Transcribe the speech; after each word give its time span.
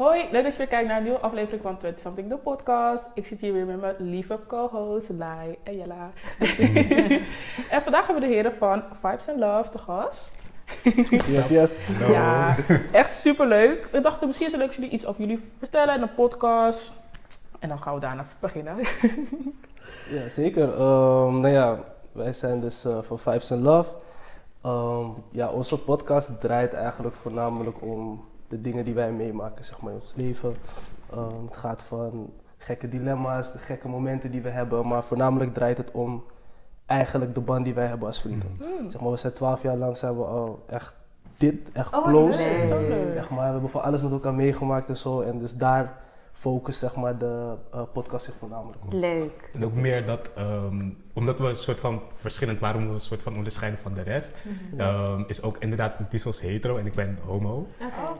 Hoi, 0.00 0.28
leuk 0.30 0.42
dat 0.42 0.52
je 0.52 0.58
weer 0.58 0.66
kijkt 0.66 0.88
naar 0.88 0.96
een 0.96 1.02
nieuwe 1.02 1.18
aflevering 1.18 1.62
van 1.62 1.78
20 1.78 2.00
Something, 2.00 2.28
de 2.28 2.36
podcast. 2.36 3.10
Ik 3.14 3.26
zit 3.26 3.40
hier 3.40 3.52
weer 3.52 3.66
met 3.66 3.80
mijn 3.80 3.94
lieve 3.98 4.38
co-host 4.48 5.08
Lai 5.08 5.58
en 5.62 5.76
Jella. 5.76 6.10
en 7.74 7.82
vandaag 7.82 8.06
hebben 8.06 8.22
we 8.22 8.28
de 8.28 8.34
heren 8.34 8.52
van 8.58 8.82
Vibes 9.00 9.28
and 9.28 9.38
Love 9.38 9.70
te 9.70 9.78
gast. 9.78 10.34
Yes, 11.26 11.48
yes. 11.48 11.88
Ja, 12.08 12.56
echt 12.92 13.16
super 13.16 13.46
leuk. 13.46 13.88
We 13.92 14.00
dachten 14.00 14.26
misschien 14.26 14.46
is 14.46 14.52
het 14.52 14.60
leuk 14.60 14.70
als 14.70 14.76
jullie 14.76 14.92
iets 14.92 15.06
over 15.06 15.20
jullie 15.20 15.50
vertellen 15.58 15.94
in 15.94 16.02
een 16.02 16.14
podcast. 16.14 16.92
En 17.58 17.68
dan 17.68 17.78
gaan 17.78 17.94
we 17.94 18.00
daarna 18.00 18.26
beginnen. 18.38 18.76
Ja, 20.08 20.28
zeker. 20.28 20.72
Ehm, 20.72 21.40
nou 21.40 21.48
ja, 21.48 21.78
wij 22.12 22.32
zijn 22.32 22.60
dus 22.60 22.84
eh, 22.84 22.98
van 23.02 23.18
Vibes 23.18 23.52
and 23.52 23.62
Love. 23.62 23.90
Ehm, 24.62 25.06
ja, 25.30 25.48
onze 25.48 25.78
podcast 25.78 26.40
draait 26.40 26.72
eigenlijk 26.72 27.14
voornamelijk 27.14 27.82
om 27.82 28.28
de 28.50 28.60
dingen 28.60 28.84
die 28.84 28.94
wij 28.94 29.12
meemaken, 29.12 29.64
zeg 29.64 29.80
maar, 29.80 29.92
in 29.92 29.98
ons 30.00 30.14
leven. 30.16 30.54
Ehm, 31.10 31.44
het 31.46 31.56
gaat 31.56 31.82
van 31.82 32.32
gekke 32.56 32.88
dilemma's, 32.88 33.52
de 33.52 33.58
gekke 33.58 33.88
momenten 33.88 34.30
die 34.30 34.42
we 34.42 34.48
hebben, 34.48 34.86
maar 34.86 35.04
voornamelijk 35.04 35.54
draait 35.54 35.78
het 35.78 35.90
om 35.90 36.24
eigenlijk 36.86 37.34
de 37.34 37.40
band 37.40 37.64
die 37.64 37.74
wij 37.74 37.86
hebben 37.86 38.06
als 38.06 38.20
vrienden. 38.20 38.56
Hmm. 38.58 38.90
Zeg 38.90 39.00
maar, 39.00 39.10
we 39.10 39.16
zijn 39.16 39.32
twaalf 39.32 39.62
jaar 39.62 39.76
lang 39.76 39.96
zijn 39.96 40.16
we 40.16 40.24
al 40.24 40.64
echt 40.66 40.94
dit, 41.34 41.72
echt 41.72 41.94
Oh, 41.96 42.02
close. 42.02 42.42
leuk. 42.42 43.12
Zeg 43.14 43.30
maar, 43.30 43.46
we 43.46 43.52
hebben 43.52 43.70
voor 43.70 43.80
alles 43.80 44.02
met 44.02 44.12
elkaar 44.12 44.34
meegemaakt 44.34 44.88
en 44.88 44.96
zo. 44.96 45.20
En 45.20 45.38
dus 45.38 45.56
daar 45.56 45.98
focust 46.32 46.78
zeg 46.78 46.96
maar, 46.96 47.18
de 47.18 47.54
eh, 47.72 47.82
podcast 47.92 48.24
zich 48.24 48.34
voornamelijk 48.38 48.78
op. 48.84 48.92
Leuk. 48.92 49.50
En 49.52 49.64
ook 49.64 49.74
meer 49.74 50.06
dat, 50.06 50.30
ehm, 50.34 50.90
omdat 51.12 51.38
we 51.38 51.48
een 51.48 51.56
soort 51.56 51.80
van 51.80 52.00
verschillend 52.14 52.60
waren, 52.60 52.86
we 52.86 52.92
een 52.92 53.00
soort 53.00 53.22
van 53.22 53.36
onderscheiden 53.36 53.80
van 53.82 53.94
de 53.94 54.02
rest, 54.02 54.34
ehm, 54.76 55.22
is 55.26 55.42
ook 55.42 55.56
inderdaad, 55.58 55.92
Diesel 56.08 56.30
is 56.30 56.40
hetero 56.40 56.76
en 56.76 56.86
ik 56.86 56.94
ben 56.94 57.18
homo. 57.26 57.66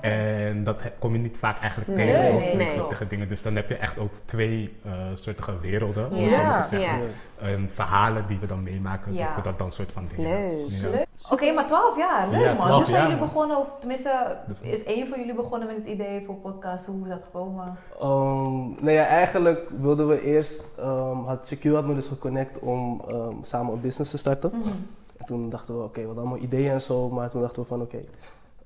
En 0.01 0.65
dat 0.65 0.81
kom 0.99 1.13
je 1.13 1.19
niet 1.19 1.37
vaak 1.39 1.59
eigenlijk 1.61 1.91
Nee, 1.91 2.07
tegen, 2.07 2.23
nee, 2.23 2.33
of 2.33 2.43
twee 2.43 2.57
nee. 2.57 2.67
soortige 2.67 3.07
dingen. 3.07 3.29
Dus 3.29 3.43
dan 3.43 3.57
heb 3.57 3.69
je 3.69 3.77
echt 3.77 3.99
ook 3.99 4.13
twee 4.25 4.77
eh 4.85 4.93
soortige 5.15 5.61
werelden, 5.61 6.11
om 6.11 6.17
Ja. 6.17 6.27
het 6.27 6.35
zo 6.35 6.43
maar 6.45 6.63
te 6.63 6.69
zeggen. 6.69 6.99
Ja. 6.99 7.47
En 7.47 7.69
verhalen 7.69 8.27
die 8.27 8.39
we 8.39 8.47
dan 8.47 8.63
meemaken, 8.63 9.15
Ja. 9.15 9.27
dat 9.27 9.35
we 9.37 9.43
dat 9.43 9.59
dan 9.59 9.73
soort 9.73 9.93
van 9.93 10.09
dingen. 10.17 10.31
Leuk. 10.47 10.51
Ja. 10.69 10.89
Leuk. 10.91 11.07
Oké, 11.31 11.53
maar 11.53 11.67
12 11.67 11.97
jaar, 11.99 12.29
leuk 12.31 12.41
Ja, 12.41 12.53
man. 12.53 12.61
12 12.61 12.77
Hoe 12.77 12.91
zijn 12.91 13.03
jullie 13.03 13.19
begonnen, 13.19 13.57
of 13.59 13.67
tenminste, 13.79 14.37
is 14.61 14.85
één 14.85 15.09
van 15.09 15.19
jullie 15.19 15.35
begonnen 15.35 15.69
met 15.69 15.77
het 15.77 15.87
idee 15.87 16.23
voor 16.27 16.35
podcast? 16.35 16.87
Hoe 16.87 17.03
is 17.03 17.09
dat 17.09 17.21
gekomen? 17.25 17.77
Ehm, 18.01 18.69
nou 18.85 18.91
ja, 18.91 19.05
eigenlijk 19.07 19.69
wilden 19.81 20.09
we 20.09 20.23
eerst, 20.23 20.65
ehm 20.79 21.19
had 21.27 21.47
Shaquille 21.47 21.75
had 21.77 21.87
me 21.87 21.95
dus 21.95 22.07
geconnect 22.07 22.59
om 22.59 22.80
ehm, 23.09 23.35
samen 23.43 23.73
een 23.75 23.81
business 23.81 24.11
te 24.11 24.19
starten. 24.19 24.51
Mhm. 24.55 24.69
En 25.17 25.27
toen 25.27 25.49
dachten 25.49 25.77
we, 25.79 25.83
oké, 25.85 26.07
wat 26.07 26.17
allemaal 26.17 26.39
ideeën 26.39 26.71
en 26.73 26.83
zo, 26.83 27.09
maar 27.11 27.31
toen 27.31 27.41
dachten 27.41 27.63
we 27.63 27.69
van, 27.69 27.81
oké, 27.81 28.01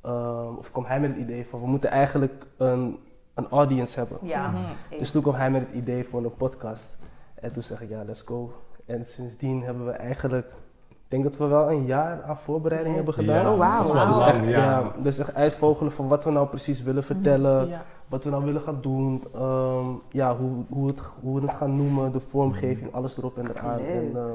ehm, 0.02 0.54
of 0.58 0.70
kwam 0.72 0.84
hij 0.84 1.00
met 1.00 1.10
het 1.10 1.18
idee 1.18 1.46
van, 1.46 1.60
we 1.60 1.66
moeten 1.66 1.90
eigenlijk 1.90 2.46
een, 2.56 2.98
een 3.34 3.48
audience 3.48 3.98
hebben. 3.98 4.18
Ja. 4.22 4.50
Mhm. 4.50 4.56
Eens. 4.90 4.98
Dus 4.98 5.10
toen 5.10 5.22
kwam 5.22 5.34
hij 5.34 5.50
met 5.50 5.60
het 5.66 5.74
idee 5.74 6.04
voor 6.04 6.24
een 6.24 6.34
podcast. 6.36 6.96
En 7.34 7.52
toen 7.52 7.62
zeg 7.62 7.80
ik, 7.82 7.88
ja, 7.88 8.04
let's 8.04 8.22
go. 8.22 8.52
En 8.86 9.04
sindsdien 9.04 9.62
hebben 9.62 9.86
we 9.86 9.90
eigenlijk, 9.92 10.46
ik 10.88 10.96
denk 11.08 11.22
dat 11.24 11.36
we 11.36 11.46
wel 11.46 11.70
een 11.70 11.84
jaar 11.84 12.22
aan 12.22 12.38
voorbereiding 12.38 12.94
hebben 12.94 13.14
gedaan. 13.14 13.44
Ja, 13.44 13.52
Oh, 13.52 13.58
wauw. 13.58 13.78
dat 13.78 13.86
is 13.86 13.92
wel 13.92 14.06
Dus 14.06 14.16
lang, 14.16 14.30
echt, 14.30 14.44
ja. 14.44 14.50
ja, 14.58 14.92
dus 15.02 15.18
echt 15.18 15.34
uitvogelen 15.34 15.92
van 15.92 16.08
wat 16.08 16.24
we 16.24 16.30
nou 16.30 16.46
precies 16.48 16.82
willen 16.82 17.04
vertellen, 17.04 17.68
Ja. 17.68 17.82
Wat 18.08 18.24
we 18.24 18.30
nou 18.30 18.44
willen 18.44 18.60
gaan 18.62 18.78
doen, 18.80 19.22
ehm, 19.34 19.86
ja, 20.10 20.36
hoe, 20.36 20.64
hoe, 20.68 20.86
het, 20.86 21.00
hoe 21.20 21.40
we 21.40 21.46
het 21.46 21.56
gaan 21.56 21.76
noemen, 21.76 22.12
de 22.12 22.20
vormgeving, 22.20 22.92
alles 22.92 23.18
erop 23.18 23.38
en 23.38 23.48
eraan. 23.50 23.76
Leuk. 23.76 23.88
En 23.88 24.10
ehm, 24.16 24.30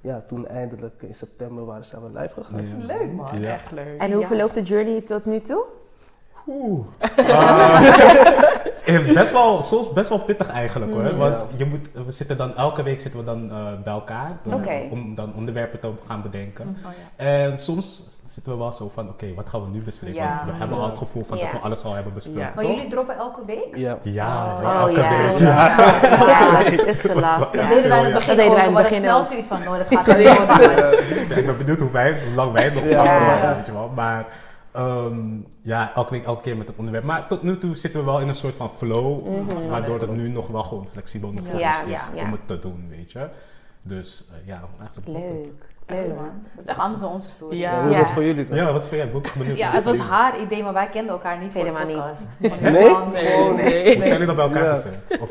ja, 0.00 0.24
toen 0.28 0.46
eindelijk 0.46 1.02
in 1.02 1.14
september 1.14 1.64
waren 1.64 1.84
zijn 1.84 2.02
we 2.02 2.18
live 2.20 2.34
gegaan. 2.42 2.62
Ja. 2.78 2.86
Leuk 2.86 3.12
man. 3.12 3.40
Ja. 3.40 3.52
Echt 3.52 3.70
leuk. 3.72 4.00
En 4.00 4.10
hoe 4.12 4.20
Ja. 4.20 4.26
verloopt 4.26 4.54
de 4.54 4.62
journey 4.62 5.00
tot 5.00 5.24
nu 5.24 5.40
toe? 5.40 5.64
Oeh. 6.46 6.86
Eh, 8.88 9.12
best 9.14 9.32
wel, 9.32 9.62
soms 9.62 9.92
best 9.92 10.08
wel 10.08 10.18
pittig 10.18 10.48
eigenlijk 10.50 10.92
hoor. 10.92 11.02
Mm. 11.02 11.16
Want 11.16 11.42
je 11.56 11.64
moet, 11.64 11.88
we 12.06 12.10
zitten 12.10 12.36
dan, 12.36 12.56
elke 12.56 12.82
week 12.82 13.00
zitten 13.00 13.20
we 13.20 13.26
dan 13.26 13.50
eh, 13.50 13.56
bij 13.84 13.92
elkaar. 13.92 14.30
dan-. 14.42 14.64
Om 14.90 15.14
dan 15.14 15.32
onderwerpen 15.36 15.80
te 15.80 15.90
gaan 16.06 16.22
bedenken. 16.22 16.76
Oh, 16.84 16.90
ja. 17.18 17.24
En 17.24 17.58
soms 17.58 18.20
zitten 18.24 18.52
we 18.52 18.58
wel 18.58 18.72
zo 18.72 18.90
van, 18.94 19.08
oké, 19.08 19.26
wat 19.34 19.48
gaan 19.48 19.60
we 19.62 19.68
nu 19.72 19.80
bespreken? 19.80 20.16
Ja. 20.22 20.36
Want 20.36 20.50
we 20.50 20.56
hebben 20.58 20.78
al 20.78 20.86
het 20.86 20.98
gevoel 20.98 21.24
van 21.24 21.38
Ja. 21.38 21.44
dat 21.44 21.52
we 21.52 21.58
alles 21.58 21.84
al 21.84 21.94
hebben 21.94 22.14
besproken. 22.14 22.40
Ja. 22.42 22.52
Maar 22.54 22.64
toch? 22.64 22.74
jullie 22.74 22.90
droppen 22.90 23.16
elke 23.16 23.40
week? 23.46 23.68
Ja. 23.76 23.98
Ja, 24.02 24.46
Oh, 24.46 24.64
Oh, 24.64 24.80
elke 24.80 25.00
ja. 25.00 25.26
week. 25.26 25.38
Ja. 25.38 25.68
Het 26.64 26.96
is 26.96 27.00
te 27.02 27.14
laat. 27.20 27.38
Dat 27.40 27.52
deden 27.52 27.88
wij 27.88 27.98
in 27.98 28.04
het 28.04 28.14
begin 28.14 28.40
ook, 28.66 28.70
maar 28.72 28.86
snel 28.86 29.24
zoiets 29.24 29.46
van, 29.46 29.58
no, 29.64 29.76
dat 29.78 29.86
gaat 29.90 30.16
niet 30.16 31.36
ik 31.38 31.46
ben 31.46 31.56
benieuwd 31.58 31.80
hoe, 31.80 31.90
wij, 31.90 32.10
hoe 32.26 32.34
lang 32.34 32.52
wij 32.52 32.64
het 32.64 32.74
nog 32.74 32.88
Ja. 32.90 33.54
weet 33.56 33.66
je 33.66 33.72
wel. 33.72 33.90
Maar 33.94 34.26
ehm, 34.72 35.36
ja, 35.62 35.92
elke 35.94 36.10
week, 36.10 36.24
elke 36.24 36.42
keer 36.42 36.56
met 36.56 36.66
het 36.66 36.76
onderwerp. 36.76 37.04
Maar 37.04 37.26
tot 37.26 37.42
nu 37.42 37.58
toe 37.58 37.74
zitten 37.76 38.00
we 38.00 38.06
wel 38.06 38.20
in 38.20 38.28
een 38.28 38.34
soort 38.34 38.54
van 38.54 38.70
flow, 38.70 39.26
Mhm. 39.26 39.68
waardoor 39.68 40.00
het 40.00 40.10
nu 40.10 40.28
nog 40.28 40.46
wel 40.48 40.62
gewoon 40.62 40.86
flexibel 40.92 41.30
nog 41.32 41.46
voor 41.48 41.58
Ja, 41.58 41.68
ons 41.68 41.80
is 41.92 42.10
ja, 42.14 42.14
ja. 42.14 42.22
om 42.22 42.32
het 42.32 42.46
te 42.46 42.58
doen, 42.58 42.86
weet 42.90 43.12
je. 43.12 43.28
Dus 43.82 44.24
eh, 44.30 44.46
ja, 44.46 44.60
eigenlijk. 44.80 45.08
Leuk. 45.08 45.52
Leuk 45.86 46.06
Leuk. 46.06 46.16
man. 46.16 46.30
Dat 46.54 46.64
is 46.64 46.70
echt 46.70 46.78
anders 46.78 47.00
dan 47.00 47.12
onze 47.12 47.28
story. 47.28 47.58
Ja. 47.58 47.70
Ja, 47.70 47.82
hoe 47.82 47.90
is 47.90 47.98
dat 47.98 48.10
voor 48.10 48.24
jullie 48.24 48.44
dan? 48.44 48.56
Ja, 48.56 48.72
wat 48.72 48.82
is 48.82 48.88
voor 48.88 48.96
jij? 48.96 49.06
Ik 49.06 49.12
ben 49.12 49.20
ook 49.24 49.34
benieuwd. 49.38 49.58
Ja, 49.58 49.70
het 49.70 49.84
was 49.84 49.98
haar 49.98 50.40
idee, 50.40 50.62
maar 50.62 50.72
wij 50.72 50.88
kenden 50.88 51.12
elkaar 51.12 51.38
niet 51.38 51.52
voor 51.52 51.64
de 51.64 51.70
Helemaal 51.70 52.10
niet. 52.40 52.60
Nee? 52.60 52.70
Nee, 53.12 53.52
nee. 53.52 53.94
Hoe 53.94 54.02
zijn 54.04 54.12
jullie 54.12 54.26
dan 54.26 54.36
bij 54.36 54.44
elkaar 54.44 54.64
Ja. 54.64 54.74
gezet? 54.74 55.18
Of, 55.20 55.28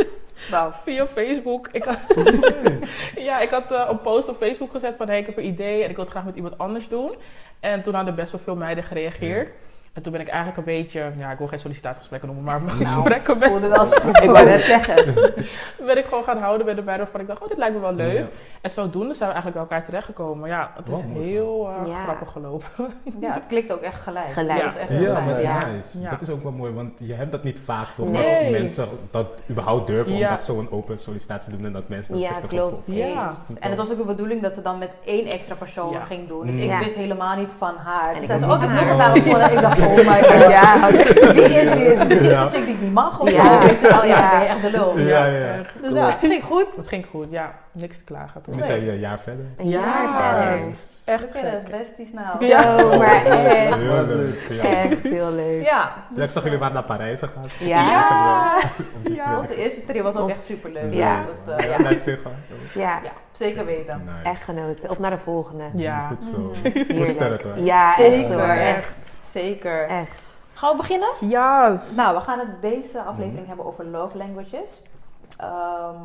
Nou, 0.51 0.71
Via 0.83 1.05
Facebook. 1.07 1.67
Ik 1.71 1.83
had, 1.83 1.97
ja, 3.27 3.39
ik 3.39 3.49
had 3.49 3.71
eh, 3.71 3.87
een 3.89 4.01
post 4.01 4.29
op 4.29 4.37
Facebook 4.37 4.71
gezet 4.71 4.95
van 4.95 5.07
hey, 5.07 5.19
ik 5.19 5.25
heb 5.25 5.37
een 5.37 5.45
idee 5.45 5.83
en 5.83 5.89
ik 5.89 5.95
wil 5.95 6.03
het 6.03 6.13
graag 6.13 6.25
met 6.25 6.35
iemand 6.35 6.57
anders 6.57 6.87
doen. 6.87 7.11
En 7.59 7.83
toen 7.83 7.93
hadden 7.93 8.15
best 8.15 8.31
wel 8.31 8.41
veel 8.41 8.55
meiden 8.55 8.83
gereageerd. 8.83 9.49
En 9.97 10.03
toen 10.03 10.11
ben 10.11 10.21
ik 10.21 10.27
eigenlijk 10.27 10.57
een 10.57 10.63
beetje, 10.63 11.11
ja, 11.17 11.31
ik 11.31 11.37
wil 11.37 11.47
geen 11.47 11.59
sollicitatiegesprekken 11.59 12.27
noemen, 12.29 12.45
maar 12.45 12.61
mijn 12.61 12.77
gesprekken 12.85 13.37
ben, 13.39 13.49
voelde 13.49 13.67
wel. 13.67 13.83
Ik 14.23 14.29
wou 14.29 14.45
net 14.45 14.61
zeggen. 14.61 15.13
ben 15.85 15.97
ik 15.97 16.05
gewoon 16.05 16.23
gaan 16.23 16.37
houden 16.37 16.65
bij 16.65 16.75
de 16.75 16.81
meiden 16.81 17.05
waarvan 17.05 17.21
ik 17.21 17.27
dacht, 17.27 17.41
oh, 17.41 17.47
dit 17.47 17.57
lijkt 17.57 17.75
me 17.75 17.81
wel 17.81 17.93
leuk. 17.93 18.17
Ja. 18.17 18.25
En 18.61 18.69
zodoende 18.69 19.13
zijn 19.13 19.29
we 19.29 19.35
eigenlijk 19.35 19.53
bij 19.53 19.61
elkaar 19.63 19.85
terechtgekomen. 19.85 20.39
Maar 20.39 20.49
ja, 20.49 20.71
het 20.75 20.87
is 20.87 21.01
heel 21.13 21.69
eh, 21.69 21.87
Ja. 21.91 22.03
grappig 22.03 22.31
gelopen. 22.31 22.67
Ja, 23.19 23.33
het 23.33 23.45
klikt 23.47 23.71
ook 23.73 23.81
echt 23.81 24.01
gelijk. 24.01 24.31
Gelijk. 24.31 24.61
Dat 24.63 24.75
is 24.75 24.81
echt 24.81 24.91
Ja, 25.01 25.13
maar 25.13 25.25
dat 25.27 25.41
Ja. 25.41 25.59
is 25.65 25.73
nice. 25.75 26.01
Ja. 26.01 26.09
Dat 26.09 26.21
is 26.21 26.29
ook 26.29 26.43
wel 26.43 26.51
mooi, 26.51 26.73
want 26.73 26.99
je 27.03 27.13
hebt 27.13 27.31
dat 27.31 27.43
niet 27.43 27.59
vaak 27.59 27.87
toch? 27.95 28.09
Nee. 28.11 28.33
Dat 28.43 28.59
mensen 28.59 28.87
dat 29.11 29.27
überhaupt 29.49 29.87
durven 29.87 30.13
Ja. 30.17 30.27
omdat 30.27 30.43
zo'n 30.43 30.71
open 30.71 30.99
sollicitatie 30.99 31.51
doen 31.51 31.65
en 31.65 31.73
dat 31.73 31.87
mensen 31.87 32.13
dat 32.13 32.23
Ja, 32.23 32.29
zitten 32.31 32.49
klopt. 32.49 32.87
Ja. 32.87 33.31
En 33.59 33.69
het 33.69 33.77
was 33.77 33.91
ook 33.91 33.97
de 33.97 34.03
bedoeling 34.05 34.41
dat 34.41 34.53
ze 34.53 34.61
dan 34.61 34.77
met 34.77 34.91
één 35.05 35.25
extra 35.27 35.55
persoon 35.55 35.91
Ja. 35.91 36.05
ging 36.05 36.27
doen. 36.27 36.45
Dus 36.45 36.55
Mm. 36.55 36.61
ik 36.61 36.69
Ja. 36.69 36.79
wist 36.79 36.95
helemaal 36.95 37.35
niet 37.37 37.51
van 37.57 37.75
haar. 37.75 38.05
En 38.07 38.11
Toen 38.13 38.21
ik 38.21 38.27
zei 38.27 38.39
ze, 38.39 38.45
ook 38.45 38.51
oh, 38.51 38.63
ik 38.63 38.69
heb 38.69 38.87
nog 38.87 39.01
van 39.01 39.15
gevonden. 39.15 39.51
Ik 39.51 39.61
dacht, 39.61 39.77
oh 39.89 39.95
my 39.95 40.03
god. 40.23 40.47
Ja. 40.49 40.91
Wie 41.33 41.43
is 41.43 41.69
dit? 41.69 42.07
Misschien 42.07 42.29
Ja. 42.29 42.45
is 42.45 42.51
de 42.51 42.57
chick 42.57 42.65
die 42.65 42.75
ik 42.75 42.81
niet 42.81 42.93
mag 42.93 43.19
of 43.19 43.29
Ja. 43.31 43.43
zo. 43.61 43.67
Weet 43.67 43.79
je 43.79 43.87
wel, 43.87 44.05
ja, 44.05 44.17
Ja. 44.17 44.29
ben 44.29 44.39
je 44.39 44.45
echt 44.45 44.61
de 44.61 44.71
lul. 44.71 44.97
Ja, 44.99 45.25
ja. 45.25 45.55
Dus 45.81 45.91
ja, 45.93 46.17
vind 46.19 46.33
ik 46.33 46.41
goed. 46.43 46.65
Het 46.75 46.87
ging 46.87 47.05
goed, 47.11 47.27
ja. 47.29 47.51
Niks 47.71 47.97
te 47.97 48.03
klagen. 48.03 48.41
Nu 48.45 48.63
zijn 48.63 48.83
we 48.83 48.91
een 48.91 48.99
jaar 48.99 49.19
verder. 49.19 49.45
Een 49.57 49.69
Ja. 49.69 49.79
jaar 49.79 50.35
verder. 50.45 50.67
Echt 51.05 51.21
We 51.21 51.27
kennen 51.27 51.53
ons 51.53 51.63
besties 51.69 52.11
nou. 52.11 52.45
Ja. 52.45 52.79
Zo, 52.79 52.97
maar 52.97 53.25
echt. 53.25 53.75
Heel 53.77 54.05
leuk. 54.05 54.47
Ja. 54.49 54.63
Echt 54.63 55.01
heel 55.03 55.31
leuk. 55.31 55.63
Ja. 55.65 55.91
Ja, 56.15 56.23
ik 56.23 56.29
zag 56.29 56.43
jullie 56.43 56.57
waren 56.59 56.73
naar 56.73 56.83
Parijs 56.83 57.19
gegaan. 57.19 57.43
Ja. 57.59 57.85
Die 59.03 59.15
Ja. 59.15 59.23
Twitter. 59.23 59.37
Onze 59.37 59.55
eerste 59.55 59.83
trio 59.85 60.03
was 60.03 60.15
ook 60.15 60.29
echt 60.29 60.43
super 60.43 60.71
leuk. 60.71 60.93
Ja. 60.93 61.23
Dat, 61.45 61.57
eh, 61.59 61.65
Ja, 61.69 61.71
ja. 61.77 61.83
lijkt 61.83 62.03
zich 62.03 62.19
van. 62.21 62.31
Ja, 62.73 62.99
ja, 63.03 63.11
zeker 63.31 63.65
weten. 63.65 64.01
Nice. 64.05 64.29
echt 64.29 64.43
genoten. 64.43 64.89
Op 64.89 64.99
naar 64.99 65.11
de 65.11 65.17
volgende. 65.23 65.63
Ja. 65.73 66.07
Goed 66.07 66.23
zo. 66.23 66.51
Hoe 66.95 67.05
sterk 67.05 67.41
hoor. 67.43 67.59
Ja, 67.63 67.95
Zeker, 67.95 68.39
echt. 68.49 68.93
Zeker. 69.41 69.87
Echt. 69.87 70.19
Gaan 70.53 70.71
we 70.71 70.77
beginnen? 70.77 71.09
Ja. 71.19 71.75
Nou, 71.95 72.15
we 72.15 72.21
gaan 72.21 72.39
het 72.39 72.61
deze 72.61 73.01
aflevering 73.01 73.47
hebben 73.47 73.65
over 73.65 73.85
love 73.85 74.17
languages. 74.17 74.81
Ehm, 75.37 75.95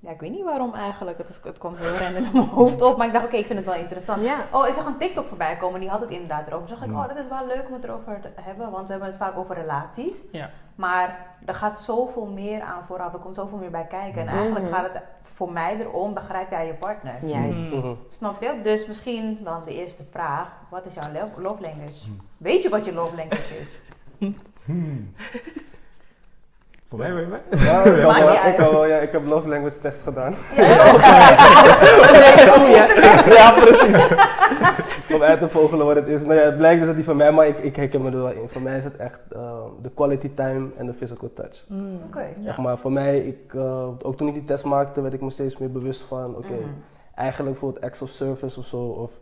ja, 0.00 0.10
ik 0.10 0.20
weet 0.20 0.30
niet 0.30 0.44
waarom 0.44 0.74
eigenlijk. 0.74 1.18
Het, 1.18 1.28
is, 1.28 1.40
het 1.44 1.58
kwam 1.58 1.74
heel 1.76 1.94
random 1.94 2.24
in 2.24 2.30
mijn 2.32 2.48
hoofd 2.60 2.82
op. 2.82 2.96
Maar 2.96 3.06
ik 3.06 3.12
dacht, 3.12 3.24
oké, 3.24 3.36
ik 3.36 3.46
vind 3.46 3.58
het 3.58 3.68
wel 3.68 3.78
interessant. 3.78 4.22
Ja. 4.22 4.36
Oh, 4.52 4.66
ik 4.68 4.74
zag 4.74 4.86
een 4.86 4.96
TikTok 4.96 5.28
voorbij 5.28 5.56
komen. 5.56 5.80
Die 5.80 5.88
had 5.88 6.00
het 6.00 6.10
inderdaad 6.10 6.46
erover. 6.46 6.66
Toen 6.66 6.76
dacht 6.76 6.86
ik, 6.86 6.92
Hmm. 6.92 7.02
oh, 7.02 7.08
dat 7.08 7.16
is 7.24 7.28
wel 7.28 7.46
leuk 7.46 7.64
om 7.66 7.72
het 7.74 7.84
erover 7.84 8.20
te 8.20 8.40
hebben. 8.40 8.70
Want 8.70 8.84
we 8.86 8.90
hebben 8.92 9.08
het 9.10 9.18
vaak 9.18 9.36
over 9.36 9.54
relaties. 9.54 10.18
Ja. 10.32 10.50
Maar 10.74 11.26
er 11.46 11.54
gaat 11.54 11.80
zoveel 11.80 12.26
meer 12.26 12.62
aan 12.62 12.82
vooraf. 12.86 13.12
Er 13.12 13.18
komt 13.18 13.34
zoveel 13.34 13.58
meer 13.58 13.70
bij 13.70 13.86
kijken. 13.86 14.20
En 14.20 14.26
Mhm. 14.26 14.36
eigenlijk 14.36 14.74
gaat 14.74 14.92
het 14.92 15.02
voor 15.40 15.52
mij 15.52 15.76
erom, 15.78 16.14
begrijp 16.14 16.50
jij 16.50 16.66
je 16.66 16.74
partner? 16.74 17.26
Juist. 17.26 17.70
Mhm. 17.70 17.94
Snap 18.08 18.42
je? 18.42 18.60
Dus 18.62 18.86
misschien 18.86 19.38
dan 19.44 19.62
de 19.64 19.74
eerste 19.74 20.04
vraag. 20.10 20.48
Wat 20.70 20.86
is 20.86 20.94
jouw 20.94 21.12
love, 21.36 21.62
language? 21.62 22.06
Weet 22.38 22.62
je 22.62 22.68
wat 22.68 22.84
je 22.84 22.92
love 22.92 23.16
language 23.16 23.58
is? 23.58 23.80
Hmm. 24.64 25.14
Voor 26.90 26.98
mij, 26.98 27.14
weet 27.14 27.28
mij? 27.28 27.40
Ja, 27.50 27.82
ik, 27.84 28.58
ja, 28.88 28.98
ik 28.98 29.12
heb 29.12 29.26
love 29.26 29.48
language 29.48 29.78
test 29.78 30.02
gedaan. 30.02 30.34
Ja. 30.56 30.66
ja, 33.28 33.52
precies. 33.52 34.02
Om 35.14 35.22
uit 35.22 35.40
te 35.40 35.48
vogelen 35.48 35.86
wat 35.86 35.96
het 35.96 36.08
is. 36.08 36.22
Nou 36.22 36.34
ja, 36.34 36.40
het 36.44 36.56
blijkt 36.56 36.78
dus 36.78 36.86
dat 36.86 36.96
die 36.96 37.04
van 37.04 37.16
mij, 37.16 37.32
maar 37.32 37.46
ik, 37.46 37.58
ik 37.58 37.76
herken 37.76 38.02
me 38.02 38.10
er 38.10 38.16
wel 38.22 38.30
in. 38.30 38.48
Voor 38.48 38.62
mij 38.62 38.76
is 38.76 38.84
het 38.84 38.96
echt 38.96 39.20
eh, 39.32 39.40
de 39.82 39.90
quality 39.94 40.30
time 40.34 40.68
en 40.76 40.86
de 40.86 40.94
physical 40.94 41.30
touch. 41.34 41.64
Mm. 41.68 42.00
Oké. 42.06 42.26
Zeg 42.44 42.58
maar, 42.58 42.78
voor 42.78 42.92
mij, 42.92 43.18
ik, 43.18 43.54
eh, 43.54 43.88
ook 44.02 44.16
toen 44.16 44.28
ik 44.28 44.34
die 44.34 44.44
test 44.44 44.64
maakte, 44.64 45.00
werd 45.00 45.14
ik 45.14 45.20
me 45.20 45.30
steeds 45.30 45.56
meer 45.58 45.72
bewust 45.72 46.02
van, 46.02 46.36
oké, 46.36 46.52
Mhm. 46.52 46.68
eigenlijk 47.14 47.50
bijvoorbeeld 47.52 47.84
acts 47.84 48.02
of 48.02 48.08
service 48.08 48.58
of 48.58 48.64
zo, 48.64 48.76
of 48.76 49.12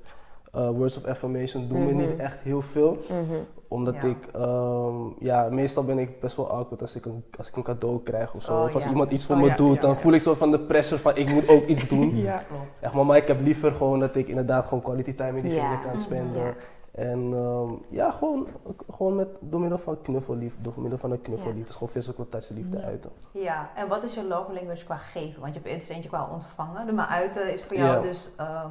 eh, 0.53 0.69
words 0.71 0.97
of 0.99 1.05
affirmation 1.05 1.69
doen 1.69 1.85
me 1.85 1.93
Mhm. 1.93 1.97
niet 2.09 2.17
echt 2.17 2.37
heel 2.43 2.63
veel. 2.63 2.99
Mhm. 3.09 3.39
Omdat 3.69 3.95
Ja. 3.95 4.03
ik, 4.09 4.27
ehm, 4.33 4.95
ja, 5.19 5.49
meestal 5.51 5.85
ben 5.85 5.99
ik 5.99 6.21
best 6.21 6.37
wel 6.37 6.51
awkward 6.51 6.81
als 6.83 6.97
ik 6.97 7.05
een, 7.07 7.25
als 7.39 7.49
ik 7.49 7.57
een 7.57 7.63
cadeau 7.63 8.01
krijg 8.03 8.35
of 8.35 8.43
zo. 8.43 8.53
Oh, 8.59 8.63
of 8.65 8.75
als 8.75 8.85
ja. 8.85 8.91
iemand 8.91 9.13
iets 9.13 9.27
voor 9.27 9.35
Oh, 9.37 9.43
me 9.43 9.49
ja, 9.49 9.55
doet, 9.57 9.81
dan 9.81 9.97
voel 9.97 10.13
ik 10.13 10.21
zo 10.21 10.35
van 10.35 10.51
de 10.51 10.59
pressure 10.61 11.01
van 11.01 11.17
ik 11.17 11.29
moet 11.29 11.49
ook 11.49 11.67
iets 11.67 11.89
doen. 11.95 12.17
Ja. 12.17 12.37
Klopt. 12.37 12.81
Echt, 12.81 12.95
maar, 12.95 13.07
maar 13.07 13.17
ik 13.17 13.29
heb 13.29 13.41
liever 13.41 13.73
gewoon 13.73 14.01
dat 14.01 14.17
ik 14.17 14.29
inderdaad 14.29 14.65
gewoon 14.65 14.83
quality 14.83 15.15
time 15.15 15.33
met 15.33 15.43
diegene 15.43 15.81
kan 15.81 16.01
spenden. 16.01 16.43
Ja. 16.43 16.55
En 16.93 17.33
ehm, 17.35 17.71
ja, 17.89 18.11
gewoon, 18.11 18.47
gewoon 18.91 19.17
met, 19.17 19.29
door 19.41 19.61
middel 19.61 19.79
van 19.79 20.01
knuffelliefde, 20.03 20.63
door 20.63 20.73
middel 20.77 20.99
van 20.99 21.11
een 21.11 21.21
knuffelliefde. 21.23 21.63
Dus 21.65 21.73
gewoon 21.73 21.89
physical 21.89 22.27
touch 22.29 22.49
liefde 22.49 22.79
Ja. 22.79 22.85
uiten. 22.85 23.11
Ja, 23.33 23.71
en 23.75 23.89
wat 23.89 24.03
is 24.03 24.15
je 24.15 24.25
love 24.25 24.53
language 24.53 24.85
qua 24.85 24.97
geven? 24.97 25.41
Want 25.41 25.55
je 25.55 25.61
hebt 25.61 25.73
eerst 25.75 25.91
eentje 25.91 26.09
qua 26.09 26.29
ontvangen. 26.33 26.87
De 26.87 26.93
maar 26.93 27.07
uiten 27.07 27.53
is 27.53 27.63
voor 27.63 27.77
jou 27.77 28.03
dus 28.03 28.31
ehm, 28.37 28.71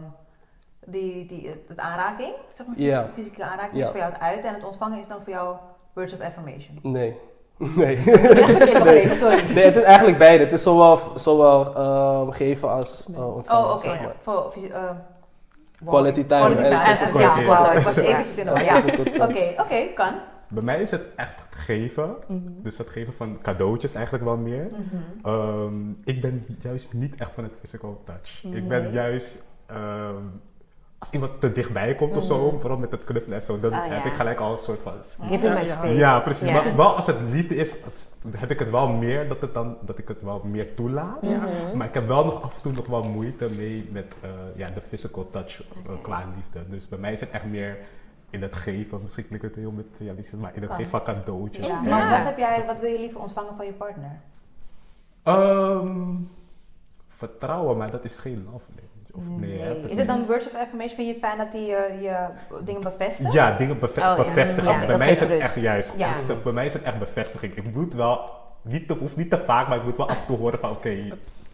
die, 0.89 1.25
die, 1.25 1.47
het, 1.67 1.77
aanraking, 1.79 2.33
zeg 2.51 2.67
maar, 2.67 3.09
fysieke 3.13 3.43
aanraking 3.43 3.81
is 3.81 3.87
voor 3.87 3.97
jou 3.97 4.11
het 4.11 4.21
uiten. 4.21 4.49
En 4.49 4.55
het 4.55 4.63
ontvangen 4.63 4.99
is 4.99 5.07
dan 5.07 5.17
voor 5.23 5.33
jou 5.33 5.57
words 5.93 6.13
of 6.13 6.19
affirmation. 6.19 6.79
Nee. 6.81 7.17
Nee. 7.75 7.95
Ja, 8.05 8.45
verkeerd 8.45 8.83
begrepen, 8.83 9.17
sorry. 9.17 9.53
nee, 9.53 9.65
het 9.65 9.75
is 9.75 9.81
eigenlijk 9.83 10.17
beide. 10.17 10.43
Het 10.43 10.53
is 10.53 10.63
zowel, 10.63 10.99
zowel 11.15 11.75
ehm, 11.75 12.31
geven 12.31 12.69
als 12.69 13.05
eh, 13.13 13.35
ontvangen. 13.35 13.65
Oh, 13.65 13.71
oké. 13.71 13.81
zeg 13.81 14.01
maar. 14.01 14.15
Voor 14.21 14.53
eh, 14.71 14.89
Quality 15.85 16.25
time 16.25 16.55
Quality 16.55 16.61
en 16.61 16.69
time. 16.69 16.95
physical 16.95 17.19
Ja, 17.19 17.43
wow, 17.43 17.77
ik 17.77 17.83
was 17.83 17.95
eventjes 17.95 18.37
in 18.37 18.45
de. 18.45 18.63
Ja. 18.63 18.77
Oké, 19.25 19.61
oké, 19.61 19.93
kan. 19.95 20.13
Bij 20.47 20.63
mij 20.63 20.81
is 20.81 20.91
het 20.91 21.01
echt 21.15 21.35
het 21.49 21.55
geven. 21.59 22.15
Mhm. 22.27 22.39
Dus 22.61 22.77
het 22.77 22.87
geven 22.89 23.13
van 23.13 23.37
cadeautjes 23.41 23.93
eigenlijk 23.93 24.25
wel 24.25 24.37
meer. 24.37 24.69
Ehm, 25.23 25.89
ik 26.03 26.21
ben 26.21 26.45
juist 26.61 26.93
niet 26.93 27.15
echt 27.15 27.31
van 27.31 27.43
het 27.43 27.57
physical 27.59 28.01
touch. 28.05 28.43
Ik 28.43 28.67
ben 28.67 28.83
Nee. 28.83 28.91
juist... 28.91 29.43
ehm, 29.65 30.15
als 30.99 31.11
iemand 31.11 31.39
te 31.41 31.51
dichtbij 31.51 31.95
komt 31.95 32.17
of 32.17 32.23
zo, 32.23 32.57
vooral 32.59 32.77
met 32.77 32.91
het 32.91 33.03
knuffelen 33.03 33.37
en 33.37 33.43
zo, 33.43 33.59
dan 33.59 33.73
Ah, 33.73 33.81
heb 33.83 34.03
ja. 34.03 34.09
ik 34.09 34.13
gelijk 34.13 34.39
al 34.39 34.51
een 34.51 34.57
soort 34.57 34.81
van... 34.81 34.93
Give 35.27 35.47
him 35.47 35.53
my 35.53 35.65
Ja, 35.65 35.75
space. 35.75 35.93
Ja, 35.95 36.19
precies. 36.19 36.47
Ja. 36.47 36.53
Maar 36.53 36.75
wel 36.75 36.95
als 36.95 37.05
het 37.05 37.15
liefde 37.29 37.55
is, 37.55 37.75
heb 38.37 38.51
ik 38.51 38.59
het 38.59 38.69
wel 38.69 38.87
meer 38.87 39.27
dat, 39.27 39.41
het 39.41 39.53
dan, 39.53 39.77
dat 39.81 39.97
ik 39.97 40.07
het 40.07 40.21
wel 40.21 40.41
meer 40.43 40.73
toelaat. 40.73 41.17
Ja. 41.21 41.37
Mhm. 41.37 41.77
Maar 41.77 41.87
ik 41.87 41.93
heb 41.93 42.07
wel 42.07 42.25
nog 42.25 42.41
af 42.41 42.55
en 42.55 42.61
toe 42.61 42.71
nog 42.71 42.85
wel 42.87 43.03
moeite 43.03 43.49
mee 43.57 43.89
met 43.91 44.15
eh, 44.21 44.29
ja, 44.55 44.69
de 44.69 44.81
physical 44.81 45.29
touch 45.31 45.61
eh, 45.61 45.91
qua 46.01 46.25
liefde. 46.35 46.69
Dus 46.69 46.87
bij 46.87 46.99
mij 46.99 47.11
is 47.11 47.19
het 47.19 47.29
echt 47.31 47.45
meer 47.45 47.77
in 48.29 48.41
het 48.41 48.55
geven, 48.55 48.99
misschien 49.01 49.27
klinkt 49.27 49.45
het 49.45 49.55
heel 49.55 49.71
materialistisch, 49.71 50.39
maar 50.39 50.55
in 50.55 50.61
het 50.61 50.71
geven 50.71 50.89
van 50.89 51.03
cadeautjes. 51.03 51.67
Ja. 51.67 51.81
Maar 51.81 52.09
wat, 52.17 52.27
heb 52.27 52.37
jij, 52.37 52.63
wat 52.65 52.79
wil 52.79 52.89
je 52.89 52.99
liever 52.99 53.19
ontvangen 53.19 53.55
van 53.55 53.65
je 53.65 53.73
partner? 53.73 54.19
Ehm, 55.23 56.15
vertrouwen, 57.07 57.77
maar 57.77 57.91
dat 57.91 58.03
is 58.03 58.17
geen 58.19 58.35
love 58.51 58.65
language. 58.67 58.86
Of 59.17 59.23
nee, 59.39 59.59
Is 59.87 59.95
het 59.95 60.07
dan 60.07 60.25
words 60.25 60.45
of 60.45 60.53
affirmation? 60.53 60.95
Vind 60.95 61.07
je 61.07 61.13
het 61.13 61.23
fijn 61.23 61.37
dat 61.37 61.47
hij 61.51 61.61
je, 61.61 61.97
je 62.01 62.27
dingen 62.65 62.81
bevestigt? 62.81 63.33
Ja, 63.33 63.57
dingen 63.57 63.79
beve- 63.79 63.99
Oh, 64.01 64.15
bevestigen. 64.17 64.71
Ja, 64.79 64.85
bij 64.85 64.97
mij 64.97 65.11
is 65.11 65.19
het 65.19 65.29
echt 65.29 65.55
juist. 65.55 65.93
Ja. 65.97 66.07
bevestig- 66.07 66.43
Bij 66.43 66.53
mij 66.53 66.65
is 66.65 66.73
het 66.73 66.83
echt 66.83 66.99
bevestiging. 66.99 67.55
Ik 67.55 67.73
moet 67.75 67.93
wel, 67.93 68.29
niet 68.61 68.87
te, 68.87 68.93
hoeft 68.93 69.17
niet 69.17 69.29
te 69.29 69.37
vaak, 69.37 69.67
maar 69.67 69.77
ik 69.77 69.83
moet 69.83 69.97
wel 69.97 70.09
af 70.09 70.19
en 70.21 70.25
toe 70.27 70.37
horen 70.37 70.59
van 70.59 70.71
oké, 70.71 70.89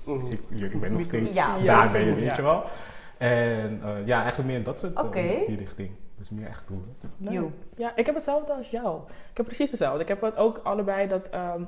ik, 0.06 0.40
ik 0.50 0.80
ben 0.80 0.92
nog 0.92 1.04
steeds 1.04 1.36
Ja, 1.36 1.58
daar 1.60 1.92
ben 1.92 2.06
je, 2.06 2.14
weet 2.14 2.36
je 2.36 2.42
wel. 2.42 2.64
En 3.18 3.80
eh, 3.84 3.90
ja, 4.06 4.18
eigenlijk 4.22 4.50
meer 4.50 4.58
in 4.58 4.64
dat 4.64 4.80
soort 4.80 4.94
eh, 4.94 5.04
Oké. 5.04 5.22
die 5.48 5.58
richting. 5.58 5.90
Dus 6.18 6.30
meer 6.30 6.48
echt 6.48 6.64
doen. 6.68 6.96
You. 7.18 7.52
Ja, 7.76 7.92
ik 7.96 8.06
heb 8.06 8.16
hetzelfde 8.16 8.54
als 8.54 8.70
jou. 8.70 9.00
Ik 9.32 9.38
heb 9.38 9.46
precies 9.46 9.70
hetzelfde. 9.70 10.02
Ik 10.02 10.08
heb 10.08 10.22
het 10.22 10.38
ook 10.38 10.60
allebei 10.64 11.08
dat 11.08 11.30
ehm, 11.30 11.62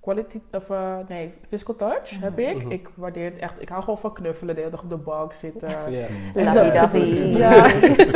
quality, 0.00 0.40
of 0.52 0.70
eh, 0.70 0.96
nee, 1.08 1.34
physical 1.48 1.76
touch 1.76 2.20
heb 2.20 2.38
ik. 2.38 2.56
Mhm. 2.56 2.70
Ik 2.70 2.88
waardeer 2.94 3.24
het 3.24 3.38
echt. 3.38 3.54
Ik 3.58 3.68
hou 3.68 3.82
gewoon 3.82 3.98
van 3.98 4.12
knuffelen, 4.12 4.54
de 4.54 4.60
hele 4.60 4.72
dag 4.72 4.82
op 4.82 4.90
de 4.90 4.96
bank 4.96 5.32
zitten. 5.32 5.68
Ja. 5.90 6.06
Lovey-dovey. 6.34 7.26
Ja. 7.26 7.66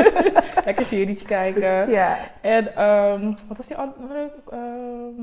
Lekker 0.64 0.84
serietje 0.84 1.26
kijken. 1.26 1.90
Ja. 1.90 2.19
En 2.40 2.76
ehm, 2.76 3.32
wat 3.49 3.56
was 3.56 3.67
die 3.67 3.76
andere? 3.76 4.32
ehm 4.50 5.23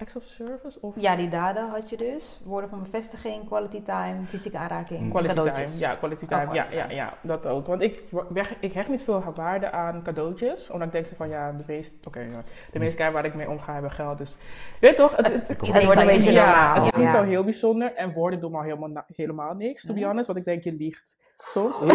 acts 0.00 0.16
of 0.16 0.24
service 0.24 0.80
of 0.80 0.94
Ja, 0.96 1.16
die 1.16 1.28
daden 1.28 1.68
had 1.68 1.90
je 1.90 1.96
dus. 1.96 2.40
Woorden 2.44 2.70
van 2.70 2.82
bevestiging, 2.82 3.46
quality 3.46 3.82
time, 3.82 4.26
fysieke 4.26 4.58
aanraking, 4.58 5.10
quality 5.10 5.34
cadeautjes. 5.34 5.70
time? 5.72 5.86
Ja, 5.86 5.94
quality 5.96 6.24
Oh, 6.24 6.30
time. 6.30 6.44
quality 6.44 6.74
ja, 6.74 6.76
ja, 6.76 6.82
time. 6.82 6.94
ja, 6.94 7.14
dat 7.22 7.46
ook. 7.46 7.66
Want 7.66 7.82
ik, 7.82 8.02
weg, 8.28 8.54
ik 8.60 8.72
hecht 8.72 8.88
niet 8.88 9.02
veel 9.02 9.22
waarde 9.34 9.70
aan 9.70 10.02
cadeautjes. 10.02 10.70
Omdat 10.70 10.86
ik 10.86 10.92
denk 10.92 11.06
van 11.16 11.28
ja, 11.28 11.52
de 11.52 11.64
meest, 11.66 12.06
oké, 12.06 12.20
ja, 12.20 12.42
de 12.72 12.78
meeste 12.78 12.96
keer 12.96 13.12
waar 13.12 13.24
ik 13.24 13.34
mee 13.34 13.48
omga 13.50 13.72
hebben 13.72 13.90
geld. 13.90 14.18
Dus 14.18 14.36
je 14.80 14.86
weet 14.86 14.96
toch, 14.96 15.16
het, 15.16 15.26
het, 15.26 15.44
Ik 15.48 15.62
Iedereen 15.62 15.86
wordt 15.86 16.00
een 16.00 16.06
beetje 16.06 16.22
niet- 16.22 16.32
ja, 16.32 16.44
het 16.56 16.72
normaal. 16.74 16.86
is 16.86 16.96
niet 16.96 17.04
Ja. 17.12 17.18
zo 17.18 17.22
heel 17.22 17.44
bijzonder. 17.44 17.92
En 17.92 18.12
woorden 18.12 18.40
doen 18.40 18.54
al 18.54 18.62
helemaal, 18.62 19.04
helemaal 19.14 19.54
niks, 19.54 19.86
to 19.86 19.94
be 19.94 20.00
Ja. 20.00 20.06
honest. 20.06 20.26
Want 20.26 20.38
ik 20.38 20.44
denk, 20.44 20.62
je 20.64 20.72
liegt 20.72 21.16
soms. 21.36 21.80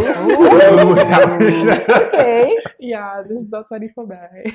Oké. 2.05 2.45
ja, 2.77 3.21
dus 3.21 3.47
dat 3.47 3.67
zijn 3.67 3.81
niet 3.81 3.93
van 3.93 4.07
mij. 4.07 4.53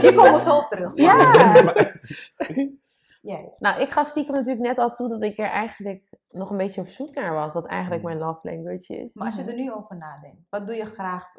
Hier 0.00 0.14
komen 0.14 0.40
zo 0.40 0.56
op 0.56 0.68
terug. 0.70 0.94
Ja. 0.94 1.32
Jij. 3.20 3.54
Nou, 3.58 3.80
ik 3.80 3.88
gaf 3.88 4.08
stiekem 4.08 4.34
natuurlijk 4.34 4.66
net 4.66 4.78
al 4.78 4.90
toe 4.90 5.08
dat 5.08 5.22
ik 5.22 5.38
er 5.38 5.50
eigenlijk 5.50 6.10
nog 6.30 6.50
een 6.50 6.56
beetje 6.56 6.80
op 6.80 6.88
zoek 6.88 7.14
naar 7.14 7.34
was. 7.34 7.52
Wat 7.52 7.66
eigenlijk 7.66 8.02
mijn 8.02 8.18
love 8.18 8.38
language 8.42 8.96
is. 8.96 9.14
Maar 9.14 9.26
als 9.26 9.36
je 9.36 9.44
er 9.44 9.54
nu 9.54 9.72
over 9.72 9.96
nadenkt, 9.96 10.46
wat 10.50 10.66
doe 10.66 10.76
je 10.76 10.86
graag 10.86 11.32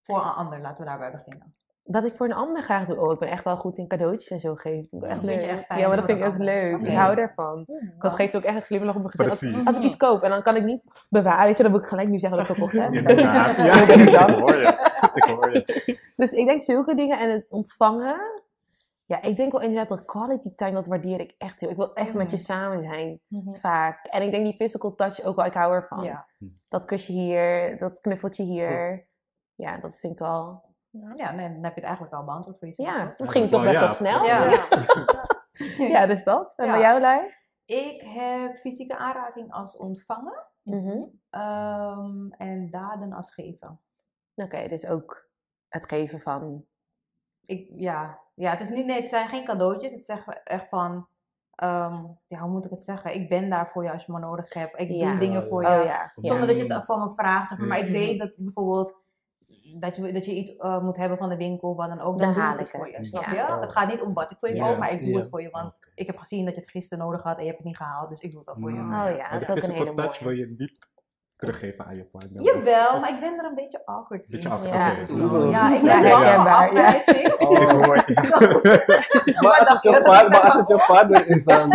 voor 0.00 0.16
een 0.18 0.32
ander? 0.32 0.60
Laten 0.60 0.84
we 0.84 0.90
daarbij 0.90 1.10
beginnen. 1.10 1.54
Dat 1.86 2.04
ik 2.04 2.16
voor 2.16 2.26
een 2.26 2.32
ander 2.34 2.62
graag 2.62 2.86
doe. 2.86 3.00
Oh, 3.00 3.12
ik 3.12 3.18
ben 3.18 3.28
echt 3.28 3.44
wel 3.44 3.56
goed 3.56 3.78
in 3.78 3.88
cadeautjes 3.88 4.30
en 4.30 4.40
zo 4.40 4.54
geven. 4.54 4.88
Echt 5.02 5.14
Dat 5.14 5.24
vind 5.24 5.42
leuk. 5.42 5.50
echt 5.50 5.64
fijn 5.66 5.80
ja, 5.80 5.86
maar 5.88 5.96
dat 5.96 6.04
vind 6.04 6.18
ik 6.18 6.26
ook 6.26 6.38
leuk. 6.38 6.80
Ik 6.80 6.94
hou 6.94 7.14
daarvan. 7.14 7.66
Dat 7.98 8.12
geeft 8.12 8.36
ook 8.36 8.42
echt 8.42 8.56
een 8.56 8.62
glimlach 8.62 8.94
op 8.94 9.00
mijn 9.00 9.10
gezicht. 9.10 9.30
Als, 9.30 9.38
Precies. 9.38 9.66
als 9.66 9.76
ik 9.76 9.82
iets 9.82 9.96
koop 9.96 10.22
en 10.22 10.30
dan 10.30 10.42
kan 10.42 10.56
ik 10.56 10.64
niet 10.64 11.06
bewaren. 11.08 11.46
Weet 11.46 11.56
je, 11.56 11.62
dan 11.62 11.72
moet 11.72 11.80
ik 11.80 11.86
gelijk 11.86 12.08
nu 12.08 12.18
zeggen 12.18 12.38
dat 12.38 12.48
ik 12.48 12.56
het 12.56 12.70
gekocht 12.70 12.84
heb. 12.84 12.92
Inderdaad, 13.08 13.56
ja. 13.66 13.78
Hoe 13.78 13.86
ben 13.86 14.00
ik 14.00 14.12
dan? 14.12 14.30
Ik 14.30 14.38
hoor 14.38 14.56
je. 14.56 14.92
Ik 15.14 15.24
hoor 15.24 15.52
je. 15.52 15.98
Dus 16.16 16.32
ik 16.32 16.46
denk 16.46 16.62
zulke 16.62 16.94
dingen 16.94 17.18
en 17.18 17.30
het 17.30 17.46
ontvangen. 17.48 18.42
Ja, 19.06 19.22
ik 19.22 19.36
denk 19.36 19.52
wel 19.52 19.60
inderdaad 19.60 19.88
dat 19.88 20.04
quality 20.04 20.54
time, 20.54 20.72
dat 20.72 20.86
waardeer 20.86 21.20
ik 21.20 21.34
echt 21.38 21.60
heel. 21.60 21.70
Ik 21.70 21.76
wil 21.76 21.94
echt 21.94 22.14
met 22.14 22.30
je 22.30 22.36
samen 22.36 22.82
zijn, 22.82 23.20
vaak. 23.60 24.06
En 24.06 24.22
ik 24.22 24.30
denk 24.30 24.44
die 24.44 24.54
physical 24.54 24.94
touch 24.94 25.22
ook 25.22 25.36
wel, 25.36 25.44
ik 25.44 25.52
hou 25.54 25.74
ervan. 25.74 26.02
Ja. 26.02 26.26
Dat 26.68 26.84
kusje 26.84 27.12
hier, 27.12 27.78
dat 27.78 28.00
knuffeltje 28.00 28.42
hier. 28.44 29.06
Ja, 29.54 29.78
dat 29.78 29.98
vind 29.98 30.12
ik 30.12 30.18
wel... 30.18 30.62
ja, 31.16 31.32
nee, 31.32 31.52
dan 31.52 31.64
heb 31.64 31.74
je 31.74 31.80
het 31.80 31.84
eigenlijk 31.84 32.12
al 32.14 32.24
beantwoord 32.24 32.58
voor 32.58 32.68
jezelf. 32.68 32.88
Ja, 32.88 33.14
dat 33.16 33.30
ging 33.30 33.50
toch 33.50 33.62
Wel, 33.62 33.70
best 33.70 33.80
wel 33.80 33.88
snel. 33.88 34.24
Ja. 34.24 34.48
Ja, 35.78 36.06
dus 36.06 36.24
dat. 36.24 36.52
En 36.56 36.66
Ja. 36.66 36.72
bij 36.72 36.80
jou, 36.80 37.00
Lai? 37.00 37.20
Ik 37.64 38.02
heb 38.02 38.56
fysieke 38.56 38.96
aanraking 38.96 39.52
als 39.52 39.76
ontvangen 39.76 40.46
Mhm. 40.62 41.02
ehm, 41.30 42.30
en 42.30 42.70
daden 42.70 43.12
als 43.12 43.34
geven. 43.34 43.80
Oké, 44.34 44.68
dus 44.68 44.86
ook 44.86 45.28
het 45.68 45.84
geven 45.84 46.20
van... 46.20 46.64
Ik, 47.44 47.68
ja, 47.74 48.18
ja 48.34 48.50
het, 48.50 48.60
is 48.60 48.68
niet, 48.68 48.86
nee, 48.86 49.00
het 49.00 49.10
zijn 49.10 49.28
geen 49.28 49.44
cadeautjes. 49.44 49.92
Het 49.92 50.00
is 50.08 50.18
echt, 50.44 50.68
van, 50.68 51.08
ehm, 51.54 52.04
ja, 52.26 52.38
hoe 52.38 52.50
moet 52.50 52.64
ik 52.64 52.70
het 52.70 52.84
zeggen? 52.84 53.14
Ik 53.14 53.28
ben 53.28 53.50
daar 53.50 53.70
voor 53.70 53.84
je 53.84 53.92
als 53.92 54.06
je 54.06 54.12
me 54.12 54.18
nodig 54.18 54.52
hebt. 54.54 54.78
Ik 54.78 54.90
Ja. 54.90 55.08
doe 55.10 55.18
dingen 55.18 55.46
voor 55.46 55.62
je. 55.62 55.68
Oh 55.78 55.84
ja. 55.84 56.12
Zonder 56.14 56.46
dat 56.46 56.58
je 56.58 56.72
het 56.74 56.84
van 56.84 57.08
me 57.08 57.12
vraagt. 57.14 57.48
Zeg 57.48 57.58
maar. 57.58 57.68
maar 57.68 57.78
ik 57.78 57.86
Ja. 57.86 57.92
weet 57.92 58.18
dat 58.18 58.36
bijvoorbeeld 58.38 59.02
dat 59.80 59.96
je, 59.96 60.12
dat 60.12 60.26
je 60.26 60.32
iets 60.34 60.56
eh, 60.56 60.80
moet 60.82 60.96
hebben 60.96 61.18
van 61.18 61.28
de 61.28 61.36
winkel, 61.36 61.76
wat 61.76 61.88
dan 61.88 62.00
ook. 62.00 62.18
Dan 62.18 62.32
haal 62.32 62.52
ik 62.52 62.58
het 62.58 62.70
voor 62.70 62.90
je. 62.90 63.06
Snap 63.06 63.22
Ja. 63.24 63.30
je? 63.32 63.60
Het 63.60 63.72
gaat 63.72 63.88
niet 63.88 64.00
om 64.02 64.14
wat 64.14 64.30
ik 64.30 64.36
voor 64.40 64.48
je 64.48 64.54
Ja. 64.54 64.66
koop, 64.68 64.78
maar 64.78 64.92
ik 64.92 64.98
doe 64.98 65.08
Ja. 65.08 65.18
het 65.18 65.28
voor 65.28 65.42
je. 65.42 65.50
Want 65.50 65.78
ik 65.94 66.06
heb 66.06 66.18
gezien 66.18 66.44
dat 66.44 66.54
je 66.54 66.60
het 66.60 66.70
gisteren 66.70 67.04
nodig 67.04 67.22
had 67.22 67.34
en 67.36 67.40
je 67.40 67.46
hebt 67.46 67.58
het 67.58 67.66
niet 67.66 67.76
gehaald. 67.76 68.08
Dus 68.08 68.20
ik 68.20 68.30
doe 68.30 68.38
het 68.38 68.46
wel 68.48 68.56
voor 68.60 68.70
je. 68.72 68.76
Mm. 68.80 68.92
Oh 68.94 69.16
ja, 69.16 69.28
Maar 69.30 69.44
dat 69.46 69.56
is 69.56 69.64
ook 69.64 69.70
een 69.70 69.76
hele 69.84 69.94
touch 69.94 70.18
wil 70.18 70.30
je 70.32 70.54
niet 70.58 70.92
teruggeven 71.36 71.84
aan 71.84 71.94
je 71.94 72.04
partner. 72.04 72.42
Jawel, 72.42 73.00
maar 73.00 73.10
ik 73.14 73.20
ben 73.20 73.38
er 73.38 73.44
een 73.44 73.54
beetje 73.54 73.86
awkward 73.86 74.22
in. 74.24 74.30
Beetje 74.30 74.48
af. 74.48 74.66
Ja. 74.72 74.86
Ja, 75.50 75.74
ik 75.74 75.82
Ja, 75.82 75.82
ben 75.82 75.90
er 75.96 76.02
wel 76.02 76.10
van 76.10 76.22
herkenbaar, 76.22 76.74
ja. 76.74 76.86
afwijzing. 76.86 77.32
Oh. 77.38 77.62
Ik 77.62 77.70
hoor 77.70 77.96
je. 78.06 79.34
Maar 79.40 79.58
als 79.58 79.68
het 79.68 79.82
je 79.94 80.00
vader, 80.04 80.30
maar 80.30 80.40
als 80.40 80.54
het 80.54 80.68
je 80.68 80.78
vader 80.78 81.26
is 81.28 81.44
dan... 81.44 81.70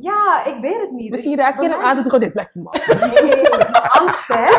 Ja, 0.00 0.44
ik 0.44 0.60
weet 0.60 0.80
het 0.80 0.90
niet. 0.90 1.10
Misschien 1.10 1.36
raak 1.36 1.62
je 1.62 1.68
hem 1.68 1.80
aan, 1.80 1.96
doet 1.96 2.12
hij 2.12 2.20
gewoon 2.20 2.20
dit, 2.20 2.32
blijf 2.32 2.52
van 2.52 2.62
me 2.62 2.68
af. 2.68 3.22
Nee, 3.22 3.42
mijn 3.50 3.72
angst 3.72 4.28
hè. 4.28 4.50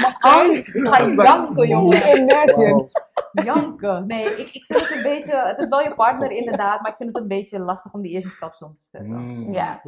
Mijn 0.00 0.16
angst. 0.20 0.74
Ik 0.74 0.86
ga 0.86 1.22
janken, 1.22 1.68
jongen. 1.68 2.18
Imagine. 2.18 2.88
Janken. 3.44 4.06
Nee, 4.06 4.24
ik, 4.24 4.48
ik 4.54 4.64
vind 4.64 4.80
het 4.80 4.90
een 4.90 5.02
beetje... 5.02 5.36
Het 5.46 5.58
is 5.58 5.68
wel 5.68 5.80
je 5.82 5.94
partner 5.94 6.30
inderdaad, 6.30 6.80
maar 6.80 6.90
ik 6.90 6.96
vind 6.96 7.08
het 7.12 7.22
een 7.22 7.28
beetje 7.28 7.58
lastig 7.58 7.92
om 7.92 8.02
die 8.02 8.12
eerste 8.12 8.30
stap 8.30 8.54
soms 8.54 8.82
te 8.82 8.88
zetten. 8.88 9.10
Mm. 9.10 9.52
Ja. 9.52 9.80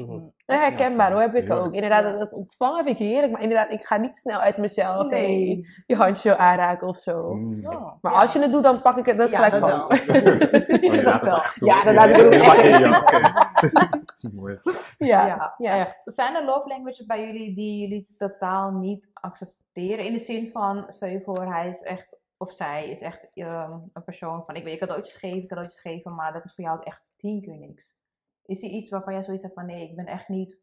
Ja, 0.46 0.54
herkenbaar 0.58 1.12
hoor, 1.12 1.20
heb 1.20 1.34
ik 1.34 1.50
ook. 1.50 1.72
Inderdaad, 1.74 2.02
dat, 2.04 2.18
dat 2.18 2.32
ontvangen 2.32 2.84
vind 2.84 3.00
ik 3.00 3.06
heerlijk, 3.06 3.32
maar 3.32 3.42
inderdaad, 3.42 3.72
ik 3.72 3.84
ga 3.84 3.96
niet 3.96 4.16
snel 4.16 4.38
uit 4.38 4.56
mezelf 4.56 5.08
hey, 5.10 5.20
Nee. 5.20 5.66
je 5.86 5.96
handje 5.96 6.36
aanraken 6.36 6.88
of 6.88 6.98
zo. 6.98 7.34
Mm. 7.34 7.60
Ja. 7.60 7.96
Maar 8.00 8.12
Ja. 8.12 8.18
als 8.20 8.32
je 8.32 8.38
het 8.40 8.52
doet, 8.52 8.62
dan 8.62 8.82
pak 8.82 8.96
ik 8.96 9.06
het 9.06 9.18
dat 9.18 9.30
Ja, 9.30 9.36
gelijk 9.36 9.60
dat 9.62 9.86
vast. 9.86 9.90
Oh, 11.08 11.22
wel. 11.22 11.42
Ja, 11.54 11.82
dat 11.84 11.94
laat 11.94 12.08
ik 12.08 12.24
ook. 12.24 12.32
Dat 14.06 14.16
is 14.22 14.30
mooi. 14.32 14.58
Ja. 14.98 15.54
echt. 15.58 16.00
Zijn 16.04 16.34
er 16.34 16.44
love 16.44 16.68
languages 16.68 17.06
bij 17.06 17.26
jullie 17.26 17.54
die 17.54 17.80
jullie 17.80 18.14
totaal 18.16 18.70
niet 18.70 19.06
accepteren? 19.12 20.04
In 20.04 20.12
de 20.12 20.18
zin 20.18 20.50
van, 20.52 20.84
stel 20.88 21.08
je 21.08 21.20
voor, 21.24 21.44
hij 21.54 21.68
is 21.68 21.82
echt, 21.82 22.17
of 22.38 22.52
zij 22.52 22.90
is 22.90 23.00
echt 23.00 23.28
ehm, 23.34 23.78
een 23.92 24.04
persoon 24.04 24.44
van, 24.44 24.54
ik 24.56 24.64
weet, 24.64 24.72
je 24.72 24.78
cadeautjes 24.78 25.16
geven, 25.16 25.48
cadeautjes 25.48 25.80
geven, 25.80 26.14
maar 26.14 26.32
dat 26.32 26.44
is 26.44 26.54
voor 26.54 26.64
jou 26.64 26.82
echt 26.82 27.02
tien 27.16 27.40
keer 27.40 27.56
niks. 27.56 27.96
Is 28.44 28.62
er 28.62 28.68
iets 28.68 28.88
waarvan 28.88 29.12
jij 29.12 29.22
zoiets 29.22 29.42
hebt 29.42 29.54
van, 29.54 29.66
nee, 29.66 29.88
ik 29.88 29.96
ben 29.96 30.06
echt 30.06 30.28
niet 30.28 30.60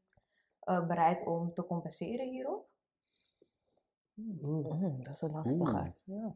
eh, 0.60 0.88
bereid 0.88 1.25
om 1.25 1.53
te 1.53 1.65
compenseren 1.65 2.29
hierop? 2.29 2.67
Mm. 4.13 4.38
Mm, 4.41 5.03
dat 5.03 5.13
is 5.15 5.22
een 5.22 5.32
lastige. 5.32 5.94
Oeh. 6.08 6.32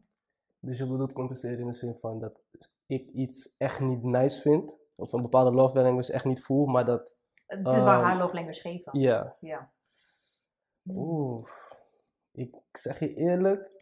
Dus 0.58 0.78
je 0.78 0.86
bedoelt 0.86 1.12
compenseren 1.12 1.58
in 1.58 1.66
de 1.66 1.72
zin 1.72 1.96
van 1.98 2.18
dat 2.18 2.40
ik 2.86 3.10
iets 3.10 3.56
echt 3.56 3.80
niet 3.80 4.02
nice 4.02 4.40
vind, 4.40 4.76
of 4.94 5.12
een 5.12 5.22
bepaalde 5.22 5.50
love 5.52 5.82
language 5.82 6.12
echt 6.12 6.24
niet 6.24 6.42
voel, 6.42 6.66
maar 6.66 6.84
dat, 6.84 7.16
Het 7.46 7.58
is 7.58 7.82
waar 7.82 7.96
Ehm, 7.98 8.04
haar 8.04 8.18
love 8.18 8.34
language 8.34 8.60
geven. 8.60 9.00
ja. 9.00 9.36
Ja. 9.40 9.72
Oeh. 10.86 11.48
Ik 12.32 12.56
zeg 12.72 12.98
je 12.98 13.14
eerlijk, 13.14 13.79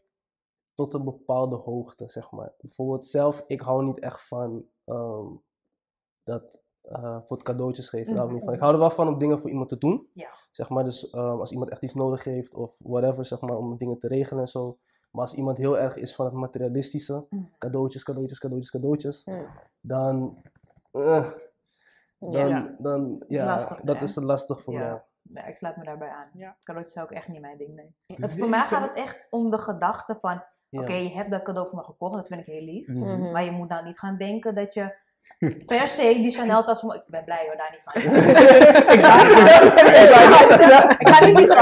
tot 0.78 0.92
een 0.92 1.04
bepaalde 1.04 1.56
hoogte, 1.56 2.08
zeg 2.08 2.30
maar. 2.30 2.52
Bijvoorbeeld 2.58 3.06
zelf, 3.06 3.44
ik 3.46 3.60
hou 3.60 3.84
niet 3.84 3.98
echt 3.98 4.26
van 4.28 4.64
ehm, 4.84 5.26
dat 6.24 6.62
eh, 6.82 7.18
voor 7.24 7.36
het 7.36 7.42
cadeautjes 7.42 7.88
geven. 7.88 8.32
niet 8.32 8.44
van. 8.44 8.52
Ik 8.54 8.60
hou 8.60 8.72
er 8.72 8.78
wel 8.78 8.90
van 8.90 9.08
om 9.08 9.18
dingen 9.18 9.38
voor 9.38 9.50
iemand 9.50 9.68
te 9.68 9.78
doen. 9.78 10.08
Ja. 10.12 10.30
Zeg 10.50 10.68
maar, 10.68 10.84
dus 10.84 11.10
ehm, 11.10 11.38
als 11.40 11.52
iemand 11.52 11.70
echt 11.70 11.82
iets 11.82 11.94
nodig 11.94 12.24
heeft 12.24 12.54
of 12.54 12.78
whatever, 12.78 13.24
zeg 13.24 13.40
maar, 13.40 13.56
om 13.56 13.76
dingen 13.76 13.98
te 13.98 14.08
regelen 14.08 14.40
en 14.42 14.48
zo. 14.48 14.78
Maar 15.10 15.20
als 15.22 15.34
iemand 15.34 15.58
heel 15.58 15.78
erg 15.78 15.96
is 15.96 16.14
van 16.14 16.24
het 16.24 16.34
materialistische, 16.34 17.26
Mm. 17.30 17.50
cadeautjes, 17.58 18.02
cadeautjes, 18.02 18.38
cadeautjes, 18.38 18.70
cadeautjes, 18.70 19.24
Mm. 19.24 19.46
dan, 19.80 20.42
eh, 20.90 21.30
dan, 22.18 22.30
Ja. 22.48 22.74
dan, 22.78 23.24
ja, 23.26 23.44
lastig, 23.44 23.80
dat 23.80 24.02
is 24.02 24.14
lastig 24.16 24.62
voor 24.62 24.72
Ja. 24.74 24.80
mij. 24.80 25.02
Nee, 25.22 25.44
ik 25.50 25.56
sluit 25.56 25.76
me 25.76 25.84
daarbij 25.84 26.08
aan. 26.10 26.30
Ja. 26.34 26.58
Cadeautjes 26.62 26.94
zou 26.94 27.06
ook 27.06 27.12
echt 27.12 27.28
niet 27.28 27.40
mijn 27.40 27.58
ding, 27.58 27.74
nee. 27.74 27.96
Dus 28.06 28.16
Het, 28.16 28.38
voor 28.38 28.48
mij 28.48 28.62
gaat 28.62 28.88
het 28.88 28.96
echt 28.96 29.26
om 29.30 29.50
de 29.50 29.58
gedachte 29.58 30.18
van, 30.20 30.44
Oké, 30.70 30.92
je 30.92 31.10
hebt 31.10 31.30
dat 31.30 31.42
cadeau 31.42 31.68
voor 31.68 31.78
me 31.78 31.84
gekocht, 31.84 32.14
dat 32.14 32.26
vind 32.26 32.40
ik 32.40 32.46
heel 32.46 32.64
lief. 32.64 32.86
Mhm. 32.86 33.30
Maar 33.30 33.44
je 33.44 33.50
moet 33.50 33.68
nou 33.68 33.84
niet 33.84 33.98
gaan 33.98 34.16
denken 34.16 34.54
dat 34.54 34.74
je 34.74 34.94
per 35.66 35.88
se 35.88 36.02
die 36.14 36.30
Chanel 36.30 36.64
tas. 36.64 36.82
Ik 36.82 37.02
ben 37.06 37.24
blij 37.24 37.44
hoor, 37.46 37.56
daar 37.56 37.70
niet 37.70 37.82
van. 37.84 38.02
ik 40.98 41.08
ga 41.08 41.24
niet 41.26 41.38
liegen, 41.38 41.56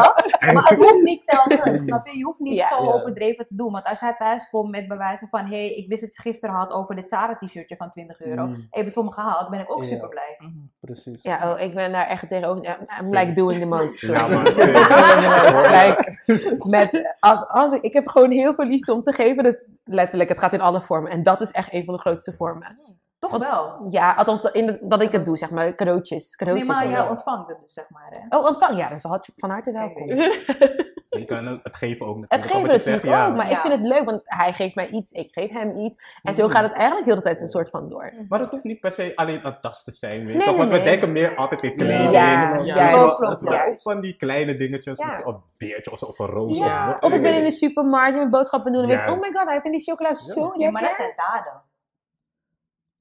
maar 0.55 0.69
het 0.69 0.79
hoeft 0.79 1.03
niet 1.03 1.23
telkens, 1.27 1.83
snap 1.83 2.07
je? 2.07 2.19
Je 2.19 2.25
hoeft 2.25 2.41
niet 2.41 2.55
Ja. 2.55 2.69
zo 2.69 2.77
overdreven 2.77 3.47
te 3.47 3.55
doen. 3.55 3.73
Want 3.73 3.85
als 3.85 4.01
jij 4.01 4.15
thuis 4.19 4.49
komt 4.51 4.71
met 4.71 4.89
bewijzen 4.89 5.29
van, 5.29 5.41
hé, 5.45 5.67
hey, 5.67 5.75
ik 5.75 5.89
wist 5.89 6.01
dat 6.01 6.15
je 6.15 6.23
gisteren 6.23 6.55
had 6.55 6.73
over 6.73 6.95
dit 6.95 7.09
Zara 7.09 7.37
t-shirtje 7.37 7.77
van 7.77 7.91
20 7.91 8.21
euro. 8.21 8.47
Mm. 8.47 8.53
Heb 8.55 8.67
je 8.71 8.83
het 8.83 8.93
voor 8.93 9.05
me 9.05 9.13
gehaald, 9.13 9.51
ben 9.51 9.61
ik 9.61 9.73
ook 9.73 9.85
super 9.85 10.09
blij. 10.09 10.39
Precies. 10.81 11.23
Ja, 11.23 11.53
oh, 11.53 11.61
ik 11.61 11.75
ben 11.75 11.93
daar 11.93 12.07
echt 12.07 12.29
tegenover. 12.29 12.63
Ja, 12.65 12.79
I'm 13.01 13.15
like 13.15 13.33
doing 13.33 13.61
the 13.61 13.67
most. 13.67 14.01
Ja. 14.01 14.27
Like, 15.77 16.19
met, 16.71 17.15
als, 17.21 17.49
als 17.49 17.73
ik, 17.73 17.83
ik 17.83 17.93
heb 17.93 18.09
gewoon 18.09 18.31
heel 18.31 18.55
veel 18.55 18.65
liefde 18.67 18.93
om 18.93 19.03
te 19.03 19.13
geven. 19.13 19.43
Dus 19.43 19.69
letterlijk, 19.85 20.29
het 20.29 20.39
gaat 20.39 20.53
in 20.53 20.61
alle 20.61 20.81
vormen. 20.81 21.11
En 21.11 21.23
dat 21.23 21.41
is 21.41 21.51
echt 21.51 21.73
een 21.73 21.85
van 21.85 21.95
de 21.95 22.01
grootste 22.01 22.33
vormen. 22.33 22.79
Toch 23.18 23.38
wel? 23.38 23.87
Ja, 23.88 24.14
althans 24.14 24.44
in 24.44 24.66
de- 24.66 24.78
dat 24.82 25.02
ik 25.02 25.12
het 25.12 25.25
doe, 25.25 25.37
zeg 25.37 25.50
maar. 25.50 25.75
Cadeautjes. 25.75 26.25
Nee, 26.25 26.37
cadeautjes. 26.37 26.68
maar 26.68 26.85
jij 26.92 27.02
Ja. 27.02 27.08
ontvangt 27.08 27.49
het 27.49 27.58
dus, 27.61 27.73
zeg 27.73 27.85
maar. 27.88 28.06
Hè? 28.11 28.37
Oh, 28.38 28.44
ontvang. 28.46 28.76
Ja, 28.78 28.88
dus 28.88 29.02
had- 29.02 29.28
van 29.37 29.50
harte 29.50 29.73
welkom. 29.73 30.08
Zeker, 31.04 31.44
het 31.62 31.76
geven 31.76 32.06
ook 32.06 32.16
Het 32.20 32.30
natuurlijk. 32.30 32.52
geven 32.52 32.68
natuurlijk 32.68 33.04
ja. 33.04 33.26
ook, 33.26 33.37
maar 33.37 33.44
ik 33.46 33.50
Ja. 33.52 33.61
vind 33.61 33.73
het 33.73 33.82
leuk, 33.82 34.04
want 34.04 34.20
hij 34.25 34.52
geeft 34.52 34.75
mij 34.75 34.88
iets, 34.88 35.12
ik 35.12 35.28
geef 35.32 35.50
hem 35.50 35.70
iets. 35.78 35.96
En 36.23 36.35
zo 36.35 36.49
gaat 36.49 36.62
het 36.62 36.73
eigenlijk 36.73 37.06
heel 37.06 37.14
de 37.14 37.23
tijd 37.23 37.40
een 37.40 37.49
soort 37.49 37.70
van 37.70 37.88
door. 37.88 38.12
Maar 38.28 38.40
het 38.40 38.50
hoeft 38.50 38.64
niet 38.64 38.80
per 38.80 38.92
se 38.92 39.12
alleen 39.14 39.46
een 39.46 39.61
tas 39.61 39.85
te 39.85 39.92
zijn, 39.92 40.26
weet 40.26 40.37
Nee, 40.37 40.46
toch? 40.46 40.56
Want 40.56 40.70
nee, 40.70 40.78
we 40.78 40.85
nee. 40.85 40.85
denken 40.85 41.12
meer 41.12 41.35
altijd 41.37 41.62
in 41.62 41.76
kleding. 41.76 42.11
Ja, 42.12 42.52
Het 42.56 42.76
zijn 42.76 42.94
ook 42.94 43.78
van 43.80 44.00
die 44.00 44.16
kleine 44.16 44.56
dingetjes, 44.56 44.99
Ja. 44.99 45.04
misschien 45.04 45.26
een 45.28 45.40
beertje 45.58 45.90
of, 45.92 46.18
een 46.18 46.26
roos. 46.26 46.58
Ja, 46.58 46.88
of, 46.90 47.00
of 47.00 47.12
ik 47.12 47.20
ben 47.20 47.35
in 47.35 47.44
de 47.44 47.50
supermarkt 47.50 48.11
en 48.12 48.16
mijn 48.18 48.30
boodschappen 48.30 48.73
doen 48.73 48.82
en 48.82 48.88
denk 48.88 49.00
ik, 49.00 49.08
oh 49.08 49.18
my 49.20 49.32
god, 49.32 49.49
hij 49.49 49.61
vindt 49.61 49.76
die 49.76 49.87
chocola 49.87 50.14
zo 50.14 50.40
Ja, 50.40 50.46
lekker. 50.49 50.73
maar 50.73 50.82
dat 50.82 50.96
zijn 50.96 51.12
daden. 51.16 51.62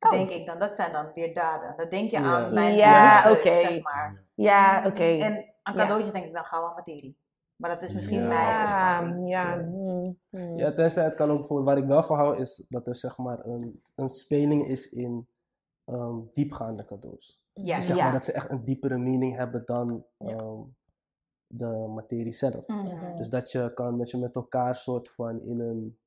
Oh. 0.05 0.11
Denk 0.11 0.29
ik 0.29 0.45
dan. 0.45 0.59
Dat 0.59 0.75
zijn 0.75 0.91
dan 0.91 1.11
weer 1.13 1.33
daden. 1.33 1.73
Dat 1.77 1.91
denk 1.91 2.11
je 2.11 2.19
Ja. 2.19 2.23
aan 2.45 2.53
mijn 2.53 2.75
Ja, 2.75 3.31
oké. 3.31 3.41
zeg 3.59 3.81
maar. 3.81 4.23
Ja, 4.33 4.83
oké. 4.87 5.03
En 5.03 5.33
aan 5.63 5.73
Ja. 5.75 5.79
cadeautjes 5.81 6.11
denk 6.11 6.25
ik 6.25 6.33
dan 6.33 6.43
gauw 6.43 6.67
aan 6.67 6.75
materie. 6.75 7.17
Maar 7.55 7.69
dat 7.69 7.81
is 7.81 7.93
misschien 7.93 8.21
Ja. 8.21 8.27
mijn 8.27 9.27
Ja, 9.27 9.53
ja. 9.53 9.55
mm, 9.55 10.17
mm. 10.29 10.57
Ja, 10.57 10.71
tenzij 10.73 11.03
het 11.03 11.15
kan 11.15 11.29
ook 11.29 11.37
bijvoorbeeld, 11.37 11.69
waar 11.69 11.77
ik 11.77 11.85
wel 11.89 12.03
van 12.03 12.17
hou, 12.17 12.37
is 12.37 12.65
dat 12.69 12.87
er 12.87 12.95
zeg 12.95 13.17
maar 13.17 13.45
een, 13.45 13.81
een 13.95 14.09
speling 14.09 14.67
is 14.67 14.89
in 14.89 15.27
ehm, 15.85 16.19
diepgaande 16.33 16.85
cadeaus. 16.85 17.43
Ja, 17.53 17.81
Zeg 17.81 17.97
Ja. 17.97 18.03
maar 18.03 18.13
dat 18.13 18.23
ze 18.23 18.31
echt 18.31 18.49
een 18.49 18.63
diepere 18.63 18.97
meaning 18.97 19.35
hebben 19.35 19.61
dan 19.65 20.05
Ja. 20.17 20.29
ehm, 20.35 20.59
de 21.47 21.65
materie 21.95 22.31
zelf. 22.31 22.67
Mhm. 22.67 23.15
Dus 23.15 23.29
dat 23.29 23.51
je 23.51 23.73
kan 23.73 23.97
met 23.97 24.09
je 24.11 24.17
met 24.17 24.35
elkaar 24.35 24.75
soort 24.75 25.09
van 25.09 25.41
in 25.41 25.59
een, 25.59 25.99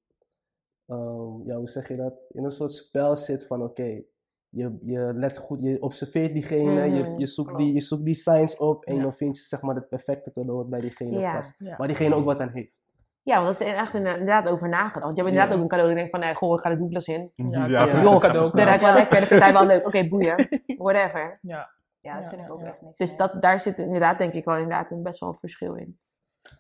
ehm, 0.89 1.47
ja 1.49 1.57
hoe 1.57 1.69
zeg 1.69 1.89
je 1.89 1.97
dat? 1.97 2.15
In 2.29 2.45
een 2.45 2.51
soort 2.51 2.73
spel 2.73 3.17
zit 3.17 3.47
van 3.47 3.63
oké, 3.63 4.03
je, 4.49 4.79
je 4.81 5.11
let 5.15 5.37
goed, 5.39 5.61
je 5.61 5.83
observeert 5.83 6.33
diegene, 6.35 6.85
je, 6.85 6.99
Mhm, 7.09 7.19
je, 7.19 7.27
zoekt 7.27 7.49
klopt. 7.49 7.63
die, 7.65 7.73
je 7.73 7.81
zoekt 7.81 8.05
die 8.05 8.15
signs 8.15 8.57
op 8.57 8.85
en 8.85 8.95
Ja. 8.95 9.03
dan 9.03 9.13
vind 9.15 9.39
je 9.39 9.45
zeg 9.45 9.63
maar 9.63 9.75
het 9.75 9.89
perfecte 9.89 10.33
cadeau 10.33 10.57
wat 10.59 10.69
bij 10.71 10.81
diegene 10.81 11.19
Ja. 11.19 11.35
past. 11.37 11.55
Ja. 11.59 11.75
Maar 11.79 11.87
diegene 11.89 12.15
ook 12.15 12.25
wat 12.25 12.41
aan 12.41 12.49
heeft. 12.53 12.81
Ja, 13.23 13.43
want 13.43 13.59
dat 13.59 13.69
is 13.69 13.75
echt 13.75 13.95
inderdaad 13.95 14.49
over 14.49 14.69
nagedacht. 14.69 15.05
Want 15.05 15.17
je 15.17 15.23
hebt 15.23 15.35
Ja. 15.35 15.41
inderdaad 15.43 15.57
ook 15.57 15.63
een 15.63 15.69
cadeau 15.69 15.89
die 15.89 15.97
denkt 15.99 16.11
van, 16.11 16.21
nee, 16.21 16.35
goh, 16.35 16.55
ik 16.55 16.61
ga 16.61 16.71
de 16.71 16.79
douglas 16.79 17.07
in. 17.07 17.33
Ja, 17.35 17.67
Ja, 17.67 17.87
joh, 17.87 18.19
cadeau. 18.19 18.21
Dat 18.21 18.45
is 18.75 18.81
wel 18.83 18.95
lekker, 18.95 19.19
dat 19.21 19.29
vindt 19.29 19.45
hij 19.45 19.53
wel 19.53 19.67
leuk. 19.67 19.87
Oké, 19.87 20.09
boeien. 20.09 20.49
Whatever. 20.77 21.39
Ja. 21.43 21.71
Ja, 22.01 22.15
dat 22.15 22.25
Ja, 22.25 22.31
vind 22.31 22.43
ik 22.43 22.51
ook 22.53 22.61
ja. 22.61 22.67
echt 22.67 22.81
niks. 22.83 22.97
Dus 22.97 23.17
dat, 23.17 23.43
daar 23.43 23.61
zit 23.61 23.79
inderdaad 23.79 24.19
denk 24.19 24.33
ik 24.33 24.45
wel 24.45 24.55
inderdaad 24.55 24.91
een 24.91 25.03
best 25.03 25.21
wel 25.21 25.29
een 25.29 25.39
verschil 25.39 25.75
in. 25.75 25.99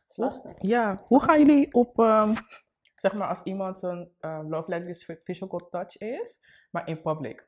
is 0.08 0.16
lastig. 0.16 0.52
Ja, 0.58 0.99
hoe 1.06 1.20
gaan 1.23 1.38
jullie 1.47 1.73
op, 1.75 1.99
ehm, 1.99 2.35
zeg 3.00 3.12
maar, 3.12 3.28
als 3.28 3.42
iemand 3.42 3.78
zijn 3.78 4.08
ehm, 4.20 4.48
love 4.48 4.70
language 4.70 5.20
physical 5.24 5.68
touch 5.70 5.98
is, 5.98 6.38
maar 6.70 6.88
in 6.88 7.02
public? 7.02 7.46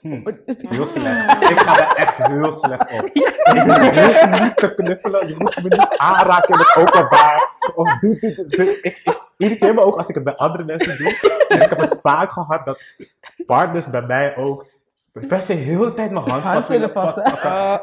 Hm. 0.00 0.32
Heel 0.68 0.86
slecht. 0.86 1.50
Ik 1.50 1.58
ga 1.58 1.90
er 1.90 1.96
echt 1.96 2.16
heel 2.16 2.52
slecht 2.52 2.80
op. 2.80 3.10
Je 3.14 4.02
hoeft 4.06 4.40
niet 4.40 4.56
te 4.56 4.74
knuffelen, 4.74 5.28
je 5.28 5.34
moet 5.38 5.56
me 5.56 5.62
niet 5.62 5.88
aanraken 5.96 6.54
in 6.54 6.60
het 6.60 6.76
openbaar. 6.76 7.52
Of 7.74 7.98
doe 7.98 8.18
dit. 8.18 8.38
Ik, 8.38 8.78
ik 8.82 9.26
irriteer 9.36 9.74
me 9.74 9.80
ook 9.80 9.96
als 9.96 10.08
ik 10.08 10.14
het 10.14 10.24
bij 10.24 10.34
andere 10.34 10.64
mensen 10.64 10.96
doe. 10.96 11.46
En 11.48 11.60
ik 11.60 11.70
heb 11.70 11.78
het 11.78 11.98
vaak 12.02 12.32
gehad 12.32 12.64
dat 12.64 12.82
partners 13.46 13.90
bij 13.90 14.02
mij 14.02 14.36
ook 14.36 14.66
heel 15.46 15.84
de 15.84 15.94
tijd 15.94 16.10
mijn 16.10 16.30
hand 16.30 16.42
vast 16.42 16.68
willen. 16.68 16.94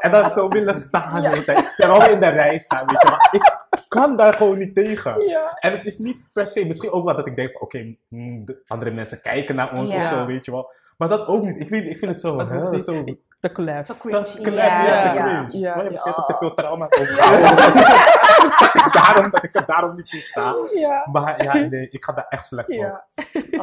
En 0.00 0.10
dan 0.10 0.30
zo 0.30 0.48
willen 0.48 0.74
staan 0.74 1.22
de 1.22 1.28
hele 1.28 1.44
tijd. 1.44 1.72
Terwijl 1.76 2.00
we 2.00 2.10
in 2.10 2.20
de 2.20 2.28
rij 2.28 2.58
staan, 2.58 2.86
weet 2.86 3.02
je. 3.02 3.08
Maar 3.08 3.28
ik 3.30 3.61
kan 4.00 4.16
daar 4.16 4.32
gewoon 4.34 4.58
niet 4.58 4.74
tegen. 4.74 5.26
Ja. 5.28 5.56
En 5.60 5.72
het 5.72 5.86
is 5.86 5.98
niet 5.98 6.16
per 6.32 6.46
se, 6.46 6.66
misschien 6.66 6.90
ook 6.90 7.04
wel 7.04 7.16
dat 7.16 7.26
ik 7.26 7.36
denk 7.36 7.50
van 7.50 7.60
oké, 7.60 7.94
hmm, 8.08 8.44
de 8.44 8.62
andere 8.66 8.90
mensen 8.90 9.20
kijken 9.22 9.54
naar 9.54 9.72
ons 9.74 9.90
Ja. 9.90 9.96
of 9.96 10.02
zo, 10.02 10.26
weet 10.26 10.44
je 10.44 10.50
wel. 10.50 10.70
Maar 10.96 11.08
dat 11.08 11.26
ook 11.26 11.42
niet. 11.42 11.60
Ik 11.60 11.68
vind, 11.68 11.84
ik 11.86 11.98
vind 11.98 12.10
het 12.10 12.20
zo, 12.20 12.36
Dat 12.36 12.48
hè, 12.48 12.78
zo 12.78 13.04
De 13.40 13.52
collab. 13.52 13.84
Zo 13.86 13.94
dat 14.10 14.38
klep, 14.42 14.54
Ja, 14.54 14.84
ja, 14.84 15.12
de 15.12 15.18
ja, 15.18 15.24
cringe. 15.24 15.58
ja, 15.64 15.74
Maar 15.74 15.84
ja. 15.84 15.90
misschien 15.90 16.12
heb 16.12 16.20
ik 16.20 16.26
te 16.26 16.36
veel 16.38 16.52
trauma's 16.54 17.00
overgehouden. 17.00 18.92
daarom 18.92 19.30
dat 19.30 19.44
ik 19.44 19.54
het 19.54 19.66
daarom 19.66 19.94
niet 19.94 20.10
toesta. 20.10 20.54
Ja. 20.74 21.08
Maar 21.12 21.42
ja, 21.42 21.54
nee, 21.54 21.88
ik 21.90 22.04
ga 22.04 22.12
daar 22.12 22.26
echt 22.28 22.46
slecht 22.46 22.68
op. 22.68 22.74
Ja. 22.74 23.04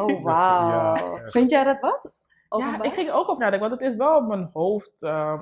Oh, 0.01 0.07
Dus, 0.07 0.21
wauw. 0.23 1.19
Vind 1.25 1.49
jij 1.49 1.63
dat 1.63 1.79
wat? 1.79 2.11
ja, 2.57 2.83
ik 2.83 2.93
ging 2.93 3.07
er 3.07 3.13
ook 3.13 3.29
over 3.29 3.41
nadenken, 3.43 3.69
want 3.69 3.81
het 3.81 3.91
is 3.91 3.97
wel 3.97 4.15
op 4.17 4.27
mijn 4.27 4.49
hoofd. 4.53 5.03
ehm, 5.03 5.39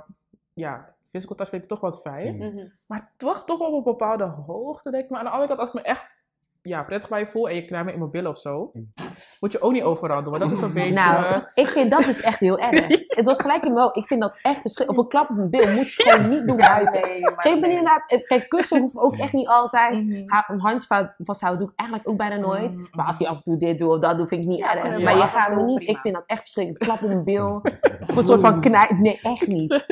ja, 0.54 0.96
physical 1.12 1.36
touch 1.36 1.50
vind 1.50 1.64
ik 1.64 1.70
toch 1.70 1.80
wat 1.80 2.00
fijn. 2.02 2.36
Mm. 2.36 2.40
Mhm. 2.54 2.66
Maar 2.88 3.12
toch, 3.18 3.46
toch 3.46 3.60
op 3.60 3.74
een 3.74 3.84
bepaalde 3.84 4.24
hoogte, 4.48 4.92
denk 4.92 5.04
ik. 5.04 5.10
Maar 5.10 5.20
aan 5.20 5.26
de 5.26 5.32
andere 5.32 5.48
kant, 5.48 5.60
als 5.60 5.70
ik 5.70 5.76
me 5.76 5.82
echt 5.82 6.16
ja, 6.62 6.84
prettig 6.84 7.10
bij 7.10 7.20
je 7.20 7.28
voel 7.28 7.50
en 7.50 7.56
je 7.56 7.66
knijpt 7.66 7.86
me 7.86 7.92
in 7.94 8.00
mijn 8.00 8.12
billen 8.12 8.32
of 8.32 8.40
zo, 8.40 8.70
Mm. 8.74 8.94
moet 9.40 9.52
je 9.52 9.62
ook 9.62 9.72
niet 9.72 9.84
overal 9.84 10.24
doen. 10.24 10.38
Want 10.40 10.44
dat 10.44 10.52
is 10.58 10.62
een 10.62 10.74
beetje... 10.84 10.94
Nou, 10.94 11.42
ik 11.54 11.68
vind 11.68 11.92
dat 11.92 12.04
dus 12.04 12.22
echt 12.22 12.40
heel 12.40 12.58
erg. 12.60 12.88
Het 13.08 13.26
was 13.26 13.40
gelijk 13.42 13.64
in 13.64 13.74
wel, 13.74 13.98
ik 13.98 14.08
vind 14.08 14.22
dat 14.22 14.34
echt 14.42 14.62
verschrikkelijk. 14.62 14.90
Op 14.92 14.98
een 15.04 15.10
klap 15.10 15.30
op 15.30 15.38
een 15.38 15.50
bil 15.50 15.72
moet 15.76 15.94
je 15.94 16.04
gewoon 16.04 16.30
niet 16.30 16.48
doen 16.48 16.56
buiten. 16.74 17.02
Nee, 17.02 17.22
maar 17.22 17.34
Geef 17.38 17.54
me 17.54 17.60
nee. 17.60 17.70
inderdaad, 17.70 18.12
eh, 18.12 18.24
kijk, 18.28 18.50
kussen 18.50 18.82
hoeft 18.82 18.98
ook 18.98 19.16
echt 19.16 19.34
niet 19.34 19.48
altijd. 19.48 19.94
Mhm. 20.06 20.14
Een 20.48 20.60
handje 20.60 20.88
vast- 20.88 21.14
vasthouden 21.18 21.62
doe 21.64 21.72
ik 21.74 21.80
eigenlijk 21.80 22.10
ook 22.10 22.18
bijna 22.18 22.36
nooit. 22.36 22.76
Mm, 22.76 22.88
Maar 22.92 23.06
als 23.06 23.20
hij 23.20 23.28
af 23.28 23.36
en 23.36 23.44
toe 23.44 23.58
dit 23.58 23.78
doet 23.80 23.90
of 23.90 24.00
dat 24.00 24.18
doet, 24.18 24.28
vind 24.28 24.44
ik 24.44 24.50
niet 24.50 24.60
Ja, 24.60 24.76
erg. 24.84 25.00
Maar 25.04 25.16
je 25.18 25.22
gaat 25.22 25.56
niet, 25.56 25.76
prima. 25.76 25.92
ik 25.92 25.98
vind 25.98 26.14
dat 26.16 26.24
echt 26.26 26.40
verschrikkelijk. 26.42 26.84
Klap 26.84 27.00
in 27.00 27.18
een 27.18 27.24
bil. 27.24 27.62
Of 28.10 28.16
een 28.16 28.24
soort 28.24 28.42
van 28.42 28.62
knijp. 28.62 28.90
Nee, 28.92 29.20
echt 29.24 29.48
niet. 29.48 29.86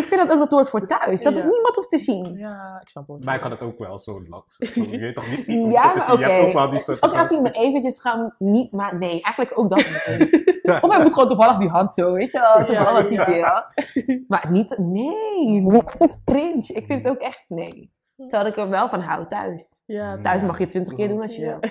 Ik 0.00 0.06
vind 0.06 0.20
dat 0.20 0.30
ook 0.32 0.38
dat 0.38 0.50
hoort 0.50 0.68
voor 0.68 0.86
thuis. 0.86 1.22
Dat 1.22 1.36
Ja. 1.36 1.38
ook 1.44 1.50
niemand 1.50 1.74
hoeft 1.76 1.90
te 1.90 1.98
zien. 1.98 2.32
Ja, 2.36 2.78
ik 2.82 2.88
snap 2.88 3.08
het. 3.08 3.24
Maar 3.24 3.34
ik 3.34 3.40
kan 3.40 3.50
het 3.50 3.60
ook 3.60 3.78
wel 3.78 3.98
zo 3.98 4.22
langs. 4.28 4.56
Je 4.74 4.98
weet 4.98 5.14
toch 5.14 5.28
niet, 5.30 5.46
niet 5.46 5.72
Ja, 5.72 5.82
te 5.92 5.96
maar 5.96 6.06
zien. 6.06 6.18
Je 6.18 6.24
hebt 6.24 6.38
oké. 6.38 6.46
ook 6.48 6.52
wel 6.54 6.70
die 6.70 6.78
soort 6.78 7.02
Ook 7.02 7.14
als 7.16 7.28
hij 7.28 7.40
me 7.40 7.50
eventjes 7.50 8.00
gaan, 8.00 8.34
niet, 8.38 8.72
maar 8.72 8.98
nee, 8.98 9.10
eigenlijk 9.22 9.58
ook 9.58 9.68
dat 9.70 9.78
niet 9.78 10.04
eens. 10.06 10.44
Of 10.84 10.92
hij 10.94 11.02
moet 11.02 11.12
gewoon 11.12 11.28
toevallig 11.28 11.56
die 11.58 11.68
hand 11.68 11.92
zo, 11.94 12.12
weet 12.12 12.32
je 12.32 12.38
wel, 12.38 12.66
toevallig 12.66 13.06
zie 13.06 13.18
je. 13.18 14.24
Maar 14.28 14.46
niet, 14.50 14.78
nee, 14.78 15.62
dat 15.68 15.94
is 15.98 16.22
cringe. 16.24 16.66
Ik 16.66 16.86
vind 16.86 17.04
het 17.04 17.08
ook 17.08 17.20
echt, 17.20 17.44
nee. 17.48 17.92
Terwijl 18.16 18.46
ik 18.46 18.56
er 18.56 18.68
wel 18.68 18.88
van 18.88 19.00
hou 19.00 19.26
thuis. 19.26 19.74
Ja, 19.84 20.18
Thuis 20.22 20.42
mag 20.42 20.58
je 20.58 20.66
twintig 20.66 20.94
keer 20.94 21.08
doen 21.08 21.20
als 21.20 21.36
je 21.36 21.42
Ja. 21.42 21.58
wil. 21.60 21.70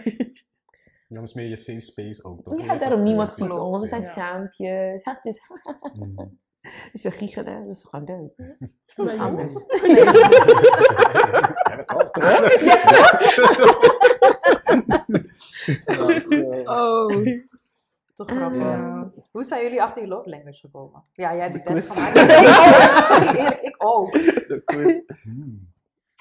Ja, 1.08 1.22
is 1.22 1.34
meer 1.34 1.48
je 1.48 1.56
safe 1.56 1.82
space 1.82 2.24
ook. 2.24 2.42
Toch? 2.44 2.66
Ja, 2.66 2.76
daarom 2.76 3.04
niemand 3.04 3.34
ziet 3.34 3.50
ons. 3.52 3.80
We 3.80 3.88
zijn 3.88 4.02
ja. 4.02 4.08
saampjes. 4.08 5.04
Ja, 5.04 5.14
het 5.14 5.26
is, 5.26 5.40
Mm. 6.62 6.72
dus 6.92 7.04
we 7.04 7.12
giechelen, 7.12 7.66
dat 7.68 7.76
is 7.76 7.84
gewoon 7.90 8.06
leuk. 8.06 8.56
Anders. 9.20 9.54
Oh. 16.66 17.08
Toch 18.14 18.30
grappig. 18.32 18.60
Ja. 18.62 19.12
Hoe 19.32 19.44
zijn 19.44 19.64
jullie 19.64 19.82
achter 19.82 20.02
je 20.02 20.08
love 20.08 20.30
language 20.30 20.60
gekomen? 20.60 21.04
Ja, 21.12 21.36
jij 21.36 21.44
hebt 21.50 21.54
het 21.66 21.74
best 21.74 21.92
gemaakt. 21.94 22.18
Sorry, 23.06 23.28
eerlijk, 23.38 23.62
ik 23.62 23.76
ook. 23.78 24.18
Hmm. 25.24 25.72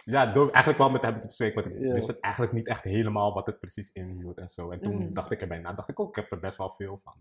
ja, 0.05 0.27
door 0.33 0.45
eigenlijk 0.51 0.79
wel 0.79 0.91
met 0.91 1.03
hem 1.03 1.21
te 1.21 1.27
bespreken, 1.27 1.63
want 1.63 1.75
ik 1.75 1.81
Ja. 1.83 1.93
wist 1.93 2.07
het 2.07 2.21
eigenlijk 2.21 2.53
niet 2.55 2.67
echt 2.67 2.85
helemaal 2.85 3.35
wat 3.35 3.47
het 3.47 3.59
precies 3.61 3.93
inhield 3.93 4.39
en 4.39 4.49
zo. 4.49 4.71
En 4.71 4.81
toen 4.81 4.97
Mhm. 4.97 5.13
dacht 5.13 5.31
ik 5.31 5.41
erbij 5.41 5.59
na, 5.59 5.73
dacht 5.73 5.89
ik 5.89 6.01
ook, 6.01 6.09
ik 6.09 6.15
heb 6.17 6.33
er 6.33 6.39
best 6.41 6.57
wel 6.57 6.71
veel 6.71 7.01
van. 7.05 7.15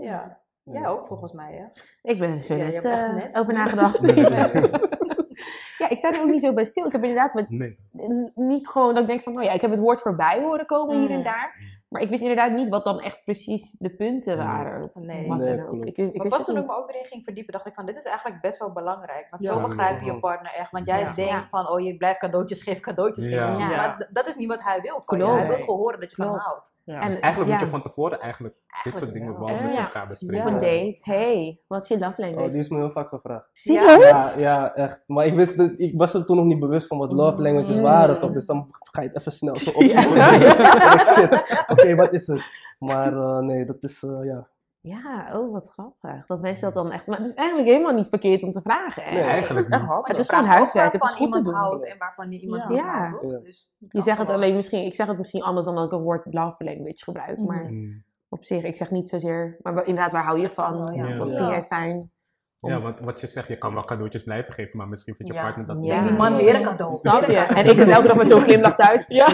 Ja. 0.00 0.40
Jij 0.72 0.86
ook 0.88 1.06
volgens 1.06 1.32
mij, 1.32 1.52
hè? 1.52 1.64
Ik 2.10 2.18
ben 2.18 2.30
er 2.30 2.38
zo 2.38 2.54
Ja, 2.54 2.64
je 2.64 2.72
net, 2.72 2.84
eh, 2.84 3.14
net- 3.14 3.36
over 3.38 3.52
nagedacht. 3.52 3.98
ja, 5.78 5.88
ik 5.88 5.98
sta 5.98 6.12
er 6.12 6.20
ook 6.20 6.30
niet 6.30 6.42
zo 6.42 6.52
bij 6.52 6.64
stil. 6.64 6.86
Ik 6.86 6.92
heb 6.92 7.02
inderdaad 7.02 7.34
wat, 7.34 7.48
Nee. 7.48 7.78
n- 7.96 8.32
niet 8.34 8.68
gewoon 8.68 8.94
dat 8.94 9.02
ik 9.02 9.08
denk 9.08 9.22
van, 9.22 9.36
oh 9.38 9.42
ja, 9.42 9.52
ik 9.52 9.60
heb 9.60 9.70
het 9.70 9.80
woord 9.80 10.00
voorbij 10.00 10.40
horen 10.42 10.66
komen 10.66 10.98
hier 10.98 11.10
en 11.10 11.16
Mm. 11.16 11.22
daar. 11.22 11.76
Maar 11.88 12.02
ik 12.02 12.08
wist 12.08 12.20
inderdaad 12.22 12.52
niet 12.52 12.68
wat 12.68 12.84
dan 12.84 13.00
echt 13.00 13.24
precies 13.24 13.72
de 13.78 13.90
punten 13.90 14.36
Nee. 14.36 14.46
waren. 14.46 14.90
Nee. 14.94 15.28
Nee, 15.30 15.66
ook. 15.68 15.84
Ik, 15.84 15.96
ik 15.96 16.16
Maar 16.16 16.28
pas 16.28 16.44
toen 16.44 16.56
ik 16.56 16.66
me 16.66 16.76
ook 16.76 16.88
erin 16.90 17.04
ging 17.06 17.24
verdiepen, 17.24 17.52
dacht 17.52 17.66
ik 17.66 17.74
van, 17.74 17.86
dit 17.86 17.96
is 17.96 18.04
eigenlijk 18.04 18.40
best 18.40 18.58
wel 18.58 18.72
belangrijk. 18.72 19.26
Want 19.30 19.42
Ja. 19.42 19.52
zo 19.52 19.60
begrijp 19.60 20.00
je 20.00 20.06
Ja. 20.06 20.12
je 20.12 20.18
partner 20.20 20.52
echt. 20.54 20.70
Want 20.70 20.86
jij 20.86 20.98
Ja. 20.98 21.14
denkt 21.14 21.30
Ja. 21.30 21.46
van, 21.50 21.68
oh, 21.70 21.80
je 21.80 21.96
blijft 21.96 22.18
cadeautjes 22.18 22.62
geven, 22.62 22.82
cadeautjes 22.82 23.24
Ja. 23.26 23.46
geven. 23.46 23.58
Ja. 23.58 23.76
Maar 23.76 24.08
dat 24.12 24.26
is 24.28 24.36
niet 24.36 24.48
wat 24.48 24.62
hij 24.62 24.80
wil 24.80 25.02
van 25.04 25.18
je. 25.18 25.24
Klopt. 25.24 25.38
Hij 25.38 25.48
wil 25.48 25.56
gewoon 25.56 25.76
horen 25.78 26.00
dat 26.00 26.10
je 26.10 26.16
van 26.16 26.26
houdt. 26.36 26.74
Ja. 26.88 27.00
En- 27.00 27.06
Dus 27.06 27.18
eigenlijk 27.20 27.50
ja. 27.50 27.56
moet 27.56 27.64
je 27.64 27.70
van 27.70 27.82
tevoren 27.82 28.20
eigenlijk 28.20 28.54
dit 28.84 28.98
soort 28.98 29.12
dingen 29.12 29.38
wel. 29.38 29.48
met 29.48 29.72
Ja. 29.72 29.78
elkaar 29.84 30.02
op 30.02 30.08
bespreken. 30.08 30.46
een 30.46 30.52
date. 30.60 30.98
Hey, 31.02 31.60
wat 31.66 31.82
is 31.82 31.88
je 31.88 31.98
love 31.98 32.14
language? 32.16 32.44
Oh, 32.46 32.50
die 32.50 32.60
is 32.60 32.68
me 32.68 32.76
heel 32.76 32.90
vaak 32.90 33.08
gevraagd. 33.08 33.48
Serieus? 33.52 34.08
Ja, 34.08 34.32
ja, 34.36 34.74
echt. 34.74 35.02
Maar 35.06 35.26
ik, 35.26 35.34
wist 35.34 35.56
het, 35.56 35.80
ik 35.80 35.98
was 35.98 36.14
er 36.14 36.24
toen 36.24 36.36
nog 36.36 36.44
niet 36.44 36.58
bewust 36.60 36.86
van 36.86 36.98
wat 36.98 37.12
love 37.12 37.42
languages 37.42 37.76
Mm. 37.76 37.82
waren, 37.82 38.18
toch? 38.18 38.32
Dus 38.32 38.46
dan 38.46 38.66
ga 38.92 39.02
je 39.02 39.08
het 39.08 39.18
even 39.18 39.32
snel 39.32 39.56
zo 39.56 39.70
opzoeken. 39.78 41.42
Oké, 41.72 41.94
wat 41.94 42.12
is 42.12 42.26
het? 42.26 42.42
Maar 42.78 43.12
eh, 43.12 43.38
nee, 43.38 43.64
dat 43.64 43.76
is, 43.80 44.02
eh, 44.02 44.24
ja. 44.24 44.48
Ja, 44.88 45.28
oh 45.38 45.52
wat 45.52 45.68
grappig. 45.68 46.26
Dat 46.26 46.40
mensen 46.40 46.64
dat 46.72 46.74
dan 46.84 46.92
echt... 46.92 47.06
Maar 47.06 47.18
het 47.18 47.26
is 47.26 47.34
eigenlijk 47.34 47.68
helemaal 47.68 47.92
niet 47.94 48.08
verkeerd 48.08 48.42
om 48.42 48.52
te 48.52 48.60
vragen. 48.62 49.02
Hè? 49.02 49.10
Nee, 49.10 49.20
eigenlijk 49.22 49.66
Het 49.66 49.74
is 49.74 49.80
echt 49.80 49.88
niet. 49.88 50.06
Het 50.06 50.16
je 50.16 50.22
is 50.22 50.28
gewoon 50.28 50.44
huiswerk. 50.44 50.92
Het 50.92 51.02
is 51.02 51.08
waarvan 51.08 51.26
goed 51.26 51.32
te 51.32 51.38
iemand 51.38 51.44
doen. 51.44 51.54
houdt 51.54 51.84
en 51.84 51.98
waarvan 51.98 52.28
niet 52.28 52.42
iemand 52.42 52.72
Ja. 52.72 52.98
houdt, 52.98 53.20
toch? 53.20 53.30
Ja. 53.30 53.38
Dus 53.38 53.70
Je 53.88 54.02
zegt 54.02 54.18
het 54.18 54.30
alleen 54.30 54.54
misschien... 54.56 54.84
Ik 54.84 54.94
zeg 54.94 55.06
het 55.06 55.18
misschien 55.18 55.42
anders 55.42 55.66
dan 55.66 55.74
dat 55.74 55.84
ik 55.84 55.90
het 55.90 56.00
woord 56.00 56.26
love 56.34 56.64
language 56.64 57.04
gebruik. 57.04 57.38
Maar 57.38 57.64
Mm. 57.64 58.04
op 58.28 58.44
zich, 58.44 58.62
ik 58.64 58.74
zeg 58.74 58.90
niet 58.90 59.08
zozeer... 59.08 59.56
Maar 59.62 59.86
inderdaad, 59.86 60.12
waar 60.12 60.24
hou 60.24 60.40
je 60.40 60.50
van? 60.50 60.94
Ja. 60.94 61.16
Wat 61.16 61.28
vind 61.34 61.48
jij 61.48 61.64
fijn? 61.64 62.10
Ja, 62.60 62.80
want 62.80 63.00
wat 63.00 63.20
je 63.20 63.26
zegt, 63.26 63.48
je 63.48 63.56
kan 63.58 63.74
wel 63.74 63.84
cadeautjes 63.84 64.22
blijven 64.22 64.54
geven, 64.54 64.76
maar 64.78 64.88
misschien 64.88 65.14
vindt 65.14 65.32
je 65.32 65.38
Ja. 65.38 65.44
partner 65.44 65.66
dat 65.66 65.76
Ja. 65.80 65.92
En 65.94 66.00
niet. 66.00 66.08
die 66.08 66.18
man 66.18 66.36
weer 66.36 66.54
een 66.54 66.62
cadeau. 66.62 66.94
Snap 66.96 67.24
je? 67.24 67.36
En 67.36 67.66
ik 67.66 67.76
ben 67.76 67.88
elke 67.88 68.06
dag 68.06 68.16
met 68.16 68.28
zo'n 68.28 68.40
glimlach 68.40 68.76
thuis. 68.76 69.04
Ja! 69.08 69.26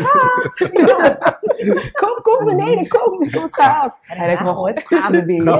Kom, 2.00 2.22
kom 2.22 2.44
beneden, 2.44 2.88
kom. 2.88 3.22
Heb 3.22 3.42
het 3.42 3.54
gehaald. 3.54 3.92
En 4.06 4.30
ik 4.30 4.40
nog, 4.40 4.70
gaan 4.84 5.12
we 5.12 5.24
weer. 5.24 5.44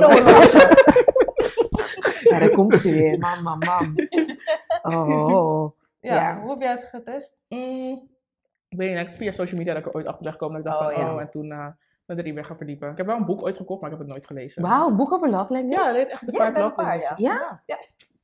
Ja, 2.31 2.39
daar 2.39 2.51
komt 2.51 2.75
ze 2.75 2.91
weer. 2.93 3.19
Mam, 3.19 3.43
mam, 3.43 3.59
mam. 3.59 3.95
Oh. 4.83 5.71
Ja, 6.01 6.15
Ja. 6.15 6.41
hoe 6.41 6.51
heb 6.51 6.61
jij 6.61 6.71
het 6.71 6.89
getest? 6.93 7.37
Mm, 7.49 8.09
ik 8.69 8.79
weet 8.79 8.97
niet, 8.97 9.17
via 9.17 9.31
social 9.33 9.59
media 9.59 9.73
dat 9.75 9.83
ik 9.83 9.89
er 9.89 9.95
ooit 9.95 10.07
achter 10.07 10.23
ben 10.23 10.33
gekomen. 10.33 10.63
Dat 10.63 10.73
ik 10.73 10.79
dacht 10.81 10.91
Oh, 10.93 10.97
van, 10.99 11.07
ja. 11.07 11.15
oh, 11.15 11.21
en 11.21 11.31
toen 11.31 11.47
uh, 11.47 11.67
me 12.07 12.17
erin 12.17 12.35
weer 12.35 12.45
gaan 12.45 12.57
verdiepen. 12.57 12.91
Ik 12.91 12.97
heb 12.97 13.07
wel 13.07 13.17
een 13.17 13.25
boek 13.25 13.43
ooit 13.43 13.57
gekocht, 13.57 13.81
maar 13.81 13.91
ik 13.91 13.97
heb 13.97 14.07
het 14.07 14.15
nooit 14.17 14.27
gelezen. 14.27 14.63
Wauw, 14.63 14.95
boek 14.95 15.13
over 15.13 15.31
love 15.31 15.53
language? 15.53 15.83
Ja, 15.83 15.93
dat 15.93 16.07
echt 16.07 16.27
de 16.27 16.33
Ja, 16.33 16.47
een 16.47 16.53
love 16.63 16.75
paar, 16.75 16.99
ja. 16.99 17.13
Ja? 17.17 17.63
Ja. 17.67 17.77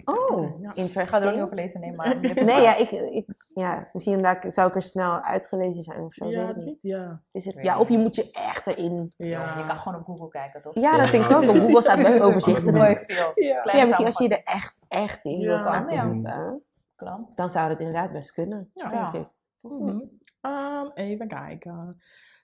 Oh, 0.04 0.60
Ja. 0.60 0.74
Ik 0.74 0.90
ga 0.90 1.20
er 1.20 1.26
ook 1.28 1.34
niet 1.34 1.42
over 1.42 1.56
lezen, 1.56 1.80
nee, 1.80 1.92
maar... 1.92 2.16
Nee, 2.20 2.60
ja, 2.62 2.76
ik, 2.76 2.90
ik, 2.90 3.26
ja, 3.54 3.88
misschien 3.92 4.16
inderdaad 4.16 4.54
zou 4.54 4.68
ik 4.68 4.74
er 4.74 4.82
snel 4.82 5.20
uitgelezen 5.20 5.82
zijn 5.82 6.00
of 6.00 6.12
zo. 6.14 6.28
Ja, 6.30 6.52
niet, 6.54 6.82
ja. 6.82 7.20
Is 7.30 7.44
het, 7.44 7.54
ja, 7.62 7.78
of 7.78 7.88
je 7.88 7.98
moet 7.98 8.14
je 8.14 8.30
echt 8.30 8.66
erin. 8.66 9.12
Ja. 9.16 9.58
Je 9.58 9.66
kan 9.66 9.76
gewoon 9.76 9.98
op 10.00 10.04
Google 10.06 10.28
kijken, 10.28 10.60
toch? 10.62 10.74
Ja, 10.74 10.96
dat 10.96 11.08
vind 11.08 11.24
ik 11.24 11.30
ook. 11.30 11.44
Want 11.44 11.58
Google 11.58 11.82
staat 11.82 12.02
best 12.02 12.20
overzichtelijk. 12.26 12.76
Mooi 12.76 12.96
veel. 12.96 13.32
Ja. 13.34 13.84
Misschien 13.86 14.06
als 14.06 14.18
je 14.18 14.24
je 14.28 14.36
er 14.36 14.42
echt, 14.44 14.76
echt 14.88 15.24
in 15.24 15.46
Kan, 15.46 15.48
ja. 15.48 15.84
verdiepen, 15.86 16.62
Klant. 16.96 17.36
dan 17.36 17.50
zou 17.50 17.68
het 17.70 17.78
inderdaad 17.78 18.12
best 18.12 18.32
kunnen. 18.32 18.70
Ja. 18.74 19.10
denk 19.10 19.24
ik. 19.24 19.30
Mhm. 19.60 20.00
Ehm, 20.40 20.86
even 20.94 21.28
kijken. 21.28 22.00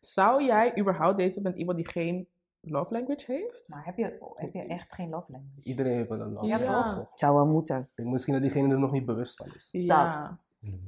Zou 0.07 0.45
jij 0.45 0.79
überhaupt 0.79 1.19
daten 1.19 1.43
met 1.43 1.57
iemand 1.57 1.77
die 1.77 1.89
geen 1.89 2.29
love 2.61 2.93
language 2.93 3.33
heeft? 3.33 3.69
Maar 3.69 3.85
heb 3.85 3.97
je, 3.97 4.31
heb 4.35 4.53
je 4.53 4.63
echt 4.63 4.93
geen 4.93 5.09
love 5.09 5.33
language? 5.33 5.63
Iedereen 5.69 5.93
heeft 5.93 6.09
wel 6.09 6.21
een 6.21 6.33
love 6.33 6.47
Ja, 6.47 6.59
language, 6.59 6.95
toch? 6.95 7.11
Het 7.11 7.19
zou 7.19 7.35
wel 7.35 7.47
moeten. 7.47 7.81
Ik 7.81 7.91
denk 7.95 8.09
misschien 8.09 8.33
dat 8.33 8.43
diegene 8.43 8.73
er 8.73 8.81
nog 8.81 8.93
niet 8.93 9.07
bewust 9.07 9.37
van 9.37 9.47
is. 9.55 9.69
Ja. 9.73 10.41
Mm. 10.59 10.79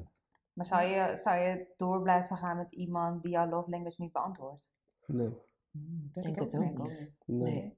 Maar 0.53 0.67
zou 0.67 0.83
je, 0.83 1.17
zou 1.17 1.39
je 1.39 1.67
door 1.77 2.03
blijven 2.03 2.37
gaan 2.37 2.57
met 2.57 2.73
iemand 2.73 3.23
die 3.23 3.31
jouw 3.31 3.49
love 3.49 3.71
language 3.71 4.03
niet 4.03 4.13
beantwoordt? 4.13 4.71
Nee. 5.07 5.31
Mm, 5.71 6.11
Denk 6.13 6.27
ik 6.27 6.35
het 6.39 6.55
ook 6.55 6.63
niet. 6.63 6.79
Nee. 7.25 7.53
Nee. 7.53 7.77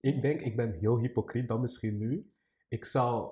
Ik 0.00 0.22
denk, 0.22 0.40
ik 0.40 0.56
ben 0.56 0.72
heel 0.72 0.98
hypocriet 0.98 1.48
dan 1.48 1.60
misschien 1.60 1.98
nu. 1.98 2.32
Ik 2.68 2.84
zou 2.84 3.30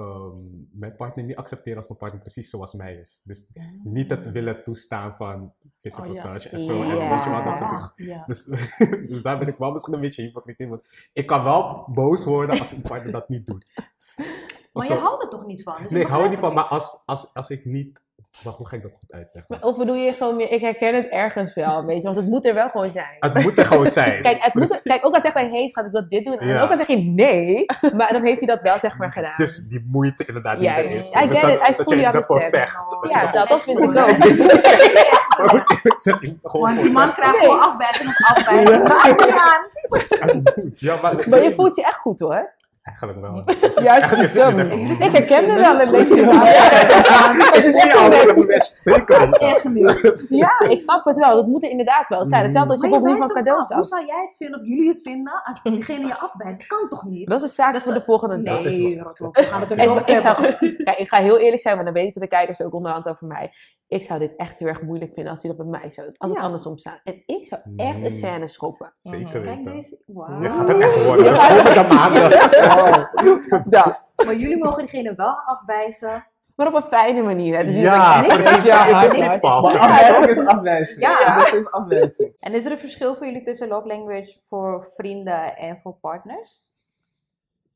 ehm, 0.00 0.78
mijn 0.78 0.96
partner 0.96 1.24
niet 1.24 1.36
accepteren 1.36 1.76
als 1.78 1.86
mijn 1.86 1.98
partner 1.98 2.20
precies 2.20 2.50
zoals 2.50 2.74
mij 2.74 2.94
is. 2.94 3.20
Dus 3.24 3.50
niet 3.84 4.10
het 4.10 4.30
willen 4.32 4.62
toestaan 4.64 5.14
van 5.14 5.52
physical 5.80 6.08
Oh, 6.08 6.14
ja. 6.14 6.22
touch 6.22 6.46
en 6.46 6.60
zo. 6.60 6.82
En 6.82 6.86
Ja. 6.96 7.08
weet 7.14 7.24
je 7.24 7.30
wat, 7.30 7.44
dat 7.44 7.58
soort 7.58 7.92
dingen. 7.96 8.14
Ja. 8.16 8.24
Dus, 8.26 8.44
dus 9.10 9.22
daar 9.22 9.38
ben 9.38 9.48
ik 9.48 9.56
wel 9.56 9.70
misschien 9.70 9.94
een 9.94 10.00
beetje 10.00 10.22
hypocriet 10.22 10.58
in. 10.58 10.68
Want 10.68 10.88
ik 11.12 11.26
kan 11.26 11.44
wel 11.44 11.88
boos 11.94 12.24
worden 12.24 12.58
als 12.58 12.70
mijn 12.70 12.82
partner 12.82 13.12
dat 13.12 13.28
niet 13.28 13.46
doet. 13.46 13.72
Maar 14.72 14.86
je 14.86 14.94
houdt 14.94 15.22
er 15.22 15.28
toch 15.28 15.46
niet 15.46 15.62
van? 15.62 15.76
Dus 15.82 15.90
Nee, 15.90 16.02
ik 16.02 16.08
hou 16.08 16.22
er 16.22 16.28
niet 16.28 16.38
van, 16.38 16.54
maar 16.54 16.64
als, 16.64 17.02
als, 17.06 17.34
als 17.34 17.50
ik 17.50 17.64
niet... 17.64 18.02
Wacht, 18.42 18.56
hoe 18.56 18.66
ga 18.68 18.76
ik 18.76 18.82
dat 18.82 18.90
goed 19.00 19.12
uitleggen? 19.12 19.44
Maar 19.48 19.62
Of 19.70 19.76
bedoel 19.76 19.94
je 19.94 20.12
gewoon 20.12 20.36
meer, 20.36 20.50
ik 20.52 20.60
herken 20.60 20.94
het 20.94 21.08
ergens 21.08 21.54
wel, 21.54 21.84
weet 21.84 21.96
je, 21.96 22.02
want 22.02 22.16
het 22.16 22.26
moet 22.26 22.46
er 22.46 22.54
wel 22.54 22.68
gewoon 22.68 22.90
zijn. 22.90 23.16
Het 23.18 23.34
moet 23.42 23.58
er 23.58 23.66
gewoon 23.66 23.86
zijn. 23.86 24.22
Kijk, 24.26 24.42
het 24.42 24.54
moet 24.54 24.62
Dus- 24.68 24.76
er- 24.76 24.82
kijk 24.82 25.06
ook 25.06 25.14
al 25.14 25.20
zegt 25.20 25.34
hij, 25.34 25.48
hey 25.48 25.68
schat, 25.68 25.84
ik 25.84 25.90
wil 25.92 26.08
dit 26.08 26.24
doen. 26.24 26.38
En 26.38 26.48
Ja. 26.48 26.62
ook 26.62 26.70
al 26.70 26.76
zeg 26.76 26.86
je 26.86 26.96
nee, 26.98 27.64
maar 27.96 28.12
dan 28.12 28.22
heeft 28.22 28.38
hij 28.38 28.46
dat 28.46 28.62
wel 28.62 28.78
zeg 28.78 28.98
maar 28.98 29.12
gedaan. 29.12 29.30
Het 29.30 29.38
is 29.38 29.68
die 29.68 29.84
moeite 29.88 30.24
inderdaad 30.26 30.58
die 30.58 30.68
er 30.68 30.82
Juist. 30.82 30.96
is. 30.98 31.08
I 31.08 31.12
get 31.18 31.30
Dus 31.30 31.40
dat, 31.40 31.58
dat 31.76 31.86
fully 31.86 32.00
je 32.00 32.06
ervoor 32.06 32.40
vecht. 32.40 32.74
Dat 32.90 32.98
je 33.02 33.08
ja, 33.18 33.32
dat, 33.32 33.48
dat 33.48 33.62
vind 33.62 33.78
ik 33.78 33.84
ook. 33.84 33.94
Maar 36.52 36.60
Want 36.60 36.80
die 36.82 36.90
man 36.92 37.14
krijgt 37.14 37.36
gewoon 37.38 37.60
afwijzing 37.60 38.08
op 38.08 38.46
aan. 38.46 39.68
Ja, 40.76 41.00
maar, 41.00 41.28
Maar 41.28 41.42
je 41.42 41.54
voelt 41.54 41.76
je 41.76 41.82
echt 41.84 41.98
goed 41.98 42.20
hoor. 42.20 42.50
Eigenlijk 42.82 43.20
wel. 43.20 43.44
Juist 43.84 44.10
het 44.10 44.18
Ik 45.00 45.10
herken 45.12 45.48
er 45.48 45.54
wel 45.54 45.80
een 45.80 45.90
beetje. 45.90 46.24
Het 47.52 47.64
is 47.64 47.72
echt 47.74 47.92
Ja, 47.92 48.04
een 48.04 48.12
beetje- 50.58 50.70
ik 50.70 50.80
snap 50.80 51.04
het 51.04 51.16
wel. 51.16 51.34
Dat 51.34 51.46
moet 51.46 51.62
er 51.62 51.70
inderdaad 51.70 52.08
wel 52.08 52.24
zijn. 52.24 52.42
Hetzelfde 52.42 52.72
als 52.72 52.82
je 52.82 52.88
bijvoorbeeld 52.88 53.18
van 53.18 53.28
cadeaus 53.34 53.68
af. 53.70 53.76
Hoe 53.76 53.84
zou 53.84 54.06
jij 54.06 54.22
het 54.24 54.36
vinden 54.36 54.60
of 54.60 54.66
jullie 54.66 54.88
het 54.88 55.00
vinden 55.02 55.42
als 55.44 55.62
diegene 55.62 56.06
je 56.06 56.18
afwijst? 56.18 56.58
Dat 56.58 56.66
kan 56.66 56.88
toch 56.88 57.04
niet? 57.04 57.28
Dat 57.28 57.36
is 57.36 57.42
een 57.42 57.48
zaak 57.48 57.80
voor 57.82 57.92
de 57.92 58.02
volgende 58.04 58.42
dag. 58.42 58.62
Nee. 58.62 59.02
We 59.16 59.30
gaan 59.34 59.60
het 59.60 59.70
er 59.70 59.76
niet 59.76 59.88
over 59.88 60.04
kijk, 60.84 60.98
ik 60.98 61.08
ga 61.08 61.16
heel 61.16 61.38
eerlijk 61.38 61.62
zijn, 61.62 61.74
want 61.74 61.86
dan 61.86 61.94
weten 61.94 62.20
de 62.20 62.28
kijkers 62.28 62.62
ook 62.62 62.74
onderhand 62.74 63.06
over 63.06 63.26
mij. 63.26 63.52
Ik 63.90 64.02
zou 64.02 64.18
dit 64.18 64.36
echt 64.36 64.58
heel 64.58 64.68
erg 64.68 64.82
moeilijk 64.82 65.12
vinden 65.14 65.32
als 65.32 65.42
hij 65.42 65.54
dat 65.56 65.66
bij 65.70 65.80
mij 65.80 65.90
zou 65.90 66.06
Als 66.16 66.30
het 66.30 66.40
Ja. 66.40 66.44
andersom 66.46 66.78
zou. 66.78 66.96
En 67.04 67.22
ik 67.26 67.46
zou 67.46 67.60
echt 67.76 67.96
een 67.96 68.10
scène 68.10 68.46
schoppen. 68.46 68.92
Zeker 68.96 69.40
Kijk 69.40 69.44
weten. 69.56 69.64
deze. 69.64 70.02
Wauw. 70.06 70.42
Je 70.42 70.48
gaat 70.48 70.68
het 70.72 70.78
echt 70.80 71.04
worden. 71.06 71.24
Ja. 71.24 71.48
De 71.48 71.62
komende 71.62 71.94
maanden. 71.94 73.70
Dat. 73.70 74.00
Maar 74.26 74.34
jullie 74.36 74.58
mogen 74.58 74.78
diegene 74.78 75.14
wel 75.14 75.34
afwijzen. 75.44 76.26
Maar 76.56 76.66
op 76.66 76.74
een 76.74 76.82
fijne 76.82 77.22
manier. 77.22 77.56
Hè. 77.56 77.64
Dus 77.64 77.72
niet 77.72 77.82
Ja, 77.82 78.22
precies. 78.22 78.64
Ja, 78.64 78.86
Ja, 78.86 78.94
afwijzing 79.40 80.38
is 80.38 80.46
afwijzing. 80.46 81.00
Ja. 81.00 81.38
Dat 81.38 81.52
is 81.52 81.70
afwijzing. 81.70 82.32
En 82.40 82.52
is 82.54 82.64
er 82.64 82.72
een 82.72 82.78
verschil 82.78 83.14
voor 83.16 83.26
jullie 83.26 83.42
tussen 83.42 83.68
love 83.68 83.86
language 83.86 84.38
voor 84.48 84.88
vrienden 84.94 85.56
en 85.56 85.78
voor 85.82 85.94
partners? 86.00 86.64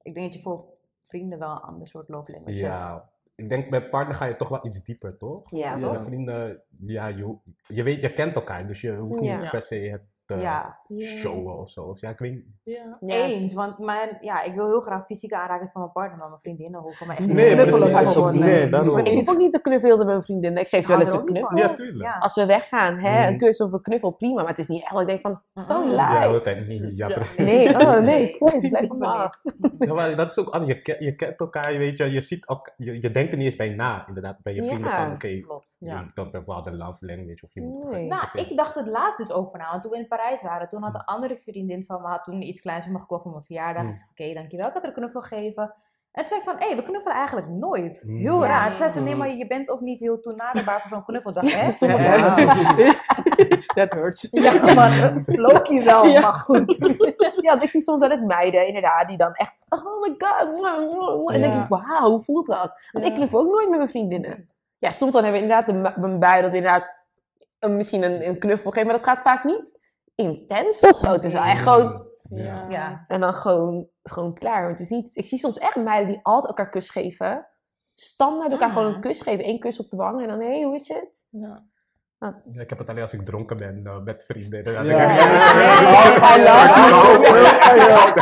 Ik 0.03 0.14
denk 0.14 0.27
dat 0.27 0.35
je 0.35 0.42
voor 0.42 0.64
vrienden 1.09 1.38
wel 1.38 1.50
een 1.50 1.61
ander 1.61 1.88
soort 1.88 2.09
love 2.09 2.33
language 2.33 2.59
hebt. 2.59 2.72
Ja, 2.72 3.09
ik 3.35 3.49
denk 3.49 3.70
bij 3.70 3.88
partner 3.88 4.16
ga 4.16 4.25
je 4.25 4.37
toch 4.37 4.49
wel 4.49 4.66
iets 4.66 4.85
dieper, 4.85 5.16
toch? 5.16 5.51
Ja? 5.51 5.77
Met 5.77 6.05
vrienden, 6.05 6.62
ja, 6.79 7.07
je, 7.07 7.37
je 7.66 7.83
weet, 7.83 8.03
je 8.03 8.12
kent 8.12 8.37
elkaar, 8.37 8.66
dus 8.66 8.81
je 8.81 8.92
hoeft 8.97 9.20
niet 9.20 9.51
per 9.51 9.62
se 9.62 9.75
het 9.75 10.09
te 10.27 10.35
Ja. 10.37 10.79
showen 11.01 11.59
of 11.59 11.71
zo. 11.71 11.83
Of 11.83 12.01
ja, 12.01 12.09
ik 12.11 12.19
weet 12.19 12.33
niet. 12.33 12.45
Ja. 12.63 12.97
Ja, 13.01 13.15
Eens, 13.15 13.53
want 13.53 13.79
mijn, 13.79 14.19
ja, 14.21 14.43
ik 14.43 14.55
wil 14.55 14.67
heel 14.67 14.81
graag 14.81 15.07
fysieke 15.07 15.37
aanraking 15.37 15.71
van 15.73 15.81
mijn 15.81 15.93
partner, 15.93 16.19
maar 16.19 16.29
mijn 16.29 16.41
vriendinnen 16.41 16.81
hoeven 16.81 17.07
me 17.07 17.13
echt 17.13 17.21
niet 17.27 17.33
Nee, 17.33 17.57
te 17.57 17.63
knuffelen. 17.65 18.39
Nee, 18.39 18.69
daarom. 18.69 18.99
Ik 18.99 19.13
hoef 19.19 19.29
ook 19.31 19.39
niet 19.39 19.53
te 19.53 19.61
knuffelen 19.61 19.99
met 19.99 20.07
mijn 20.07 20.23
vriendin. 20.23 20.57
Ik 20.57 20.69
geef 20.69 20.85
ze 20.85 20.91
wel 20.91 21.01
eens 21.01 21.13
een 21.13 21.19
ook 21.19 21.27
knuffel. 21.27 21.57
Ja, 21.57 21.75
tuurlijk. 21.75 22.03
Ja. 22.03 22.19
Als 22.19 22.35
we 22.35 22.47
weggaan, 22.47 22.97
hè, 22.97 23.27
een 23.27 23.35
Mhm. 23.35 23.39
kus 23.45 23.61
of 23.61 23.73
een 23.73 23.83
knuffel, 23.83 24.11
prima. 24.11 24.41
Maar 24.41 24.49
het 24.49 24.59
is 24.59 24.69
niet 24.69 24.83
echt 24.83 24.93
dat 24.93 25.01
ik 25.01 25.07
denk 25.07 25.21
van, 25.21 25.33
oh. 25.55 25.69
Ja, 25.69 25.83
de 25.83 25.89
laai. 25.95 26.27
hele 26.27 26.41
tijd 26.41 26.67
niet. 26.69 26.97
Ja, 26.97 27.09
Ja. 27.09 27.15
precies. 27.15 27.37
Nee, 27.37 27.69
oh 27.81 27.99
nee, 27.99 28.37
blijf 28.39 28.87
van. 28.89 29.33
Ja, 29.79 29.95
maar 29.95 30.17
dat 30.17 30.31
is 30.31 30.39
ook 30.39 30.49
anders. 30.49 30.81
Je, 30.83 30.97
je 30.99 31.15
kent 31.15 31.41
elkaar, 31.41 31.73
je 31.73 31.79
weet 31.79 31.99
je, 31.99 32.11
je 32.11 32.21
ziet 32.21 32.47
elkaar, 32.47 32.75
je, 32.77 33.01
je 33.01 33.11
denkt 33.11 33.33
er 33.33 33.39
niet 33.39 33.47
eens 33.47 33.57
bij 33.57 33.69
na, 33.69 34.07
inderdaad, 34.07 34.39
bij 34.43 34.55
je 34.55 34.63
Ja. 34.63 34.69
vrienden 34.69 34.91
van, 34.91 35.13
oké, 35.13 35.41
Klopt. 35.41 35.77
je 35.79 35.95
moet 35.95 36.15
dan 36.17 36.31
bepaalde 36.31 36.73
love 36.77 37.07
language 37.07 37.45
of 37.45 37.55
je 37.55 37.63
moet... 37.63 37.91
Nee. 37.91 38.07
Nou, 38.07 38.23
ik 38.35 38.57
dacht 38.57 38.75
het 38.75 38.87
laatst 38.87 39.19
dus 39.19 39.33
over 39.33 39.59
na. 39.59 39.71
Want 39.71 39.83
toen 39.83 39.91
we 39.93 39.99
Parijs 40.16 40.42
waren, 40.42 40.68
toen 40.68 40.83
had 40.83 40.94
een 40.94 41.05
andere 41.05 41.40
vriendin 41.44 41.85
van 41.87 42.03
me 42.03 42.09
had 42.09 42.24
toen 42.24 42.42
iets 42.42 42.61
kleins 42.61 42.85
voor 42.85 42.92
me 42.92 43.00
gekocht 43.00 43.22
voor 43.22 43.31
mijn 43.33 43.44
verjaardag. 43.44 43.83
Mm. 43.83 43.90
Ik 43.90 43.96
zei, 43.96 44.11
oké, 44.11 44.38
dankjewel. 44.40 44.66
Ik 44.68 44.72
had 44.74 44.85
een 44.85 44.92
knuffel 44.92 45.20
gegeven. 45.20 45.62
En 46.12 46.24
toen 46.24 46.27
zei 46.27 46.40
ik 46.40 46.46
van, 46.48 46.57
hé, 46.68 46.77
we 46.77 46.83
knuffelen 46.83 47.16
eigenlijk 47.16 47.48
nooit. 47.48 48.03
Heel 48.07 48.37
Mm. 48.37 48.42
raar. 48.42 48.61
Ja. 48.61 48.66
Toen 48.66 48.74
zei 48.74 48.88
ze, 48.90 49.00
nee, 49.00 49.16
maar 49.16 49.29
je 49.31 49.46
bent 49.46 49.68
ook 49.70 49.81
niet 49.81 50.00
heel 50.00 50.20
toenaderbaar 50.20 50.81
voor 50.81 50.90
zo'n 50.90 51.05
knuffel. 51.05 51.31
Ik 51.31 51.37
dacht, 51.37 51.81
hè? 51.81 51.87
Ja. 51.96 52.94
Dat 53.74 53.92
hurts. 53.98 54.29
Ja, 54.31 54.74
maar 54.74 55.22
Loki 55.27 55.85
wel, 55.85 56.05
Ja. 56.07 56.20
maar 56.20 56.35
goed. 56.35 56.77
Ja, 57.44 57.50
want 57.50 57.62
ik 57.62 57.70
zie 57.70 57.81
soms 57.81 58.00
wel 58.00 58.11
eens 58.11 58.20
meiden, 58.20 58.66
inderdaad, 58.66 59.09
die 59.09 59.16
dan 59.16 59.33
echt, 59.33 59.53
oh 59.68 60.00
my 60.00 60.14
god. 60.18 60.40
En 60.40 60.57
dan 60.57 61.22
Ja. 61.33 61.38
denk 61.38 61.57
ik, 61.59 61.68
wauw, 61.68 62.11
hoe 62.11 62.22
voelt 62.22 62.46
dat? 62.46 62.79
Want 62.92 63.05
ik 63.05 63.11
Ja. 63.11 63.16
knuffel 63.16 63.38
ook 63.40 63.50
nooit 63.53 63.68
met 63.68 63.77
mijn 63.79 63.90
vriendinnen. 63.90 64.48
ja, 64.79 64.90
soms 64.90 65.12
dan 65.12 65.22
hebben 65.24 65.40
we 65.42 65.46
inderdaad 65.48 65.96
een, 65.96 66.05
een 66.05 66.18
bui 66.18 66.42
dat 66.42 66.50
we 66.50 66.57
inderdaad 66.57 66.94
een, 67.59 67.77
misschien 67.77 68.03
een, 68.03 68.29
een 68.29 68.38
knuffel 68.38 68.70
geven, 68.70 68.87
maar 68.88 68.96
dat 68.96 69.07
gaat 69.07 69.22
vaak 69.22 69.44
niet 69.44 69.79
intens 70.14 70.81
of 70.81 70.98
zo. 70.98 71.12
Het 71.12 71.24
is 71.24 71.33
wel 71.33 71.42
echt 71.42 71.62
gewoon, 71.62 72.07
Ja. 72.31 72.66
Ja. 72.68 73.05
en 73.07 73.20
dan 73.20 73.35
gewoon, 73.35 73.88
gewoon 74.03 74.35
klaar. 74.35 74.61
Maar 74.61 74.70
Het 74.70 74.81
is 74.81 74.88
niet, 74.88 75.11
ik 75.12 75.27
zie 75.27 75.38
soms 75.38 75.59
echt 75.59 75.77
meiden 75.77 76.07
die 76.09 76.20
altijd 76.22 76.46
elkaar 76.48 76.70
kus 76.70 76.90
geven. 76.90 77.46
Standaard 77.94 78.53
elkaar 78.53 78.68
Ah. 78.68 78.77
gewoon 78.77 78.94
een 78.94 79.00
kus 79.00 79.20
geven. 79.22 79.44
één 79.44 79.59
kus 79.59 79.81
op 79.81 79.90
de 79.90 79.96
wang 79.96 80.20
en 80.22 80.29
dan, 80.29 80.40
hé, 80.40 80.46
hey, 80.55 80.62
hoe 80.62 80.74
is 80.74 80.88
het? 80.88 81.27
Ja. 81.31 81.64
Ja, 82.44 82.61
ik 82.61 82.68
heb 82.70 82.79
het 82.79 82.88
alleen 82.88 83.03
als 83.03 83.12
ik 83.12 83.20
dronken 83.24 83.57
ben 83.57 83.87
eh, 83.87 84.03
met 84.03 84.24
vrienden. 84.24 84.64
Dan 84.64 84.72
Ja. 84.72 84.81
ik- 84.81 84.87
Ja. 86.44 88.14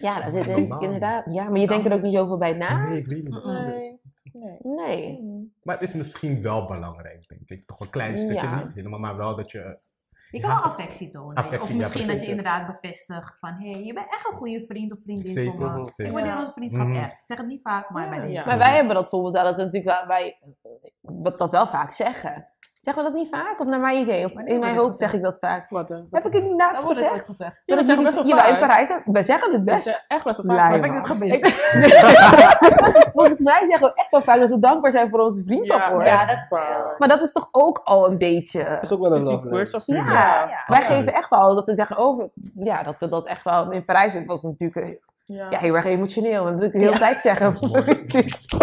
Ja, 0.00 0.20
daar 0.20 0.30
zit 0.30 0.44
denk 0.44 0.74
ik 0.74 0.80
inderdaad. 0.80 1.24
Ja, 1.32 1.48
maar 1.48 1.60
je 1.60 1.66
denkt 1.66 1.86
er 1.86 1.92
ook 1.92 2.02
niet 2.02 2.12
zoveel 2.12 2.38
bij 2.38 2.52
na. 2.52 2.86
Nee, 2.88 2.98
ik 2.98 3.06
weet 3.06 3.22
niet. 3.24 3.44
Nee. 3.44 4.00
Nee. 4.32 4.58
Nee. 4.62 5.52
Maar 5.62 5.78
het 5.78 5.88
is 5.88 5.94
misschien 5.94 6.42
wel 6.42 6.66
belangrijk, 6.66 7.28
denk 7.28 7.40
ik. 7.50 7.66
Toch 7.66 7.80
een 7.80 7.90
klein 7.90 8.18
stukje, 8.18 8.46
Ja. 8.46 8.64
niet 8.64 8.74
helemaal, 8.74 8.98
maar 8.98 9.16
wel 9.16 9.36
dat 9.36 9.50
je... 9.50 9.78
Je 10.34 10.40
kan 10.40 10.50
wel 10.50 10.62
affectie 10.62 11.10
tonen. 11.10 11.34
Affectie, 11.34 11.60
of 11.60 11.68
ja, 11.68 11.76
misschien 11.76 12.06
dat 12.06 12.20
je 12.20 12.26
inderdaad 12.26 12.66
bevestigt 12.66 13.36
van... 13.40 13.52
hé, 13.58 13.70
hey, 13.70 13.82
je 13.84 13.92
bent 13.92 14.06
echt 14.06 14.26
een 14.30 14.36
goede 14.36 14.64
vriend 14.68 14.92
of 14.92 14.98
vriendin 15.04 15.32
Zeker, 15.32 15.52
voor 15.54 15.70
me. 15.70 15.90
zeker. 15.92 16.06
Ik 16.06 16.12
waardeer 16.18 16.38
onze 16.38 16.52
vriendschap 16.54 16.86
Mhm. 16.86 16.96
echt. 16.96 17.12
Ik 17.12 17.26
zeg 17.26 17.36
het 17.38 17.46
niet 17.46 17.62
vaak, 17.62 17.90
maar 17.90 18.02
Ja, 18.04 18.08
bij 18.10 18.18
ja. 18.18 18.26
deze. 18.26 18.46
Maar 18.48 18.58
wij 18.58 18.74
hebben 18.74 18.94
dat 18.94 19.02
bijvoorbeeld 19.02 19.34
wel, 19.34 19.44
dat 19.44 19.56
we 19.56 19.62
natuurlijk 19.62 19.96
wel, 19.98 20.06
wij 20.06 20.38
dat 21.36 21.50
wel 21.50 21.66
vaak 21.66 21.92
zeggen. 21.92 22.48
Zeggen 22.84 23.04
we 23.04 23.10
dat 23.10 23.18
niet 23.18 23.28
vaak? 23.30 23.60
Of 23.60 23.66
naar 23.66 23.80
mijn 23.80 23.98
idee? 23.98 24.24
Of 24.24 24.30
in 24.44 24.60
mijn 24.60 24.76
hoofd 24.76 24.96
zeg 24.96 25.12
ik 25.12 25.22
dat 25.22 25.38
vaak. 25.40 25.68
Wat, 25.68 25.90
eh, 25.90 25.98
Heb 26.10 26.24
ik 26.24 26.32
het 26.32 26.42
niet 26.42 26.56
laatst 26.56 26.74
Dat 26.74 26.84
wordt 26.84 27.12
het 27.14 27.24
gezegd? 27.24 27.62
Ja, 27.64 27.76
dat 27.76 27.84
zeggen 27.84 28.04
we 28.04 28.10
best 28.10 28.22
wel 28.22 28.32
in 28.32 28.38
vaak. 28.38 28.60
Parijs. 28.60 28.92
Wij 29.04 29.22
zeggen 29.22 29.52
het 29.52 29.64
best. 29.64 29.86
is 29.86 30.04
echt 30.08 30.24
best 30.24 30.42
wel 30.42 30.56
vaak. 30.56 30.72
Heb 30.72 30.84
ik 30.84 30.92
dit 30.92 31.06
gemist? 31.06 31.46
Volgens 33.14 33.40
mij 33.40 33.66
zeggen 33.68 33.80
we 33.80 33.92
echt 33.94 34.10
wel 34.10 34.22
vaak 34.22 34.40
dat 34.40 34.48
we 34.48 34.58
dankbaar 34.58 34.90
zijn 34.90 35.08
voor 35.10 35.20
onze 35.20 35.44
vriendschap 35.44 35.78
Ja, 35.78 35.90
hoor. 35.90 36.04
Ja, 36.04 36.26
dat... 36.26 36.46
waar. 36.48 36.94
Maar 36.98 37.08
dat 37.08 37.20
is 37.20 37.32
toch 37.32 37.48
ook 37.50 37.80
al 37.84 38.10
een 38.10 38.18
beetje... 38.18 38.64
Dat 38.64 38.82
is 38.82 38.92
ook 38.92 39.00
wel 39.00 39.14
een 39.14 39.22
love 39.22 39.82
Ja, 39.86 40.04
Ja. 40.48 40.64
wij 40.66 40.82
geven 40.82 41.14
echt 41.14 41.30
wel 41.30 41.54
dat 41.54 41.66
we 41.66 41.74
zeggen, 41.74 41.98
oh, 41.98 42.22
ja, 42.54 42.82
dat 42.82 43.00
we 43.00 43.08
dat 43.08 43.26
echt 43.26 43.42
wel... 43.42 43.70
In 43.70 43.84
Parijs 43.84 44.24
was 44.24 44.42
het 44.42 44.50
natuurlijk 44.50 44.86
eh, 44.86 44.96
Ja. 45.26 45.50
ja, 45.50 45.58
heel 45.58 45.74
erg 45.74 45.84
emotioneel. 45.84 46.44
Dat 46.44 46.62
ik 46.62 46.72
de 46.72 46.78
hele 46.78 46.90
Ja. 46.90 46.98
tijd 46.98 47.20
zeggen. 47.20 47.52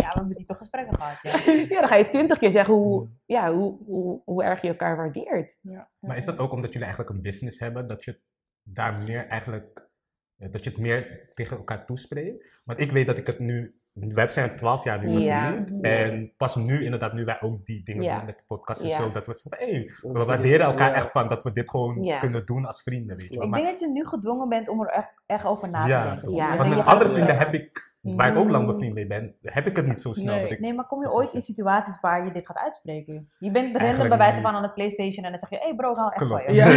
Ja, 0.01 0.11
we 0.13 0.19
hebben 0.19 0.31
diepe 0.35 0.53
gesprekken 0.53 0.95
gehad, 0.95 1.21
ja. 1.21 1.51
ja, 1.51 1.79
dan 1.79 1.87
ga 1.89 1.95
je 1.95 2.07
twintig 2.07 2.37
keer 2.37 2.51
zeggen 2.51 2.73
hoe, 2.73 3.07
ja, 3.25 3.53
hoe, 3.53 3.77
hoe, 3.85 4.21
hoe 4.25 4.43
erg 4.43 4.61
je 4.61 4.67
elkaar 4.67 4.97
waardeert. 4.97 5.57
Ja. 5.61 5.89
Maar 5.99 6.17
is 6.17 6.25
dat 6.25 6.37
ook 6.37 6.51
omdat 6.51 6.69
jullie 6.73 6.87
eigenlijk 6.87 7.15
een 7.15 7.21
business 7.21 7.59
hebben, 7.59 7.87
dat 7.87 8.03
je 8.03 8.19
daar 8.63 8.97
meer 9.03 9.27
eigenlijk, 9.27 9.89
eh, 10.37 10.51
dat 10.51 10.63
je 10.63 10.69
het 10.69 10.79
meer 10.79 11.31
tegen 11.33 11.57
elkaar 11.57 11.85
toespreekt? 11.85 12.45
Want 12.63 12.79
ik 12.79 12.91
weet 12.91 13.07
dat 13.07 13.17
ik 13.17 13.27
het 13.27 13.39
nu, 13.39 13.75
wij 13.93 14.27
zijn 14.27 14.55
12 14.55 14.83
jaar 14.83 15.03
nu 15.03 15.19
Ja. 15.19 15.49
bevriend. 15.49 15.83
En 15.83 16.33
pas 16.37 16.55
nu, 16.55 16.83
inderdaad, 16.83 17.13
nu 17.13 17.25
wij 17.25 17.41
ook 17.41 17.65
die 17.65 17.83
dingen 17.83 18.03
Ja. 18.03 18.15
doen 18.17 18.25
met 18.25 18.37
de 18.37 18.43
podcast 18.47 18.81
en 18.81 18.87
Ja. 18.87 18.95
zo, 18.97 19.11
dat 19.11 19.25
we 19.25 19.33
zeggen, 19.35 20.13
we 20.13 20.25
waarderen 20.25 20.65
elkaar 20.65 20.89
ja. 20.89 20.95
echt 20.95 21.11
van 21.11 21.27
dat 21.27 21.43
we 21.43 21.51
dit 21.51 21.69
gewoon 21.69 22.03
Ja. 22.03 22.17
kunnen 22.17 22.45
doen 22.45 22.65
als 22.65 22.81
vrienden, 22.81 23.17
weet 23.17 23.29
je 23.29 23.35
wel. 23.35 23.43
Ik 23.43 23.49
Maar- 23.49 23.59
denk 23.59 23.71
dat 23.71 23.79
je 23.79 23.89
nu 23.89 24.05
gedwongen 24.05 24.49
bent 24.49 24.67
om 24.67 24.81
er 24.81 24.87
echt, 24.87 25.21
echt 25.25 25.45
over 25.45 25.69
na 25.69 25.83
te 25.83 25.89
ja, 25.89 26.03
denken. 26.09 26.33
Ja, 26.35 26.57
want 26.57 26.69
met 26.75 26.85
andere 26.85 27.09
vrienden 27.09 27.37
heb 27.37 27.53
ik, 27.53 27.93
waar 28.01 28.31
ik 28.31 28.37
ook 28.37 28.49
lang 28.49 28.65
bevriend 28.65 28.93
mee 28.93 29.07
ben, 29.07 29.35
heb 29.41 29.65
ik 29.67 29.75
het 29.75 29.87
niet 29.87 30.01
zo 30.01 30.13
snel. 30.13 30.33
Nee. 30.33 30.43
Dat 30.43 30.51
ik, 30.51 30.59
Nee, 30.59 30.73
maar 30.73 30.87
kom 30.87 31.01
je 31.01 31.11
ooit 31.11 31.33
in 31.33 31.41
situaties 31.41 31.99
waar 31.99 32.25
je 32.25 32.31
dit 32.31 32.45
gaat 32.47 32.57
uitspreken? 32.57 33.29
Je 33.39 33.51
bent 33.51 33.77
random 33.77 34.09
bij 34.09 34.17
wijze 34.17 34.41
van 34.41 34.53
aan 34.55 34.63
het 34.63 34.73
Playstation 34.73 35.25
en 35.25 35.31
dan 35.31 35.39
zeg 35.39 35.49
je, 35.49 35.55
hé 35.57 35.63
hey 35.63 35.75
bro, 35.75 35.95
hou 35.95 36.11
echt 36.13 36.23
Klopt. 36.25 36.43
van 36.43 36.53
je. 36.53 36.59
Ja. 36.59 36.67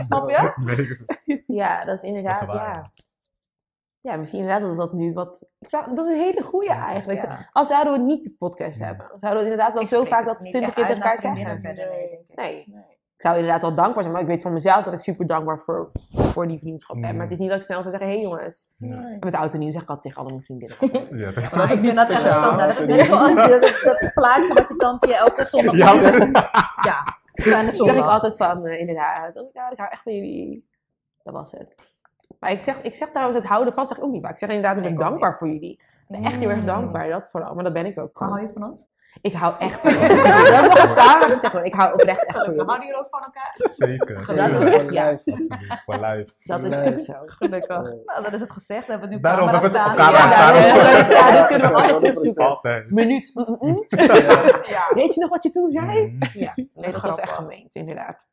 Snap 0.06 0.30
je? 0.30 0.52
Nee. 0.64 1.40
Ja, 1.46 1.84
dat 1.84 1.96
is 1.96 2.02
inderdaad, 2.02 2.40
Dat 2.40 2.48
is 2.48 2.54
waar. 2.54 2.74
ja. 2.74 2.90
Ja, 4.02 4.16
misschien 4.16 4.40
inderdaad 4.40 4.68
dat 4.68 4.76
dat 4.76 4.92
nu 4.92 5.12
wat... 5.12 5.44
Dat 5.70 5.98
is 5.98 6.06
een 6.06 6.20
hele 6.20 6.42
goeie 6.42 6.70
eigenlijk. 6.70 7.20
Ja. 7.22 7.48
Als 7.52 7.68
zouden 7.68 7.92
we 7.92 7.98
niet 7.98 8.24
de 8.24 8.34
podcast 8.38 8.78
Ja. 8.78 8.86
hebben, 8.86 9.06
zouden 9.16 9.42
we 9.44 9.50
inderdaad 9.50 9.74
dan 9.74 9.82
Ik 9.82 9.88
zo 9.88 10.04
vaak 10.04 10.26
dat 10.26 10.38
twintig 10.38 10.74
keer 10.74 10.84
tegen 10.86 11.02
elkaar 11.02 11.18
zeggen. 11.18 11.60
verder, 11.60 11.88
nee. 11.88 12.24
Nee. 12.28 12.64
Nee. 12.66 12.84
Ik 13.16 13.28
zou 13.28 13.40
inderdaad 13.40 13.60
wel 13.62 13.74
dankbaar 13.74 14.02
zijn, 14.02 14.14
maar 14.14 14.22
ik 14.22 14.28
weet 14.28 14.42
van 14.42 14.52
mezelf 14.52 14.84
dat 14.84 14.92
ik 14.92 14.98
super 15.00 15.26
dankbaar 15.26 15.58
voor, 15.58 15.90
voor 16.12 16.48
die 16.48 16.58
vriendschap 16.58 17.00
ben. 17.00 17.12
Maar 17.12 17.22
het 17.22 17.30
is 17.30 17.38
niet 17.38 17.48
dat 17.48 17.58
ik 17.58 17.64
snel 17.64 17.78
zou 17.82 17.90
zeggen, 17.90 18.10
hé 18.10 18.14
hey 18.16 18.22
jongens. 18.24 18.72
Nee. 18.78 18.90
En 18.92 19.16
met 19.20 19.32
de 19.32 19.38
auto 19.38 19.58
nieuw 19.58 19.70
zeg 19.70 19.82
ik 19.82 19.88
altijd 19.88 20.14
tegen 20.14 20.20
alle 20.20 20.30
mijn 20.30 20.42
vriendinnen. 20.42 20.76
Ja, 21.24 21.32
dat- 21.32 21.50
Maar 21.52 21.72
ik 21.72 21.80
niet 21.80 21.84
vind 21.84 21.96
dat 21.96 22.08
echt 22.10 22.30
standaard. 22.32 22.78
Dat 22.78 22.88
is 22.88 22.96
net 22.96 23.06
zoals 23.06 23.34
dat, 23.34 23.80
dat 23.84 24.10
plaatje 24.14 24.54
wat 24.54 24.68
je 24.68 24.76
tante 24.76 25.06
je 25.08 25.16
elke 25.16 25.44
zondag 25.44 25.76
Ja. 25.76 25.92
Ja, 26.82 27.62
Dan 27.62 27.72
zeg 27.72 27.96
ik 27.96 28.02
altijd 28.04 28.36
van, 28.36 28.66
eh, 28.66 28.80
inderdaad, 28.80 29.32
ja, 29.52 29.70
ik 29.70 29.78
hou 29.78 29.90
echt 29.90 30.02
van 30.02 30.12
jullie. 30.14 30.68
Dat 31.22 31.34
was 31.34 31.50
het. 31.52 31.74
Maar 32.42 32.50
ik 32.50 32.62
zeg, 32.62 32.82
ik 32.82 32.94
zeg 32.94 33.08
trouwens, 33.08 33.36
het 33.38 33.46
houden 33.46 33.74
van 33.74 33.86
zeg 33.86 33.96
ik 33.96 34.04
ook 34.04 34.10
niet 34.12 34.22
vaak. 34.22 34.30
Ik 34.32 34.38
zeg 34.38 34.48
inderdaad, 34.48 34.76
ik 34.76 34.82
ben 34.82 34.92
Ik 34.92 34.98
dankbaar 34.98 35.28
niet. 35.28 35.38
voor 35.38 35.48
jullie. 35.48 35.72
Ik 35.72 36.04
ben 36.08 36.24
echt 36.24 36.36
heel 36.36 36.48
erg 36.50 36.58
Mm. 36.60 36.66
dankbaar, 36.66 37.08
dat 37.08 37.28
vooral. 37.30 37.54
Maar 37.54 37.64
dat 37.64 37.72
ben 37.72 37.86
ik 37.86 37.98
ook 38.00 38.10
Hou 38.18 38.40
je 38.40 38.50
van 38.54 38.64
ons? 38.70 38.86
Ik 39.20 39.32
hou 39.32 39.54
echt 39.58 39.80
van 39.80 39.90
jullie. 39.92 40.08
Dat 40.50 40.68
mag 40.68 41.20
ik 41.22 41.28
daar 41.28 41.38
zeggen. 41.40 41.64
Ik 41.64 41.74
hou 41.74 41.92
oprecht 41.92 42.24
echt 42.24 42.36
van 42.36 42.40
We 42.40 42.50
jullie. 42.50 42.64
houden 42.66 42.86
hier 42.86 42.96
ook 42.98 43.06
van 43.10 43.20
elkaar. 43.20 43.52
Zeker. 43.72 44.26
Dat 44.26 44.36
Ja, 44.36 44.46
is 44.48 44.64
echt, 44.74 44.90
ja. 44.90 45.10
Absoluut. 45.10 45.56
For 45.84 45.98
life. 46.00 46.32
Dat 46.44 46.64
is 46.64 46.74
echt 46.74 47.04
zo. 47.04 47.12
Gelukkig. 47.26 47.68
Ja. 47.84 47.94
Nou, 48.04 48.22
dan 48.22 48.32
is 48.32 48.40
het 48.40 48.50
gezegd. 48.52 48.86
We 48.86 48.92
hebben 48.92 49.10
nu 49.10 49.20
Daarom 49.20 49.48
hebben 49.48 49.72
we 49.72 49.78
het 49.78 49.88
op 49.88 49.94
camera 49.96 50.26
Ja, 50.26 50.32
staan. 50.32 50.54
dat 50.54 51.10
ja, 51.10 51.30
dit 51.38 51.46
kunnen 51.46 51.68
we 51.68 51.74
altijd 51.74 51.90
100%. 51.92 52.00
terugzoeken. 52.00 52.44
Altijd. 52.46 52.90
Minuut. 52.90 53.30
Mm, 53.34 53.44
mm, 53.48 53.56
mm. 53.58 53.86
Ja. 54.68 54.84
Weet 54.94 55.14
je 55.14 55.20
nog 55.20 55.30
wat 55.30 55.42
je 55.42 55.50
toen 55.50 55.70
zei? 55.70 56.06
Mm. 56.06 56.18
Ja, 56.32 56.52
nee, 56.74 56.92
dat 56.92 57.00
was 57.00 57.18
echt 57.18 57.32
gemeend, 57.32 57.74
inderdaad. 57.74 58.28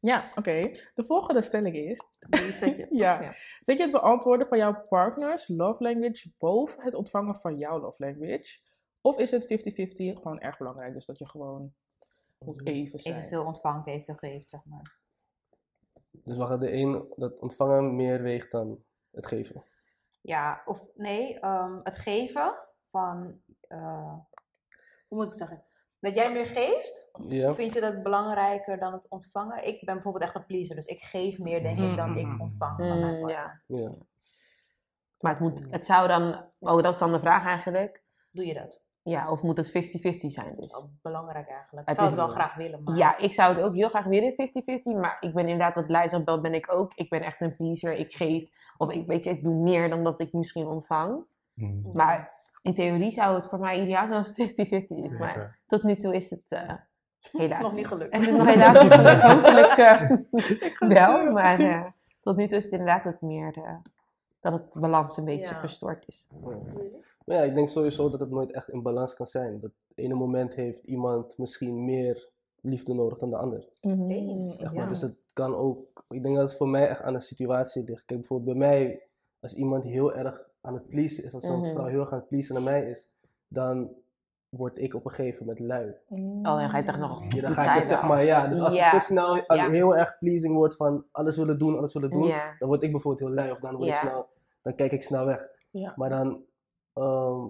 Ja, 0.00 0.28
oké. 0.34 0.60
De 0.94 1.04
volgende 1.04 1.42
stelling 1.42 1.76
is... 1.76 2.02
Die 2.18 2.52
zet 2.52 2.76
je. 2.76 2.86
Ja. 3.04 3.22
Ja. 3.22 3.32
Zet 3.60 3.76
je 3.76 3.82
het 3.82 3.92
beantwoorden 3.92 4.46
van 4.46 4.58
jouw 4.58 4.82
partners 4.88 5.48
love 5.48 5.82
language 5.82 6.32
boven 6.38 6.82
het 6.82 6.94
ontvangen 6.94 7.40
van 7.40 7.58
jouw 7.58 7.80
love 7.80 8.04
language? 8.04 8.58
Of 9.00 9.18
is 9.18 9.30
het 9.30 9.44
50-50 9.44 9.46
gewoon 9.96 10.40
erg 10.40 10.58
belangrijk? 10.58 10.92
Dus 10.92 11.06
dat 11.06 11.18
je 11.18 11.28
gewoon 11.28 11.74
moet 12.38 12.66
even 12.66 12.98
zijn. 12.98 13.16
Evenveel 13.16 13.44
ontvangt, 13.44 13.86
evenveel 13.86 14.14
geeft, 14.14 14.48
zeg 14.48 14.64
maar. 14.64 14.98
Dus 16.10 16.36
gaan 16.36 16.60
de 16.60 16.72
een, 16.72 17.12
dat 17.16 17.40
ontvangen 17.40 17.96
meer 17.96 18.22
weegt 18.22 18.50
dan 18.50 18.84
het 19.10 19.26
geven. 19.26 19.64
Ja, 20.20 20.62
of 20.64 20.86
nee, 20.94 21.40
ehm, 21.40 21.80
het 21.82 21.96
geven 21.96 22.54
van, 22.90 23.40
eh, 23.60 24.14
hoe 25.08 25.18
moet 25.18 25.24
ik 25.24 25.30
het 25.30 25.38
zeggen? 25.38 25.64
Dat 26.00 26.14
jij 26.14 26.32
meer 26.32 26.46
geeft, 26.46 27.10
Ja. 27.26 27.54
vind 27.54 27.74
je 27.74 27.80
dat 27.80 28.02
belangrijker 28.02 28.78
dan 28.78 28.92
het 28.92 29.06
ontvangen? 29.08 29.66
Ik 29.66 29.84
ben 29.84 29.94
bijvoorbeeld 29.94 30.24
echt 30.24 30.34
een 30.34 30.46
pleaser, 30.46 30.74
dus 30.76 30.86
ik 30.86 31.00
geef 31.00 31.38
meer, 31.38 31.62
denk 31.62 31.78
ik, 31.78 31.96
dan 31.96 32.16
ik 32.16 32.26
Mm. 32.26 32.40
ontvang 32.40 32.78
van 32.78 33.00
mijn 33.00 33.20
Mm, 33.20 33.28
ja. 33.28 33.60
ja. 33.66 33.90
Maar 35.20 35.32
het, 35.32 35.40
moet, 35.40 35.60
het 35.70 35.86
zou 35.86 36.08
dan... 36.08 36.44
Oh, 36.58 36.82
dat 36.82 36.92
is 36.92 36.98
dan 36.98 37.12
de 37.12 37.20
vraag 37.20 37.46
eigenlijk. 37.46 38.02
Doe 38.30 38.46
je 38.46 38.54
dat? 38.54 38.80
Ja, 39.02 39.30
of 39.30 39.42
moet 39.42 39.56
het 39.56 39.70
50-50 39.70 40.30
zijn 40.32 40.56
dus? 40.56 40.70
Dat 40.70 40.82
is 40.84 41.00
belangrijk 41.02 41.48
eigenlijk. 41.48 41.88
Het 41.88 41.98
Ik 41.98 42.02
zou 42.02 42.04
is- 42.04 42.16
het 42.16 42.26
wel 42.26 42.34
graag 42.36 42.54
willen, 42.54 42.82
maar... 42.82 42.96
Ja, 42.96 43.18
ik 43.18 43.32
zou 43.32 43.54
het 43.54 43.64
ook 43.64 43.74
heel 43.74 43.88
graag 43.88 44.04
willen 44.04 44.32
50-50, 44.32 44.96
maar 45.00 45.16
ik 45.20 45.34
ben 45.34 45.48
inderdaad 45.48 45.74
wat 45.74 45.88
Lijs 45.88 46.24
belt, 46.24 46.42
ben 46.42 46.54
ik 46.54 46.72
ook. 46.72 46.92
Ik 46.94 47.10
ben 47.10 47.22
echt 47.22 47.40
een 47.40 47.56
pleaser, 47.56 47.92
ik 47.92 48.12
geef, 48.12 48.50
of 48.76 48.92
ik 48.92 49.06
weet 49.06 49.24
je, 49.24 49.30
ik 49.30 49.44
doe 49.44 49.54
meer 49.54 49.88
dan 49.90 50.04
dat 50.04 50.20
ik 50.20 50.32
misschien 50.32 50.66
ontvang. 50.66 51.24
Mm. 51.54 51.90
Maar 51.92 52.39
in 52.62 52.74
theorie 52.74 53.10
zou 53.10 53.34
het 53.34 53.46
voor 53.46 53.58
mij 53.58 53.82
ideaal 53.82 54.06
zijn 54.06 54.18
als 54.18 54.36
het 54.36 54.68
50-50 54.68 54.84
is, 54.86 55.18
maar 55.18 55.58
tot 55.66 55.82
nu 55.82 55.96
toe 55.96 56.14
is 56.14 56.30
het 56.30 56.44
eh, 56.48 56.68
Het 56.68 57.32
helaas 57.32 57.58
is 57.58 57.64
nog 57.64 57.74
niet 57.74 57.86
gelukt. 57.86 58.18
Het 58.18 58.28
is 58.28 58.36
nog 58.36 58.46
helaas 58.46 58.82
niet 58.82 58.92
gelukt, 58.92 59.22
hopelijk 59.32 59.72
eh, 59.72 60.88
wel, 60.98 61.32
maar 61.32 61.60
eh, 61.60 61.84
tot 62.20 62.36
nu 62.36 62.48
toe 62.48 62.56
is 62.56 62.64
het 62.64 62.72
inderdaad 62.72 63.04
het 63.04 63.20
meer, 63.20 63.80
dat 64.40 64.52
het 64.52 64.80
balans 64.80 65.16
een 65.16 65.24
beetje 65.24 65.54
Ja. 65.54 65.60
verstoord 65.60 66.04
is. 66.08 66.26
Ja. 66.44 66.58
Maar 67.24 67.36
ja, 67.36 67.42
ik 67.42 67.54
denk 67.54 67.68
sowieso 67.68 68.08
dat 68.10 68.20
het 68.20 68.30
nooit 68.30 68.52
echt 68.52 68.68
in 68.68 68.82
balans 68.82 69.14
kan 69.14 69.26
zijn. 69.26 69.60
Dat 69.60 69.70
ene 69.94 70.14
moment 70.14 70.54
heeft 70.54 70.84
iemand 70.84 71.38
misschien 71.38 71.84
meer 71.84 72.28
liefde 72.60 72.94
nodig 72.94 73.18
dan 73.18 73.30
de 73.30 73.36
ander. 73.36 73.68
Eens. 73.80 74.56
Zeg 74.56 74.72
maar. 74.72 74.82
Ja. 74.82 74.88
Dus 74.88 75.00
het 75.00 75.16
kan 75.32 75.54
ook, 75.54 76.04
ik 76.08 76.22
denk 76.22 76.34
dat 76.36 76.48
het 76.48 76.56
voor 76.58 76.68
mij 76.68 76.88
echt 76.88 77.02
aan 77.02 77.12
de 77.12 77.20
situatie 77.20 77.84
ligt. 77.84 78.04
Kijk, 78.04 78.20
bijvoorbeeld 78.20 78.58
bij 78.58 78.68
mij, 78.68 79.02
als 79.40 79.54
iemand 79.54 79.84
heel 79.84 80.14
erg 80.14 80.49
aan 80.60 80.74
het 80.74 80.88
pleasen 80.88 81.24
is, 81.24 81.34
als 81.34 81.42
zo'n 81.42 81.60
Mhm. 81.60 81.72
vrouw 81.72 81.86
heel 81.86 82.00
erg 82.00 82.12
aan 82.12 82.18
het 82.18 82.28
pleasen 82.28 82.54
naar 82.54 82.62
mij 82.64 82.90
is, 82.90 83.08
dan 83.48 83.90
word 84.48 84.78
ik 84.78 84.94
op 84.94 85.04
een 85.04 85.10
gegeven 85.10 85.46
moment 85.46 85.66
lui. 85.66 85.94
Mm. 86.08 86.46
Oh, 86.46 86.58
dan 86.58 86.70
ga 86.70 86.76
je 86.78 86.84
toch 86.84 86.98
nog 86.98 87.32
Ja, 87.34 87.40
dan 87.40 87.52
ga 87.52 87.74
ik 87.74 87.78
het 87.80 87.88
zeg 87.88 88.02
maar, 88.02 88.24
ja. 88.24 88.46
Dus 88.46 88.60
als 88.60 88.74
te 88.74 88.98
snel 88.98 89.48
aan- 89.48 89.56
Ja. 89.56 89.68
heel 89.68 89.96
erg 89.96 90.18
pleasing 90.18 90.54
wordt 90.54 90.76
van 90.76 91.04
alles 91.12 91.36
willen 91.36 91.58
doen, 91.58 91.76
alles 91.78 91.92
willen 91.92 92.10
doen, 92.10 92.28
dan 92.58 92.68
word 92.68 92.82
ik 92.82 92.90
bijvoorbeeld 92.90 93.28
heel 93.28 93.34
lui 93.38 93.50
of 93.50 93.58
dan 93.58 93.76
word 93.76 93.88
ik 93.88 93.94
snel, 93.96 94.28
dan 94.62 94.74
kijk 94.74 94.92
ik 94.92 95.02
snel 95.02 95.24
weg. 95.26 95.48
Maar 95.96 96.08
dan, 96.08 96.44
ehm, 96.92 97.40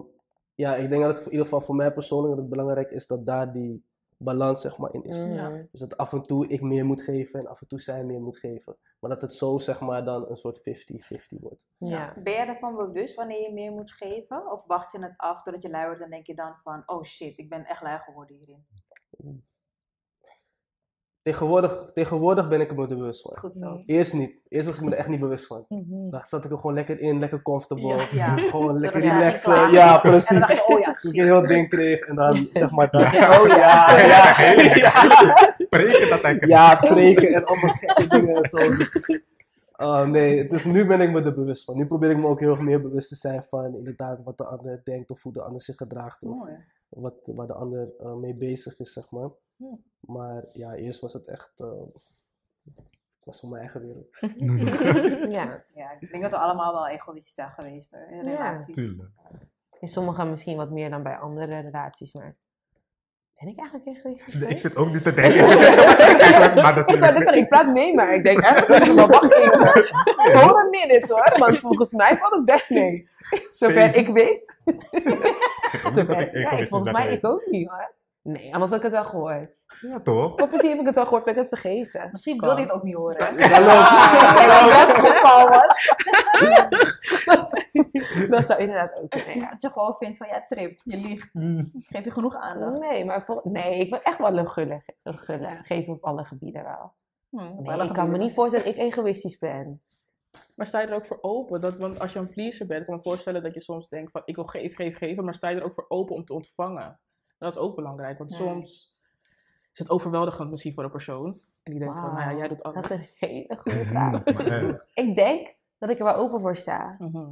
ja, 0.55 0.75
ik 0.75 0.89
denk 0.89 1.01
dat 1.03 1.15
het 1.17 1.25
in 1.25 1.31
ieder 1.31 1.45
geval 1.45 1.61
voor 1.61 1.75
mij 1.75 1.91
persoonlijk 1.91 2.29
dat 2.33 2.39
het 2.43 2.49
belangrijk 2.49 2.91
is 2.91 3.07
dat 3.07 3.25
daar 3.25 3.51
die 3.51 3.83
balans 4.23 4.61
zeg 4.61 4.77
maar 4.77 4.93
in 4.93 5.03
is. 5.03 5.23
Mm. 5.23 5.33
Ja. 5.33 5.67
Dus 5.71 5.79
dat 5.79 5.97
af 5.97 6.13
en 6.13 6.21
toe 6.21 6.47
ik 6.47 6.61
meer 6.61 6.85
moet 6.85 7.01
geven 7.01 7.39
en 7.39 7.47
af 7.47 7.61
en 7.61 7.67
toe 7.67 7.79
zij 7.79 8.03
meer 8.03 8.21
moet 8.21 8.37
geven. 8.37 8.77
Maar 8.99 9.09
dat 9.09 9.21
het 9.21 9.33
zo 9.33 9.57
zeg 9.57 9.81
maar 9.81 10.05
dan 10.05 10.29
een 10.29 10.35
soort 10.35 10.59
50-50 10.59 11.39
wordt. 11.39 11.65
Ja. 11.77 12.13
Ben 12.23 12.33
je 12.33 12.39
ervan 12.39 12.75
bewust 12.75 13.15
wanneer 13.15 13.41
je 13.41 13.53
meer 13.53 13.71
moet 13.71 13.91
geven? 13.91 14.51
Of 14.51 14.63
wacht 14.65 14.91
je 14.91 14.99
het 14.99 15.13
af 15.17 15.41
totdat 15.41 15.61
je 15.61 15.69
lui 15.69 15.85
wordt 15.85 16.01
en 16.01 16.09
denk 16.09 16.27
je 16.27 16.35
dan 16.35 16.55
van, 16.63 16.83
oh 16.85 17.03
shit, 17.03 17.37
ik 17.37 17.49
ben 17.49 17.65
echt 17.65 17.81
lui 17.81 17.99
geworden 17.99 18.35
hierin? 18.35 18.65
Tegenwoordig, 21.23 21.85
tegenwoordig 21.93 22.49
ben 22.49 22.61
ik 22.61 22.69
er 22.69 22.75
me 22.75 22.81
er 22.81 22.87
bewust 22.97 23.21
van. 23.21 23.37
Goed 23.37 23.57
zo. 23.57 23.81
Eerst 23.85 24.13
niet. 24.13 24.43
Eerst 24.49 24.67
was 24.67 24.77
ik 24.77 24.83
me 24.83 24.91
er 24.91 24.97
echt 24.97 25.07
niet 25.07 25.19
bewust 25.19 25.47
van. 25.47 25.65
Mhm. 25.67 26.09
Dan 26.09 26.21
zat 26.25 26.45
ik 26.45 26.51
er 26.51 26.57
gewoon 26.57 26.73
lekker 26.73 26.99
in, 26.99 27.19
lekker 27.19 27.41
comfortable. 27.41 27.95
Ja. 27.95 28.07
Ja. 28.11 28.49
Gewoon 28.49 28.79
lekker 28.79 29.01
relaxen. 29.01 29.71
Ja, 29.71 29.87
En 29.87 29.91
dan 29.91 30.01
precies. 30.01 30.39
dacht 30.39 30.51
je, 30.51 30.67
oh 30.67 30.79
ja, 30.79 30.91
Toen 30.91 31.11
ik 31.13 31.17
een 31.17 31.23
heel 31.23 31.41
ding 31.41 31.69
kreeg 31.69 31.99
en 31.99 32.15
dan 32.15 32.47
zeg 32.51 32.71
maar 32.71 32.89
dat. 32.89 33.01
Oh 33.05 33.47
ja. 33.47 33.85
Preken 35.69 36.09
dat 36.09 36.21
eigenlijk. 36.21 36.45
Ja, 36.45 36.75
preken 36.75 37.33
en 37.33 37.45
allemaal 37.45 37.69
gekke 37.69 38.07
dingen 38.07 38.35
en 38.35 38.49
zo. 38.49 38.57
Dus, 38.57 39.19
uh, 39.77 40.05
nee, 40.05 40.45
dus 40.45 40.65
nu 40.65 40.85
ben 40.85 41.01
ik 41.01 41.11
me 41.11 41.21
er 41.21 41.33
bewust 41.33 41.63
van. 41.65 41.75
Nu 41.77 41.85
probeer 41.85 42.09
ik 42.09 42.17
me 42.17 42.27
ook 42.27 42.39
heel 42.39 42.49
erg 42.51 42.61
meer 42.61 42.81
bewust 42.81 43.09
te 43.09 43.15
zijn 43.15 43.43
van 43.43 43.75
inderdaad 43.75 44.23
wat 44.23 44.37
de 44.37 44.45
ander 44.45 44.81
denkt 44.83 45.09
of 45.09 45.23
hoe 45.23 45.33
de 45.33 45.41
ander 45.41 45.61
zich 45.61 45.75
gedraagt. 45.75 46.23
Of 46.23 46.37
Mooi. 46.37 46.53
wat, 46.89 47.13
waar 47.35 47.47
de 47.47 47.53
ander 47.53 47.89
uh, 47.99 48.13
mee 48.13 48.35
bezig 48.35 48.79
is, 48.79 48.93
zeg 48.93 49.09
maar. 49.09 49.29
Ja. 49.61 49.77
Maar 49.99 50.43
ja, 50.53 50.73
eerst 50.73 50.99
was 50.99 51.13
het 51.13 51.27
echt. 51.27 51.53
Uh, 51.57 51.67
ik 53.19 53.27
was 53.27 53.39
voor 53.39 53.49
mijn 53.49 53.61
eigen 53.61 53.81
wereld. 53.81 54.07
Ja, 55.37 55.63
Ja, 55.73 55.91
ik 55.99 56.09
denk 56.11 56.21
dat 56.21 56.31
we 56.31 56.37
allemaal 56.37 56.73
wel 56.73 56.87
egoïstisch 56.87 57.33
zijn 57.35 57.51
geweest 57.51 57.91
hoor, 57.91 58.07
in 58.09 58.15
Ja. 58.17 58.21
relaties. 58.23 58.75
Tuurlijk. 58.75 59.09
in 59.79 59.87
sommige 59.87 60.25
misschien 60.25 60.57
wat 60.57 60.69
meer 60.71 60.89
dan 60.89 61.03
bij 61.03 61.17
andere 61.17 61.59
relaties, 61.59 62.13
maar 62.13 62.35
ben 63.39 63.49
ik 63.49 63.59
eigenlijk 63.59 63.97
egoïstisch? 63.97 64.33
Nee, 64.33 64.49
ik 64.49 64.57
zit 64.57 64.75
ook 64.75 64.91
niet 64.93 65.03
te 65.03 65.13
denken. 65.13 65.39
Ik 65.39 65.47
zit 65.47 65.57
echt 65.59 65.97
zo 65.97 66.05
te 66.07 66.15
kijken, 66.29 66.61
maar 66.61 66.77
Ik, 66.77 66.89
zeggen, 67.23 67.37
ik 67.37 67.47
praat 67.47 67.67
mee, 67.67 67.93
maar 67.95 68.13
ik 68.15 68.23
denk 68.23 68.39
echt, 68.39 68.67
maar 68.95 69.07
wacht 69.07 69.31
even. 69.31 70.39
Hold 70.39 70.55
a 70.55 70.63
minute 70.69 71.13
hoor, 71.13 71.35
want 71.39 71.59
volgens 71.59 71.91
mij 71.91 72.17
valt 72.17 72.33
het 72.33 72.45
best 72.45 72.69
mee. 72.69 73.09
Zover 73.49 73.95
ik 73.95 74.07
weet. 74.07 74.55
Dat 75.83 75.93
Zover, 75.93 76.21
ik 76.21 76.33
ja, 76.37 76.65
volgens 76.65 76.91
mij 76.91 77.11
ik 77.13 77.25
ook 77.25 77.45
niet 77.45 77.69
hoor. 77.69 77.91
Nee, 78.23 78.53
anders 78.53 78.71
had 78.71 78.79
ik 78.79 78.85
het 78.85 78.93
wel 78.95 79.05
gehoord. 79.05 79.57
Ja, 79.81 79.99
toch? 79.99 80.37
Maar 80.37 80.47
precies 80.47 80.69
heb 80.69 80.79
ik 80.79 80.85
het 80.85 80.95
wel 80.95 81.03
gehoord, 81.03 81.23
ben 81.23 81.33
ik 81.33 81.39
het 81.39 81.47
vergeten. 81.47 82.09
Misschien 82.11 82.39
wil 82.39 82.55
je 82.57 82.61
het 82.63 82.71
ook 82.71 82.83
niet 82.83 82.95
horen. 82.95 83.27
Als 83.27 83.37
dat 83.37 84.87
het 84.87 84.99
geval 85.07 85.47
was. 85.49 85.89
Dat 88.29 88.47
zou 88.47 88.59
inderdaad 88.59 89.01
ook 89.01 89.09
kunnen, 89.09 89.37
ja. 89.37 89.49
Dat 89.49 89.61
je 89.61 89.69
gewoon 89.69 89.95
vindt 89.95 90.17
van 90.17 90.27
ja, 90.27 90.45
trip, 90.49 90.79
je 90.83 90.97
liegt. 90.97 91.33
Mm. 91.33 91.57
Ik 91.73 91.85
geef 91.87 92.03
je 92.03 92.11
genoeg 92.11 92.35
aandacht. 92.35 92.79
Nee, 92.79 93.05
maar 93.05 93.25
vol- 93.25 93.41
nee, 93.43 93.79
ik 93.79 93.89
ben 93.89 94.01
echt 94.01 94.17
wel 94.17 94.37
een 94.37 94.49
gulle, 94.49 94.83
een 95.03 95.17
gulle 95.17 95.59
geven 95.63 95.93
op 95.93 96.03
alle 96.03 96.23
gebieden 96.25 96.63
wel. 96.63 96.93
Hm, 97.29 97.61
Nee, 97.61 97.83
ik 97.83 97.93
kan 97.93 98.11
me 98.11 98.17
niet 98.17 98.33
voorstellen 98.33 98.65
dat 98.65 98.75
ik 98.75 98.81
egoïstisch 98.81 99.37
ben. 99.37 99.81
Maar 100.55 100.65
sta 100.65 100.79
je 100.79 100.87
er 100.87 100.93
ook 100.95 101.05
voor 101.05 101.17
open? 101.21 101.61
Dat, 101.61 101.77
want 101.77 101.99
als 101.99 102.13
je 102.13 102.19
een 102.19 102.29
pleaser 102.29 102.67
bent, 102.67 102.85
kan 102.85 102.95
ik 102.95 103.03
me 103.03 103.09
voorstellen 103.09 103.43
dat 103.43 103.53
je 103.53 103.61
soms 103.61 103.89
denkt 103.89 104.11
van 104.11 104.21
ik 104.25 104.35
wil 104.35 104.45
geven, 104.45 104.75
geven, 104.75 104.97
geven. 104.97 105.23
Maar 105.25 105.33
sta 105.33 105.49
je 105.49 105.55
er 105.55 105.63
ook 105.63 105.73
voor 105.73 105.85
open 105.87 106.15
om 106.15 106.25
te 106.25 106.33
ontvangen? 106.33 106.99
Dat 107.41 107.55
is 107.55 107.61
ook 107.61 107.75
belangrijk, 107.75 108.17
want 108.17 108.31
Ja. 108.31 108.37
soms 108.37 108.95
is 109.73 109.79
het 109.79 109.89
overweldigend 109.89 110.49
misschien 110.49 110.73
voor 110.73 110.83
een 110.83 110.91
persoon. 110.91 111.39
En 111.63 111.71
die 111.71 111.79
denkt 111.79 111.99
van, 111.99 112.13
nou 112.13 112.29
ja, 112.31 112.37
jij 112.37 112.47
doet 112.47 112.61
Dat 112.61 112.73
alles. 112.75 112.89
is 112.89 112.99
een 112.99 113.07
hele 113.29 113.57
goede 113.57 113.85
vraag. 113.85 114.23
Maar 114.25 114.45
echt. 114.45 114.81
Ik 114.93 115.15
denk 115.15 115.55
dat 115.77 115.89
ik 115.89 115.97
er 115.99 116.03
wel 116.05 116.15
open 116.15 116.39
voor 116.41 116.55
sta. 116.55 116.95
Mhm. 116.99 117.31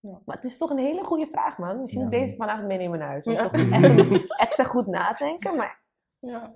Maar 0.00 0.36
het 0.36 0.44
is 0.44 0.58
toch 0.58 0.70
een 0.70 0.78
hele 0.78 1.04
goede 1.04 1.26
vraag, 1.30 1.58
man. 1.58 1.80
Misschien 1.80 2.02
moet 2.04 2.12
ik 2.12 2.18
Ja. 2.18 2.24
deze 2.24 2.36
vanavond 2.36 2.66
meenemen 2.66 2.98
naar 2.98 3.08
huis. 3.08 3.26
Moet 3.26 3.34
Ja. 3.34 3.42
toch 3.48 3.52
echt 4.10 4.40
extra 4.40 4.64
goed 4.64 4.86
nadenken, 4.86 5.56
maar 5.56 5.80
Ja. 6.18 6.54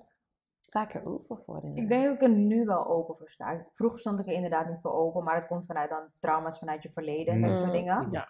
sta 0.61 0.83
ik 0.83 0.93
er 0.93 1.05
open 1.05 1.37
voor? 1.45 1.61
Ik 1.73 1.87
denk 1.87 2.03
dat 2.05 2.13
ik 2.13 2.21
er 2.21 2.29
nu 2.29 2.65
wel 2.65 2.85
open 2.85 3.15
voor 3.15 3.29
sta. 3.29 3.65
Vroeger 3.73 3.99
stond 3.99 4.19
ik 4.19 4.27
er 4.27 4.33
inderdaad 4.33 4.69
niet 4.69 4.81
voor 4.81 4.91
open, 4.91 5.23
maar 5.23 5.35
het 5.35 5.45
komt 5.47 5.65
vanuit 5.65 5.89
dan 5.89 6.03
trauma's 6.19 6.59
vanuit 6.59 6.83
je 6.83 6.91
verleden 6.91 7.33
en 7.33 7.41
dat 7.41 7.53
soort 7.55 7.65
Mm. 7.65 7.71
dingen. 7.71 8.07
Ja. 8.11 8.29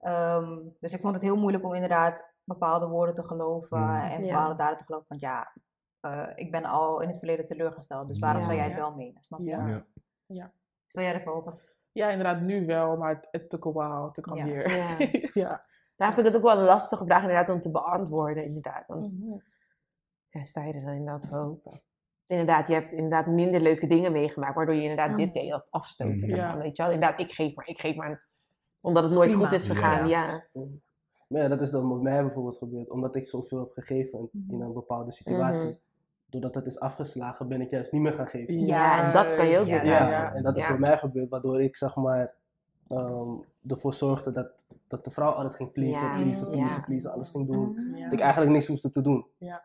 Ehm, 0.00 0.58
dus 0.80 0.92
ik 0.92 1.00
vond 1.00 1.14
het 1.14 1.22
heel 1.22 1.36
moeilijk 1.36 1.64
om 1.64 1.74
inderdaad 1.74 2.24
bepaalde 2.46 2.86
woorden 2.86 3.14
te 3.14 3.22
geloven 3.22 3.80
Mm. 3.80 3.88
en 4.00 4.24
Ja. 4.24 4.32
bepaalde 4.32 4.54
daden 4.56 4.76
te 4.78 4.84
geloven. 4.84 5.06
Want 5.08 5.20
ja, 5.20 5.52
eh, 6.00 6.28
ik 6.34 6.50
ben 6.50 6.64
al 6.64 7.00
in 7.00 7.08
het 7.08 7.18
verleden 7.18 7.46
teleurgesteld, 7.46 8.08
dus 8.08 8.18
waarom 8.18 8.40
Ja. 8.40 8.46
zou 8.46 8.56
jij 8.58 8.66
het 8.66 8.76
Ja. 8.76 8.80
wel 8.80 8.94
menen? 8.94 9.22
Snap 9.22 9.40
je? 9.40 9.46
Ja. 9.46 9.86
Ja. 10.26 10.52
Stel 10.86 11.02
jij 11.02 11.14
ervoor 11.14 11.34
open? 11.34 11.58
ja, 11.92 12.08
inderdaad, 12.10 12.40
nu 12.40 12.66
wel, 12.66 12.96
maar 12.96 13.14
het, 13.14 13.28
het 13.30 13.50
took 13.50 13.66
a 13.66 13.72
while 13.72 14.10
to 14.12 14.22
come 14.22 14.36
Ja. 14.36 14.44
here. 14.44 14.76
Ja. 14.76 14.96
ja. 15.48 15.64
Daarom 15.94 16.16
vind 16.16 16.26
ik 16.26 16.32
het 16.32 16.42
ook 16.42 16.48
wel 16.52 16.58
een 16.58 16.64
lastige 16.64 17.04
vraag 17.04 17.20
inderdaad 17.20 17.48
om 17.48 17.60
te 17.60 17.70
beantwoorden, 17.70 18.44
inderdaad. 18.44 18.86
Want 18.86 19.12
Mhm. 19.12 19.38
ja, 20.28 20.44
sta 20.44 20.64
je 20.64 20.72
er 20.72 20.80
dan 20.84 20.92
inderdaad 20.94 21.26
voor 21.28 21.38
open? 21.38 21.82
Inderdaad, 22.26 22.68
je 22.68 22.74
hebt 22.74 22.92
inderdaad 22.92 23.26
minder 23.26 23.60
leuke 23.60 23.86
dingen 23.86 24.12
meegemaakt, 24.12 24.54
waardoor 24.54 24.74
je 24.74 24.82
inderdaad 24.82 25.16
dit 25.16 25.32
deed, 25.34 25.50
dat 25.50 25.66
afstoten 25.70 26.16
Mhm. 26.28 26.34
Ja. 26.36 26.56
Weet 26.56 26.76
je 26.76 26.82
wel? 26.82 26.92
Inderdaad, 26.92 27.20
ik 27.20 27.30
geef 27.30 27.54
maar, 27.54 27.66
ik 27.68 27.78
geef 27.78 27.96
maar. 27.96 28.28
Omdat 28.80 29.02
het 29.04 29.12
nooit 29.12 29.28
Prima. 29.30 29.44
goed 29.44 29.54
is 29.54 29.68
gegaan, 29.68 30.08
Ja. 30.08 30.24
ja. 30.52 30.62
Maar 31.26 31.42
ja, 31.42 31.48
dat 31.48 31.60
is 31.60 31.70
dan 31.70 31.88
met 31.88 32.00
mij 32.02 32.22
bijvoorbeeld 32.22 32.56
gebeurd. 32.56 32.90
Omdat 32.90 33.14
ik 33.16 33.28
zoveel 33.28 33.58
heb 33.58 33.70
gegeven 33.72 34.28
in 34.48 34.60
een 34.60 34.72
bepaalde 34.72 35.10
situatie. 35.10 35.66
Mhm. 35.66 35.74
Doordat 36.30 36.54
het 36.54 36.66
is 36.66 36.80
afgeslagen, 36.80 37.48
ben 37.48 37.60
ik 37.60 37.70
juist 37.70 37.92
niet 37.92 38.02
meer 38.02 38.12
gaan 38.12 38.26
geven. 38.28 38.66
Ja, 38.66 39.06
en 39.06 39.12
dat 39.12 39.34
kan 39.34 39.46
je 39.46 39.58
ook 39.58 39.66
Ja, 39.66 39.82
Ja, 39.82 39.98
doen. 39.98 40.08
ja. 40.08 40.34
en 40.34 40.42
dat 40.42 40.56
is 40.56 40.62
Ja. 40.62 40.68
bij 40.68 40.78
mij 40.78 40.96
gebeurd, 40.98 41.28
waardoor 41.30 41.62
ik 41.62 41.76
zeg 41.76 41.96
maar 41.96 42.34
ehm, 42.88 43.28
ervoor 43.66 43.92
zorgde 43.92 44.30
dat, 44.30 44.64
dat 44.86 45.04
de 45.04 45.10
vrouw 45.10 45.30
altijd 45.30 45.54
ging 45.54 45.72
pleasen, 45.72 46.06
Ja, 46.06 46.14
pleasen, 46.22 46.50
pleasen, 46.50 46.76
ja. 46.78 46.84
pleasen, 46.84 47.12
alles 47.12 47.30
ging 47.30 47.46
doen. 47.46 47.70
Mhm. 47.72 47.96
Ja. 47.96 48.04
Dat 48.04 48.12
ik 48.12 48.20
eigenlijk 48.20 48.52
niks 48.52 48.66
hoefde 48.66 48.90
te 48.90 49.00
doen. 49.00 49.26
Ja. 49.38 49.64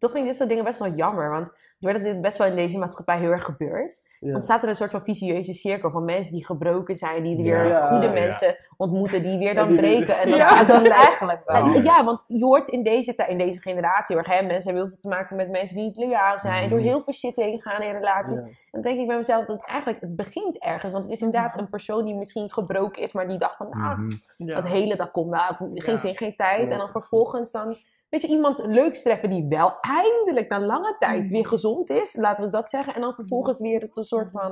Toch 0.00 0.10
vind 0.10 0.22
ik 0.22 0.28
dit 0.28 0.36
soort 0.36 0.48
dingen 0.48 0.64
best 0.64 0.78
wel 0.78 0.92
jammer, 0.92 1.30
want 1.30 1.48
doordat 1.78 2.02
dit 2.02 2.20
best 2.20 2.36
wel 2.38 2.46
in 2.46 2.56
deze 2.56 2.78
maatschappij 2.78 3.18
heel 3.18 3.30
erg 3.30 3.44
gebeurt, 3.44 4.00
Ja. 4.20 4.34
ontstaat 4.34 4.62
er 4.62 4.68
een 4.68 4.76
soort 4.76 4.90
van 4.90 5.02
vicieuze 5.02 5.52
cirkel 5.52 5.90
van 5.90 6.04
mensen 6.04 6.32
die 6.32 6.44
gebroken 6.46 6.94
zijn, 6.94 7.22
die 7.22 7.36
weer 7.36 7.66
Ja. 7.66 7.88
goede 7.88 8.06
Ja. 8.06 8.12
mensen 8.12 8.56
ontmoeten, 8.76 9.22
die 9.22 9.38
weer 9.38 9.54
dan 9.54 9.68
die 9.68 9.80
weer- 9.80 9.96
breken. 10.04 10.18
En 10.18 10.30
dan, 10.38 10.66
dan 10.66 10.82
lijkt 10.82 10.94
eigenlijk 11.06 11.42
wel. 11.44 11.56
en- 11.74 11.82
ja, 11.82 12.04
want 12.04 12.24
je 12.26 12.44
hoort 12.44 12.68
in 12.68 12.82
deze, 12.82 13.14
in 13.28 13.38
deze 13.38 13.60
generatie 13.60 14.16
heel 14.16 14.24
erg, 14.24 14.34
hè, 14.40 14.46
mensen 14.46 14.64
hebben 14.64 14.82
heel 14.82 14.88
veel 14.92 15.00
te 15.00 15.08
maken 15.08 15.36
met 15.36 15.50
mensen 15.50 15.76
die 15.76 15.84
niet 15.84 15.96
loyaal 15.96 16.38
zijn, 16.38 16.70
door 16.70 16.78
heel 16.78 17.00
veel 17.00 17.12
shit 17.12 17.36
heen 17.36 17.60
gaan 17.60 17.82
in 17.82 17.92
relaties. 17.92 18.34
Ja. 18.36 18.40
En 18.42 18.52
dan 18.70 18.80
denk 18.82 18.98
ik 19.00 19.06
bij 19.06 19.16
mezelf 19.16 19.44
dat 19.46 19.56
het 19.60 19.66
eigenlijk, 19.66 20.00
het 20.00 20.16
begint 20.16 20.58
ergens, 20.58 20.92
want 20.92 21.04
het 21.04 21.12
is 21.14 21.20
inderdaad 21.22 21.50
Mhm. 21.54 21.58
een 21.62 21.68
persoon 21.70 22.04
die 22.04 22.14
misschien 22.14 22.50
gebroken 22.50 23.02
is, 23.02 23.12
maar 23.12 23.28
die 23.28 23.38
dacht 23.38 23.56
van, 23.56 23.68
nou, 23.70 23.98
Mhm. 24.00 24.10
Ja. 24.36 24.54
dat 24.54 24.68
hele, 24.68 24.96
dat 24.96 25.10
komt 25.10 25.30
wel, 25.30 25.40
geen 25.58 25.92
Ja. 25.92 25.96
zin, 25.96 26.16
geen 26.16 26.36
tijd. 26.36 26.66
Ja, 26.66 26.72
en 26.72 26.78
dan 26.78 26.90
vervolgens 26.90 27.50
dan, 27.52 27.76
weet 28.10 28.22
je, 28.22 28.28
iemand 28.28 28.58
leuks 28.58 29.02
treffen 29.02 29.30
die 29.30 29.46
wel 29.48 29.80
eindelijk 29.80 30.48
na 30.48 30.60
lange 30.60 30.96
tijd 30.98 31.22
Mhm. 31.24 31.32
weer 31.32 31.46
gezond 31.46 31.90
is, 31.90 32.16
laten 32.16 32.44
we 32.44 32.50
dat 32.50 32.70
zeggen. 32.70 32.94
En 32.94 33.00
dan 33.00 33.14
vervolgens 33.14 33.58
weer 33.60 33.80
het 33.80 33.96
een 33.96 34.04
soort 34.04 34.30
van, 34.30 34.50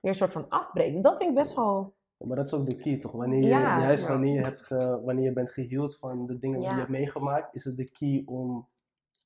weer 0.00 0.10
een 0.10 0.14
soort 0.14 0.32
van 0.32 0.48
afbreken. 0.48 1.02
Dat 1.02 1.16
vind 1.16 1.30
ik 1.30 1.36
best 1.36 1.54
wel, 1.54 1.94
Maar 2.16 2.36
dat 2.36 2.46
is 2.46 2.54
ook 2.54 2.66
de 2.66 2.74
key 2.76 2.98
toch? 2.98 3.12
Wanneer 3.12 3.40
je, 3.42 3.48
Ja. 3.48 3.80
juist 3.80 4.02
Ja. 4.02 4.08
wanneer 4.08 4.34
je, 4.34 4.42
hebt 4.42 4.60
ge- 4.60 5.00
wanneer 5.04 5.24
je 5.24 5.32
bent 5.32 5.50
geheeld 5.50 5.96
van 5.96 6.26
de 6.26 6.38
dingen 6.38 6.60
die 6.60 6.68
je 6.68 6.74
hebt 6.74 6.88
meegemaakt, 6.88 7.54
is 7.54 7.64
het 7.64 7.76
de 7.76 7.90
key 7.90 8.22
om 8.26 8.68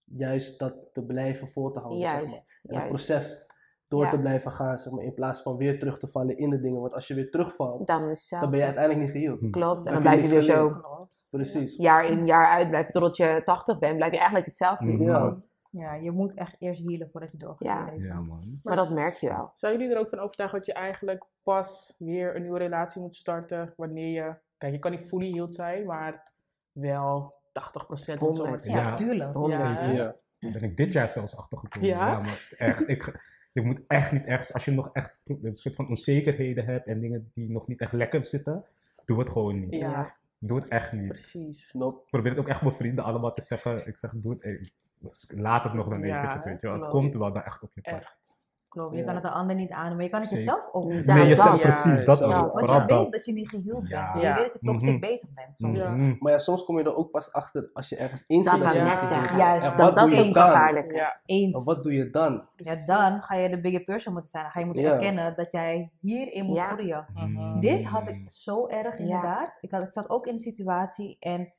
juist 0.05 0.59
dat 0.59 0.75
te 0.93 1.05
blijven 1.05 1.49
voor 1.49 1.73
te 1.73 1.79
houden. 1.79 2.09
Zeg 2.09 2.21
maar. 2.27 2.45
En 2.63 2.79
het 2.81 2.89
proces 2.89 3.48
door 3.89 4.05
Ja. 4.05 4.11
te 4.11 4.19
blijven 4.19 4.53
gaan, 4.53 4.79
zeg 4.79 4.93
maar, 4.93 5.05
in 5.05 5.15
plaats 5.15 5.43
van 5.43 5.57
weer 5.57 5.79
terug 5.79 5.99
te 5.99 6.09
vallen 6.09 6.37
in 6.37 6.51
de 6.51 6.61
dingen. 6.61 6.81
Want 6.81 6.93
als 6.95 7.07
je 7.07 7.15
weer 7.15 7.31
terugvalt, 7.31 7.87
Dan 7.87 8.09
is 8.11 8.29
dan 8.29 8.51
ben 8.51 8.59
je 8.59 8.65
uiteindelijk 8.65 9.05
niet 9.05 9.23
geheeld. 9.23 9.51
Klopt, 9.51 9.87
en 9.87 9.93
Dan 9.93 10.03
dan 10.03 10.13
heb 10.13 10.21
je 10.21 10.29
blijf 10.29 10.45
je 10.45 10.53
weer 10.55 10.57
zo. 10.57 10.83
Precies. 11.31 11.77
jaar 11.77 12.05
in 12.07 12.27
jaar 12.27 12.47
uit 12.51 12.69
blijven 12.69 12.93
totdat 12.93 13.17
je 13.17 13.43
80 13.45 13.79
bent, 13.79 13.97
blijf 13.97 14.11
je 14.11 14.17
eigenlijk 14.17 14.47
hetzelfde 14.47 14.87
doen. 14.87 14.97
Mhm. 14.97 15.11
Ja. 15.11 15.37
Ja, 15.71 15.95
je 15.95 16.11
moet 16.11 16.35
echt 16.37 16.57
eerst 16.59 16.81
healen 16.89 17.09
voordat 17.13 17.31
je 17.33 17.39
door 17.39 17.57
gaat 17.57 17.59
Ja. 17.59 17.93
Ja, 18.05 18.21
man. 18.21 18.59
Maar 18.63 18.77
dat 18.77 18.91
merk 18.91 19.15
je 19.15 19.29
wel. 19.29 19.51
Zijn 19.55 19.79
jullie 19.79 19.95
er 19.95 20.01
ook 20.01 20.09
van 20.09 20.19
overtuigd 20.19 20.53
dat 20.53 20.67
je 20.67 20.73
eigenlijk 20.73 21.25
pas 21.43 21.95
weer 21.99 22.37
een 22.37 22.43
nieuwe 22.43 22.59
relatie 22.59 23.01
moet 23.01 23.17
starten 23.17 23.73
wanneer 23.77 24.09
je... 24.25 24.35
Kijk, 24.59 24.73
je 24.73 24.79
kan 24.79 24.91
niet 24.91 25.09
fully 25.09 25.31
healed 25.33 25.55
zijn, 25.55 25.87
maar 25.87 26.33
wel 26.73 27.35
80% 27.53 28.21
om 28.23 28.27
het 28.29 28.37
zo 28.37 28.47
maar 28.49 28.61
te 28.61 28.69
Ja. 28.69 28.75
zeggen. 28.75 28.95
tuurlijk. 28.97 29.33
Honderd. 29.33 29.61
Ja. 29.61 29.75
Zeker. 29.75 29.95
Ja. 29.95 30.15
Daar 30.39 30.53
ben 30.53 30.63
ik 30.63 30.77
dit 30.77 30.93
jaar 30.93 31.09
zelfs 31.09 31.37
achtergekomen. 31.37 31.89
Ja? 31.89 32.11
Ja, 32.11 32.19
maar 32.21 32.55
echt. 32.59 32.89
Ik, 32.89 33.27
je 33.53 33.63
moet 33.63 33.81
echt 33.87 34.13
niet 34.13 34.25
ergens, 34.25 34.53
als 34.53 34.65
je 34.65 34.71
nog 34.71 34.91
echt 34.93 35.17
een 35.25 35.55
soort 35.55 35.75
van 35.75 35.89
onzekerheden 35.89 36.65
hebt 36.65 36.87
en 36.87 37.01
dingen 37.01 37.31
die 37.35 37.51
nog 37.51 37.67
niet 37.67 37.81
echt 37.81 37.93
lekker 37.93 38.25
zitten, 38.25 38.65
doe 39.05 39.19
het 39.19 39.29
gewoon 39.29 39.61
niet. 39.61 39.75
Ja, 39.81 40.17
Doe 40.39 40.61
het 40.61 40.69
echt 40.69 40.93
niet. 40.93 41.09
precies. 41.09 41.71
Probeer 42.11 42.31
het 42.31 42.41
ook 42.41 42.49
echt 42.49 42.63
mijn 42.63 42.75
vrienden 42.75 43.05
allemaal 43.05 43.33
te 43.33 43.43
zeggen. 43.43 43.87
Ik 43.87 43.97
zeg, 43.97 44.13
doe 44.17 44.33
het, 44.33 44.43
eh, 44.43 44.63
laat 45.29 45.65
het 45.65 45.73
nog 45.73 45.89
dan 45.89 46.03
Ja, 46.03 46.17
eventjes, 46.19 46.45
weet 46.45 46.61
je 46.61 46.67
wel. 46.69 46.81
Het 46.81 46.91
komt 46.91 47.15
wel 47.15 47.33
dan 47.33 47.43
echt 47.43 47.63
op 47.63 47.71
je 47.75 47.81
pad. 47.81 48.17
Klopt, 48.69 48.93
je 48.93 48.99
Ja. 48.99 49.05
kan 49.05 49.15
het 49.15 49.23
de 49.23 49.31
ander 49.31 49.57
niet 49.57 49.71
aan, 49.71 49.95
maar 49.95 50.05
je 50.05 50.11
kan 50.11 50.21
het 50.21 50.29
Zeker. 50.29 50.45
jezelf 50.45 50.69
ook 50.73 50.85
niet 50.85 51.07
Ja, 51.07 51.15
nee, 51.15 51.19
dat. 51.29 51.29
jezelf, 51.29 51.57
Ja, 51.57 51.61
precies, 51.63 52.05
dat 52.05 52.19
ja. 52.19 52.25
ook. 52.25 52.53
Want 52.53 52.71
je 52.71 52.79
weet 52.79 52.89
dat. 52.89 53.13
dat 53.13 53.25
je 53.25 53.33
niet 53.33 53.49
geheeld 53.49 53.89
Ja. 53.89 54.13
bent. 54.13 54.25
Je 54.25 54.33
weet 54.35 54.43
dat 54.43 54.53
je 54.53 54.67
toxic 54.67 54.89
Mhm. 54.91 55.01
bezig 55.01 55.29
bent. 55.35 55.59
Soms. 55.59 55.79
Ja. 55.79 55.91
Mhm. 55.95 56.15
Maar 56.19 56.33
ja, 56.33 56.39
soms 56.39 56.65
kom 56.65 56.79
je 56.79 56.85
er 56.85 56.97
ook 56.97 57.11
pas 57.11 57.33
achter 57.33 57.71
als 57.73 57.89
je 57.89 57.97
ergens 57.97 58.25
in 58.27 58.43
Dat 58.43 58.55
zit. 58.55 58.65
ik 58.65 58.73
Ja. 58.73 58.85
net 58.85 59.05
zeggen. 59.07 59.37
Juist, 59.39 59.63
dat, 59.65 59.75
wat 59.77 59.95
dat 59.97 60.09
doe 60.09 60.17
is 60.19 60.23
je 60.23 60.29
ook 60.29 60.35
dan? 60.35 60.45
gevaarlijk. 60.45 61.17
Eens. 61.25 61.53
Maar 61.55 61.75
wat 61.75 61.83
doe 61.83 61.93
je 61.93 62.11
dan? 62.11 62.45
Ja, 62.57 62.75
dan 62.87 63.23
ga 63.23 63.35
je 63.35 63.49
de 63.49 63.61
bigger 63.61 63.85
person 63.85 64.13
moeten 64.13 64.31
zijn. 64.31 64.43
Dan 64.43 64.53
ga 64.53 64.59
je 64.61 64.67
moeten 64.67 64.85
Ja. 64.85 64.93
erkennen 64.93 65.37
dat 65.37 65.53
jij 65.53 65.91
hierin 66.01 66.45
moet 66.47 66.57
Ja. 66.57 66.67
groeien. 66.73 67.07
Mhm. 67.15 67.61
Dit 67.61 67.85
had 67.85 68.09
ik 68.09 68.31
zo 68.31 68.67
erg 68.67 68.93
Ja. 68.99 69.05
inderdaad. 69.05 69.57
Ik, 69.61 69.71
had, 69.71 69.83
ik 69.83 69.93
zat 69.93 70.11
ook 70.11 70.27
in 70.27 70.35
een 70.35 70.41
situatie 70.41 71.17
en 71.21 71.53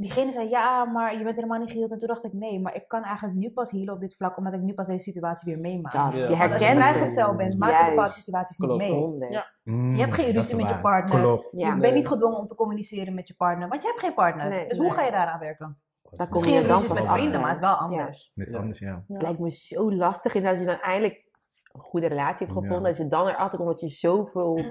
diegene 0.00 0.30
zei 0.32 0.48
ja, 0.48 0.84
maar 0.84 1.16
je 1.18 1.24
bent 1.24 1.36
helemaal 1.36 1.58
niet 1.58 1.70
geheeld. 1.70 1.90
En 1.90 1.98
toen 1.98 2.08
dacht 2.08 2.24
ik 2.24 2.32
nee, 2.32 2.60
maar 2.60 2.74
ik 2.74 2.88
kan 2.88 3.02
eigenlijk 3.02 3.38
nu 3.38 3.50
pas 3.50 3.70
healen 3.70 3.94
op 3.94 4.00
dit 4.00 4.14
vlak, 4.16 4.36
omdat 4.36 4.52
ik 4.52 4.60
nu 4.60 4.74
pas 4.74 4.86
deze 4.86 5.02
situatie 5.12 5.52
weer 5.52 5.60
meemaak. 5.62 5.92
Dat, 5.92 6.02
Ja. 6.02 6.08
je 6.08 6.12
Want 6.12 6.30
als 6.52 6.60
je 6.60 6.66
herkent 6.66 6.78
vrijgezel 6.84 7.28
het. 7.28 7.36
bent, 7.36 7.58
maak 7.58 7.80
je 7.80 7.88
bepaalde 7.88 8.12
situaties 8.12 8.58
niet 8.58 8.76
mee. 8.76 9.30
Ja. 9.30 9.46
Mm, 9.64 9.94
Je 9.94 10.00
hebt 10.00 10.14
geen 10.14 10.26
dat 10.26 10.34
ruzie 10.34 10.56
met 10.56 10.68
je 10.68 10.80
partner. 10.80 11.20
Klopt. 11.20 11.48
Ja. 11.50 11.74
Je 11.74 11.80
bent 11.80 11.94
niet 11.94 12.06
gedwongen 12.08 12.38
om 12.38 12.46
te 12.46 12.54
communiceren 12.54 13.14
met 13.14 13.28
je 13.28 13.34
partner, 13.34 13.68
want 13.68 13.82
je 13.82 13.88
hebt 13.88 14.00
geen 14.00 14.14
partner. 14.14 14.48
Nee, 14.48 14.68
dus 14.68 14.78
hoe 14.78 14.90
ga 14.92 15.02
je 15.04 15.10
daaraan 15.10 15.38
werken? 15.40 15.80
Daar 16.10 16.28
kom 16.28 16.40
je 16.40 16.46
Misschien 16.46 16.68
dan 16.68 16.76
ruzies 16.76 16.88
pas 16.88 16.98
met 16.98 17.06
achter. 17.08 17.20
vrienden, 17.20 17.40
maar 17.40 17.48
het 17.48 17.58
is 17.58 17.64
wel 17.66 17.74
anders. 17.76 18.32
Dat 18.34 18.46
is 18.46 18.54
anders, 18.54 18.78
ja. 18.78 18.88
Ja. 18.88 19.04
Het 19.14 19.22
lijkt 19.22 19.38
me 19.38 19.50
zo 19.50 19.92
lastig 19.92 20.34
inderdaad 20.34 20.58
als 20.58 20.68
je 20.68 20.74
dan 20.76 20.82
eindelijk 20.84 21.28
een 21.72 21.80
goede 21.80 22.06
relatie 22.06 22.46
hebt 22.46 22.58
gevonden. 22.58 22.80
Ja. 22.82 22.88
Dat 22.88 22.96
je 22.96 23.08
dan 23.08 23.26
erachter 23.28 23.58
komt 23.58 23.70
dat 23.70 23.80
je 23.80 23.88
zoveel, 23.88 24.64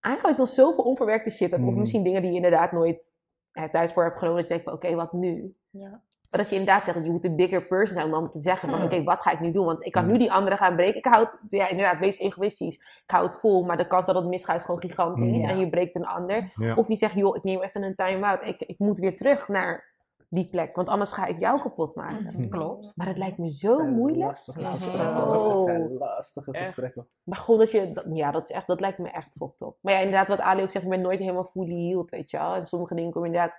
eigenlijk 0.00 0.38
nog 0.38 0.48
zoveel 0.48 0.84
onverwerkte 0.84 1.30
shit 1.30 1.50
hebt. 1.50 1.62
Of 1.62 1.68
Mhm. 1.70 1.78
misschien 1.78 2.02
dingen 2.02 2.20
die 2.22 2.30
je 2.30 2.36
inderdaad 2.36 2.72
nooit 2.72 3.16
eh, 3.64 3.70
tijd 3.70 3.92
voor 3.92 4.02
hebt 4.02 4.18
genomen. 4.18 4.40
Dat 4.40 4.48
je 4.48 4.54
denkt 4.54 4.70
van 4.70 4.78
oké, 4.78 4.94
wat 4.94 5.12
nu? 5.12 5.54
Ja. 5.70 6.00
Maar 6.30 6.40
dat 6.40 6.48
je 6.50 6.56
inderdaad 6.56 6.84
zegt, 6.84 7.04
je 7.04 7.10
moet 7.10 7.24
een 7.24 7.36
bigger 7.36 7.62
person 7.66 7.94
zijn 7.94 8.04
om 8.06 8.12
dan 8.12 8.30
te 8.30 8.40
zeggen 8.40 8.68
van 8.70 8.78
Ja. 8.78 8.84
oké, 8.84 9.02
wat 9.02 9.20
ga 9.20 9.30
ik 9.30 9.40
nu 9.40 9.52
doen? 9.52 9.64
Want 9.64 9.86
ik 9.86 9.92
kan 9.92 10.06
nu 10.06 10.18
die 10.18 10.32
anderen 10.32 10.58
gaan 10.58 10.76
breken. 10.76 10.96
Ik 10.98 11.04
houd, 11.06 11.38
ja 11.50 11.68
inderdaad, 11.68 11.98
wees 11.98 12.18
egoïstisch. 12.18 12.74
Ik 12.76 13.10
hou 13.10 13.26
het 13.26 13.36
vol, 13.36 13.64
maar 13.64 13.76
de 13.76 13.86
kans 13.86 14.06
dat 14.06 14.14
het 14.14 14.26
misgaat 14.26 14.56
is 14.56 14.64
gewoon 14.64 14.80
gigantisch. 14.80 15.42
Ja. 15.42 15.48
En 15.48 15.58
je 15.58 15.68
breekt 15.68 15.94
een 15.96 16.06
ander. 16.06 16.52
Ja. 16.54 16.74
Of 16.74 16.88
je 16.88 16.96
zegt, 16.96 17.14
joh, 17.14 17.36
ik 17.36 17.42
neem 17.44 17.62
even 17.62 17.82
een 17.82 17.94
time-out. 17.94 18.46
Ik, 18.46 18.60
ik 18.60 18.78
moet 18.78 18.98
weer 18.98 19.16
terug 19.16 19.48
naar 19.48 19.84
die 20.30 20.48
plek, 20.48 20.76
want 20.76 20.88
anders 20.88 21.12
ga 21.12 21.26
ik 21.26 21.38
jou 21.38 21.60
kapot 21.62 21.94
maken. 21.94 22.24
Mhm, 22.24 22.48
Klopt. 22.58 22.92
Maar 22.96 23.06
het 23.06 23.18
lijkt 23.18 23.38
me 23.38 23.52
zo 23.52 23.74
zijn 23.74 23.92
moeilijk. 23.94 24.22
Lastige 24.24 24.64
gesprekken. 24.64 25.28
Oh. 25.28 25.64
Zijn 25.64 25.92
lastige 25.92 26.52
Echt. 26.52 26.66
gesprekken. 26.66 27.08
Maar 27.22 27.38
goed, 27.38 27.58
dat 27.58 27.70
je, 27.70 27.92
dat- 27.92 28.04
ja, 28.12 28.30
dat, 28.30 28.42
is 28.48 28.54
echt, 28.56 28.66
dat 28.66 28.80
lijkt 28.80 28.98
me 28.98 29.10
echt 29.10 29.32
fucked 29.32 29.60
up. 29.60 29.76
Maar 29.80 29.92
ja, 29.92 29.98
inderdaad, 29.98 30.28
wat 30.28 30.40
Ali 30.40 30.62
ook 30.62 30.70
zegt, 30.70 30.84
ik 30.84 30.90
ben 30.90 31.00
nooit 31.00 31.18
helemaal 31.18 31.44
fully 31.44 31.88
healed, 31.88 32.10
weet 32.10 32.30
je 32.30 32.38
wel. 32.38 32.54
En 32.54 32.66
sommige 32.66 32.94
dingen 32.94 33.12
kom 33.12 33.20
je 33.22 33.26
inderdaad 33.28 33.54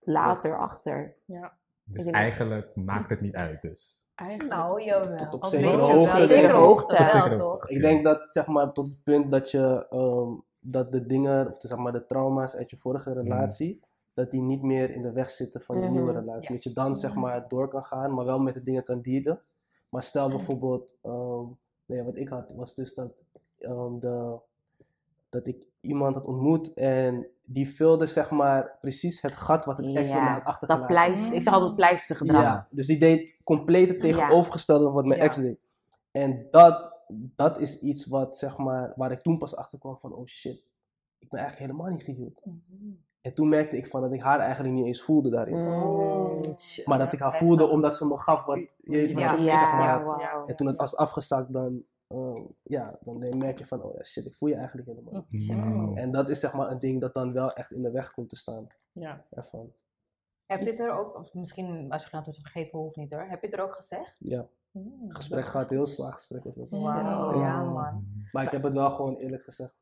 later 0.00 0.58
achter. 0.58 1.16
Ja, 1.24 1.58
Dus 1.84 2.06
eigenlijk 2.06 2.70
maakt 2.76 3.10
het 3.10 3.20
niet 3.20 3.34
uit, 3.34 3.62
dus. 3.62 4.06
eigenlijk. 4.14 4.50
Nou, 4.54 4.82
jawel. 4.82 5.16
Tot 5.16 5.34
op 5.34 5.44
zekere 5.44 5.76
hoogte. 5.76 6.16
wel. 6.18 6.26
Zekere 6.26 6.52
hoogte. 6.52 6.92
wel, 6.96 7.02
Tot 7.02 7.10
zekere 7.10 7.36
toch? 7.38 7.48
hoogte. 7.48 7.74
Ik 7.74 7.80
denk 7.80 8.04
dat, 8.04 8.32
zeg 8.32 8.46
maar, 8.46 8.72
tot 8.72 8.88
het 8.88 9.02
punt 9.02 9.30
dat 9.30 9.50
je, 9.50 9.86
ehm, 9.90 10.32
dat 10.60 10.92
de 10.92 11.06
dingen, 11.06 11.46
of 11.48 11.56
zeg 11.58 11.76
maar, 11.78 11.92
de 11.92 12.06
trauma's 12.06 12.56
uit 12.56 12.70
je 12.70 12.76
vorige 12.76 13.12
relatie, 13.12 13.80
dat 14.14 14.30
die 14.30 14.40
niet 14.42 14.62
meer 14.62 14.90
in 14.90 15.02
de 15.02 15.12
weg 15.12 15.30
zitten 15.30 15.60
van 15.60 15.76
je 15.78 15.82
Mhm. 15.84 15.92
nieuwe 15.92 16.12
relatie. 16.12 16.48
Ja. 16.48 16.54
Dat 16.54 16.62
je 16.64 16.72
dan, 16.72 16.96
zeg 16.96 17.14
maar, 17.14 17.48
door 17.48 17.68
kan 17.68 17.84
gaan, 17.84 18.14
maar 18.14 18.24
wel 18.24 18.38
met 18.38 18.54
de 18.54 18.62
dingen 18.62 18.84
kan 18.84 19.00
dealen. 19.02 19.40
Maar 19.88 20.02
stel 20.02 20.26
Mhm. 20.28 20.36
bijvoorbeeld, 20.36 20.94
ehm, 21.02 21.44
nee, 21.86 22.02
wat 22.02 22.16
ik 22.16 22.28
had, 22.28 22.48
was 22.54 22.74
dus 22.74 22.94
dat, 22.94 23.12
ehm, 23.58 23.98
de, 23.98 24.38
dat 25.28 25.46
ik 25.46 25.56
iemand 25.80 26.14
had 26.14 26.24
ontmoet 26.24 26.72
en 26.74 27.26
die 27.46 27.68
vulde, 27.68 28.06
zeg 28.06 28.30
maar, 28.30 28.78
precies 28.80 29.20
het 29.20 29.34
gat 29.34 29.64
wat 29.64 29.76
het 29.76 29.86
ex 29.96 30.10
bij 30.10 30.20
mij 30.22 30.32
had 30.32 30.44
achtergelaten. 30.44 30.78
dat 30.96 30.96
pleister. 30.96 31.34
Ik 31.36 31.42
zeg 31.42 31.52
altijd 31.52 31.74
pleistergedrag. 31.74 32.42
Ja, 32.42 32.68
dus 32.70 32.86
die 32.86 32.98
deed 32.98 33.36
compleet 33.44 33.88
het 33.88 34.00
tegenovergestelde 34.00 34.84
van 34.84 34.92
wat 34.92 35.04
mijn 35.04 35.18
Ja. 35.18 35.24
ex 35.26 35.36
deed. 35.36 35.58
En 36.10 36.46
dat, 36.50 36.92
dat 37.36 37.60
is 37.60 37.80
iets 37.80 38.06
wat, 38.06 38.38
zeg 38.38 38.58
maar, 38.58 38.92
waar 38.96 39.10
ik 39.12 39.20
toen 39.20 39.38
pas 39.38 39.56
achter 39.56 39.78
kwam 39.78 39.98
van, 39.98 40.12
oh 40.14 40.26
shit, 40.26 40.62
ik 41.18 41.28
ben 41.28 41.40
eigenlijk 41.40 41.70
helemaal 41.72 41.92
niet 41.92 42.02
geheeld. 42.04 42.40
En 43.20 43.34
toen 43.34 43.48
merkte 43.48 43.76
ik 43.76 43.86
van 43.86 44.00
dat 44.00 44.12
ik 44.12 44.22
haar 44.22 44.38
eigenlijk 44.40 44.74
niet 44.74 44.86
eens 44.86 45.02
voelde 45.02 45.30
daarin. 45.30 45.56
Mm, 45.64 46.54
Maar 46.84 46.98
dat 46.98 47.12
ik 47.12 47.20
haar 47.20 47.34
voelde 47.34 47.68
omdat 47.68 47.94
ze 47.96 48.06
me 48.06 48.18
gaf 48.18 48.44
wat, 48.44 48.58
je, 48.76 49.08
Ja. 49.08 49.14
wat 49.14 49.20
ja, 49.22 49.32
je- 49.52 49.56
zeg 49.56 49.72
maar. 49.72 50.44
En 50.46 50.56
toen 50.56 50.66
het 50.66 50.78
als 50.78 50.96
afgezakt, 50.96 51.52
dan, 51.52 51.84
eh, 52.06 52.34
ja, 52.62 52.98
dan 53.00 53.38
merk 53.38 53.58
je 53.58 53.66
van, 53.66 53.82
oh 53.82 53.94
ja, 53.94 54.02
shit, 54.02 54.26
ik 54.26 54.34
voel 54.34 54.48
je 54.48 54.54
eigenlijk 54.54 54.88
helemaal 54.88 55.24
niet. 55.28 55.48
Mm. 55.52 55.96
En 55.96 56.10
dat 56.10 56.28
is 56.28 56.40
zeg 56.40 56.54
maar 56.54 56.70
een 56.70 56.80
ding 56.80 57.00
dat 57.00 57.14
dan 57.14 57.32
wel 57.32 57.52
echt 57.52 57.70
in 57.70 57.82
de 57.82 57.90
weg 57.90 58.12
komt 58.12 58.28
te 58.28 58.36
staan. 58.36 58.66
Ja. 58.92 59.24
Ervan. 59.30 59.72
Heb 60.46 60.58
je 60.60 60.70
het 60.70 60.80
er 60.80 60.92
ook, 60.98 61.16
of 61.18 61.34
misschien 61.34 61.90
als 61.92 62.02
je 62.02 62.08
geen 62.08 62.16
antwoord 62.18 62.36
hebt 62.36 62.48
gegeven, 62.48 62.78
hoeft 62.78 62.96
niet 62.96 63.12
hoor. 63.12 63.22
Heb 63.28 63.40
je 63.40 63.46
het 63.46 63.56
er 63.58 63.64
ook 63.64 63.74
gezegd? 63.74 64.16
Ja, 64.18 64.46
Mm. 64.70 64.92
het 65.06 65.16
gesprek 65.16 65.44
gaat 65.44 65.70
heel 65.70 65.86
zwaar 65.86 66.12
gesprek 66.12 66.44
was 66.44 66.54
dat. 66.56 66.68
Wauw, 66.70 67.40
ja 67.40 67.62
man. 67.62 68.04
Maar 68.32 68.44
ik 68.44 68.50
heb 68.50 68.62
het 68.62 68.72
wel 68.72 68.90
gewoon 68.90 69.16
eerlijk 69.16 69.42
gezegd. 69.42 69.78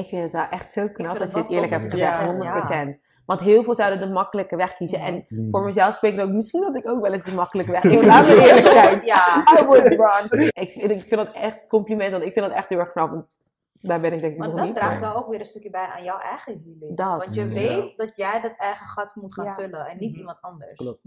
Ik 0.00 0.06
vind 0.06 0.22
het 0.22 0.32
wel 0.32 0.48
echt 0.50 0.72
zo 0.72 0.88
knap 0.88 1.18
dat 1.18 1.32
je 1.32 1.38
het 1.38 1.50
eerlijk 1.50 1.72
hebt 1.72 1.90
gezegd, 1.90 2.16
zegt, 2.16 2.96
100%. 2.96 2.98
Want 3.26 3.40
heel 3.40 3.62
veel 3.62 3.74
zouden 3.74 4.00
de 4.00 4.12
makkelijke 4.12 4.56
weg 4.56 4.74
kiezen. 4.76 4.98
Ja. 4.98 5.06
En 5.06 5.24
Mm. 5.28 5.50
voor 5.50 5.64
mezelf 5.64 5.94
spreek 5.94 6.14
ik 6.14 6.20
ook, 6.20 6.30
misschien 6.30 6.60
dat 6.60 6.76
ik 6.76 6.88
ook 6.88 7.00
wel 7.00 7.12
eens 7.12 7.24
de 7.24 7.34
makkelijke 7.34 7.70
weg 7.72 7.80
kies. 7.90 8.02
Laten 8.02 8.36
we 8.36 8.42
eerlijk 8.48 8.66
zijn. 8.66 9.00
Ja, 9.04 9.36
I 9.60 9.64
would 9.64 9.86
run. 9.88 10.40
Ik, 10.52 10.74
ik 10.74 11.00
vind 11.00 11.10
dat 11.10 11.32
echt 11.32 11.58
compliment, 11.68 12.10
want 12.10 12.24
ik 12.24 12.32
vind 12.32 12.46
dat 12.46 12.54
echt 12.54 12.68
heel 12.68 12.78
erg 12.78 12.92
knap. 12.92 13.10
want 13.10 13.24
Daar 13.80 14.00
ben 14.00 14.12
ik 14.12 14.20
denk 14.20 14.32
ik 14.32 14.38
maar 14.38 14.48
nog 14.48 14.56
dat 14.56 14.66
niet. 14.66 14.74
draagt 14.76 15.00
wel 15.00 15.14
ook 15.14 15.28
weer 15.28 15.38
een 15.40 15.44
stukje 15.46 15.70
bij 15.70 15.86
aan 15.86 16.04
jouw 16.04 16.18
eigen 16.18 16.52
healing. 16.64 16.96
Dat. 16.96 17.24
Want 17.24 17.34
je 17.34 17.44
Ja. 17.44 17.48
weet 17.54 17.96
dat 17.96 18.16
jij 18.16 18.40
dat 18.40 18.54
eigen 18.56 18.86
gat 18.86 19.14
moet 19.14 19.34
gaan 19.34 19.44
Ja. 19.44 19.54
vullen 19.54 19.86
en 19.86 19.96
niet 19.98 20.10
Mhm. 20.10 20.18
iemand 20.18 20.38
anders. 20.40 20.76
Klopt. 20.76 21.00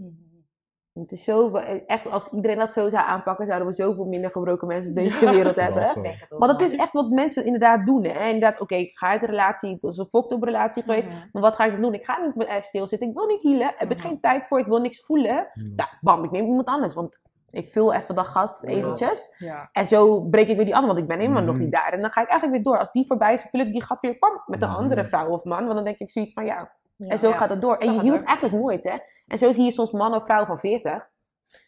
Het 0.94 1.12
is 1.12 1.24
zo, 1.24 1.54
echt, 1.86 2.10
als 2.10 2.32
iedereen 2.32 2.58
dat 2.58 2.72
zo 2.72 2.88
zou 2.88 3.06
aanpakken, 3.06 3.46
zouden 3.46 3.68
we 3.68 3.74
zoveel 3.74 4.04
minder 4.04 4.30
gebroken 4.30 4.66
mensen 4.68 4.88
op 4.88 4.94
deze 4.96 5.30
wereld 5.30 5.56
hebben. 5.56 5.82
Want 6.28 6.50
het 6.50 6.56
wel. 6.60 6.66
is 6.70 6.76
echt 6.76 6.92
wat 6.92 7.10
mensen 7.10 7.44
inderdaad 7.44 7.86
doen. 7.86 8.04
Hè? 8.04 8.24
Inderdaad, 8.26 8.60
oké, 8.60 8.74
ik 8.74 8.96
ga 8.98 9.08
uit 9.08 9.20
de 9.20 9.26
relatie, 9.26 9.78
het 9.80 9.90
is 9.92 9.96
een 9.98 10.06
fucked 10.06 10.30
up 10.32 10.42
relatie 10.42 10.82
geweest. 10.82 11.08
Mhm. 11.08 11.16
Maar 11.32 11.42
wat 11.42 11.54
ga 11.54 11.64
ik 11.64 11.72
dan 11.72 11.80
doen? 11.80 11.94
Ik 11.94 12.04
ga 12.04 12.18
niet 12.24 12.34
met 12.34 12.46
eh, 12.46 12.60
stilzitten. 12.60 13.08
Ik 13.08 13.14
wil 13.14 13.26
niet 13.26 13.42
healen. 13.42 13.74
Heb 13.76 13.90
ik 13.90 13.96
Mhm. 13.98 14.06
geen 14.06 14.20
tijd 14.20 14.46
voor. 14.46 14.58
Ik 14.58 14.66
wil 14.66 14.80
niks 14.80 15.04
voelen. 15.04 15.46
Mm. 15.54 15.72
Ja, 15.76 15.88
bam, 16.00 16.24
ik 16.24 16.30
neem 16.30 16.44
iemand 16.44 16.66
anders. 16.66 16.94
Want 16.94 17.18
ik 17.50 17.70
vul 17.70 17.92
even 17.92 18.14
dat 18.14 18.26
gat 18.26 18.62
eventjes. 18.64 19.34
Ja. 19.38 19.68
En 19.72 19.86
zo 19.86 20.20
breek 20.20 20.48
ik 20.48 20.56
weer 20.56 20.64
die 20.64 20.74
andere, 20.74 20.92
want 20.92 21.04
ik 21.04 21.08
ben 21.10 21.18
helemaal 21.20 21.42
nog 21.42 21.54
Mhm. 21.54 21.62
niet 21.64 21.72
daar. 21.72 21.92
En 21.92 22.00
dan 22.00 22.10
ga 22.10 22.20
ik 22.22 22.28
eigenlijk 22.28 22.62
weer 22.62 22.72
door. 22.72 22.78
Als 22.80 22.92
die 22.92 23.06
voorbij 23.06 23.32
is, 23.34 23.42
vul 23.50 23.60
ik 23.60 23.72
die 23.72 23.82
gat 23.84 24.00
weer 24.00 24.18
pam, 24.18 24.42
met 24.46 24.62
een 24.62 24.68
andere 24.68 25.04
vrouw 25.04 25.28
of 25.28 25.44
man. 25.44 25.62
Want 25.62 25.74
dan 25.74 25.84
denk 25.84 25.98
ik 25.98 26.10
zoiets 26.10 26.32
van 26.32 26.44
ja. 26.44 26.72
Ja. 27.04 27.10
En 27.10 27.18
zo 27.18 27.28
Ja. 27.28 27.36
gaat 27.36 27.50
het 27.50 27.60
door. 27.60 27.76
En 27.76 27.86
Dat 27.86 27.94
je 27.96 28.02
hield 28.02 28.18
door. 28.18 28.26
eigenlijk 28.28 28.56
nooit, 28.62 28.84
hè. 28.84 28.96
En 29.26 29.38
zo 29.38 29.52
zie 29.52 29.64
je 29.64 29.70
soms 29.70 29.90
mannen 29.90 30.18
of 30.18 30.24
vrouwen 30.24 30.48
van 30.48 30.58
40, 30.58 31.08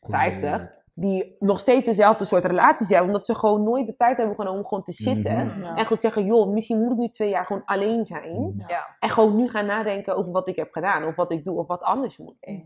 50, 0.01 0.75
die 0.94 1.37
nog 1.38 1.61
steeds 1.61 1.87
dezelfde 1.87 2.25
soort 2.25 2.44
relaties 2.44 2.88
hebben. 2.88 3.07
Omdat 3.07 3.25
ze 3.25 3.35
gewoon 3.35 3.62
nooit 3.62 3.87
de 3.87 3.96
tijd 3.96 4.16
hebben 4.16 4.35
genomen 4.37 4.61
om 4.61 4.66
gewoon 4.66 4.85
te 4.85 4.92
zitten. 4.92 5.46
Mhm. 5.46 5.62
Ja. 5.62 5.75
En 5.77 5.87
goed 5.87 6.01
zeggen, 6.01 6.25
joh, 6.25 6.49
misschien 6.53 6.79
moet 6.81 6.90
ik 6.92 6.96
nu 6.99 7.09
twee 7.09 7.29
jaar 7.29 7.44
gewoon 7.46 7.62
alleen 7.64 8.05
zijn. 8.05 8.33
Mm. 8.40 8.64
Ja. 8.66 8.96
En 8.99 9.11
gewoon 9.11 9.37
nu 9.37 9.49
gaan 9.49 9.66
nadenken 9.66 10.16
over 10.16 10.33
wat 10.33 10.49
ik 10.49 10.57
heb 10.57 10.72
gedaan. 10.72 11.05
Of 11.05 11.16
wat 11.16 11.33
ik 11.33 11.44
doe, 11.44 11.59
of 11.59 11.66
wat 11.66 11.83
anders 11.83 12.18
moet. 12.18 12.46
Mhm. 12.46 12.62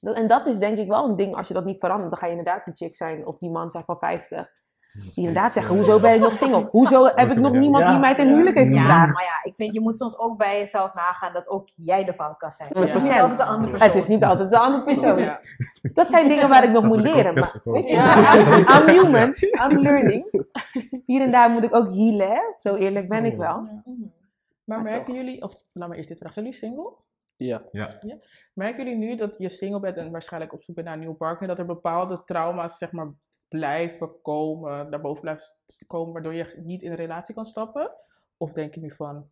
Dat- 0.00 0.14
En 0.16 0.26
dat 0.28 0.46
is 0.46 0.58
denk 0.58 0.78
ik 0.78 0.88
wel 0.88 1.08
een 1.08 1.16
ding, 1.16 1.36
als 1.36 1.48
je 1.48 1.54
dat 1.54 1.64
niet 1.64 1.78
verandert, 1.78 2.10
dan 2.10 2.18
ga 2.18 2.26
je 2.26 2.36
inderdaad 2.36 2.64
die 2.64 2.74
chick 2.74 2.96
zijn 2.96 3.26
of 3.26 3.38
die 3.38 3.50
man 3.50 3.70
zijn 3.70 3.84
van 3.84 3.98
50. 3.98 4.50
Die 4.92 5.10
inderdaad 5.14 5.52
zeggen, 5.52 5.76
hoezo 5.76 6.00
ben 6.00 6.14
ik 6.14 6.20
nog 6.20 6.32
single? 6.32 6.68
Hoezo 6.78 7.04
heb 7.04 7.30
ik 7.30 7.38
nog 7.38 7.52
Ja. 7.52 7.58
niemand 7.58 7.84
die 7.84 7.92
Ja. 7.92 7.98
mij 7.98 8.14
ten 8.14 8.28
huwelijk 8.28 8.56
heeft 8.56 8.68
Ja. 8.68 8.74
Ja, 8.74 8.82
gevraagd? 8.82 9.14
maar 9.14 9.24
ja, 9.24 9.42
ik 9.42 9.54
vind 9.54 9.74
je 9.74 9.80
moet 9.80 9.96
soms 9.96 10.18
ook 10.18 10.38
bij 10.38 10.58
jezelf 10.58 10.94
nagaan 10.94 11.32
dat 11.32 11.48
ook 11.48 11.68
jij 11.76 12.04
de 12.04 12.14
fout 12.14 12.36
kan 12.36 12.52
zijn. 12.52 12.68
Ja. 12.72 12.80
Het 12.80 12.94
is 12.94 13.02
niet 13.02 13.20
altijd 13.20 13.38
de 13.38 13.44
andere 13.44 13.70
persoon. 13.70 13.88
Het 13.88 13.96
is 13.96 14.06
niet 14.08 14.24
altijd 14.24 14.50
de 14.50 14.58
andere 14.58 14.84
persoon. 14.84 15.18
Ja. 15.18 15.40
Dat 15.94 16.10
zijn 16.10 16.28
dingen 16.28 16.48
waar 16.48 16.64
ik 16.64 16.70
nog 16.70 16.84
moet 16.84 17.00
leren. 17.00 17.34
Maar, 17.34 17.60
weet 17.64 17.88
je, 17.88 17.94
Ja. 17.94 18.36
I'm, 18.80 18.88
human, 18.88 19.34
I'm 19.70 19.78
learning. 19.78 20.44
Hier 21.06 21.20
en 21.22 21.30
daar 21.30 21.50
moet 21.50 21.64
ik 21.64 21.74
ook 21.74 21.88
healen, 21.94 22.28
hè? 22.30 22.40
Zo 22.56 22.74
eerlijk 22.74 23.08
ben 23.08 23.24
ik 23.24 23.36
wel. 23.36 23.60
Mhm. 23.60 23.70
Maar 24.64 24.82
Maar 24.82 24.82
merken 24.92 25.14
jullie, 25.14 25.42
of 25.42 25.54
laat 25.72 25.88
me 25.88 25.96
eerst 25.96 26.08
dit 26.08 26.18
vragen, 26.18 26.34
zijn 26.34 26.46
jullie 26.46 26.60
single? 26.60 26.92
Ja. 27.36 27.62
Ja. 27.70 27.98
Merken 28.54 28.84
jullie 28.84 28.98
nu 28.98 29.16
dat 29.16 29.34
je 29.38 29.48
single 29.48 29.80
bent 29.80 29.96
en 29.96 30.10
waarschijnlijk 30.10 30.52
op 30.52 30.62
zoek 30.62 30.74
bent 30.74 30.86
naar 30.86 30.96
een 30.96 31.02
nieuwe 31.02 31.16
partner, 31.16 31.48
dat 31.48 31.58
er 31.58 31.66
bepaalde 31.66 32.22
trauma's 32.24 32.78
zeg 32.78 32.92
maar 32.92 33.10
blijven 33.52 34.20
komen, 34.22 34.90
daarboven 34.90 35.20
blijven 35.20 35.44
komen, 35.86 36.12
waardoor 36.12 36.34
je 36.34 36.54
niet 36.64 36.82
in 36.82 36.90
een 36.90 36.96
relatie 36.96 37.34
kan 37.34 37.44
stappen? 37.44 37.90
Of 38.36 38.52
denk 38.52 38.74
je 38.74 38.80
nu 38.80 38.90
van, 38.94 39.30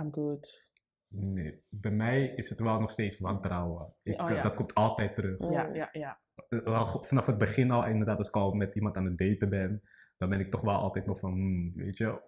I'm 0.00 0.12
good? 0.12 0.62
Nee, 1.08 1.62
bij 1.68 1.90
mij 1.90 2.26
is 2.26 2.48
het 2.48 2.60
wel 2.60 2.80
nog 2.80 2.90
steeds 2.90 3.18
wantrouwen. 3.18 3.94
Ik, 4.02 4.20
Oh, 4.20 4.28
ja. 4.28 4.42
Dat 4.42 4.54
komt 4.54 4.74
altijd 4.74 5.14
terug. 5.14 5.50
Ja, 5.50 5.66
ja, 5.74 5.88
ja. 5.92 6.18
Eh, 6.48 6.58
wel 6.58 6.86
vanaf 7.04 7.26
het 7.26 7.38
begin 7.38 7.70
al, 7.70 7.86
inderdaad, 7.86 8.18
als 8.18 8.28
ik 8.28 8.34
al 8.34 8.52
met 8.52 8.74
iemand 8.74 8.96
aan 8.96 9.04
het 9.04 9.18
daten 9.18 9.48
ben, 9.48 9.82
dan 10.16 10.28
ben 10.28 10.40
ik 10.40 10.50
toch 10.50 10.60
wel 10.60 10.74
altijd 10.74 11.06
nog 11.06 11.18
van, 11.18 11.32
hmm, 11.32 11.72
weet 11.74 11.96
je, 11.96 12.20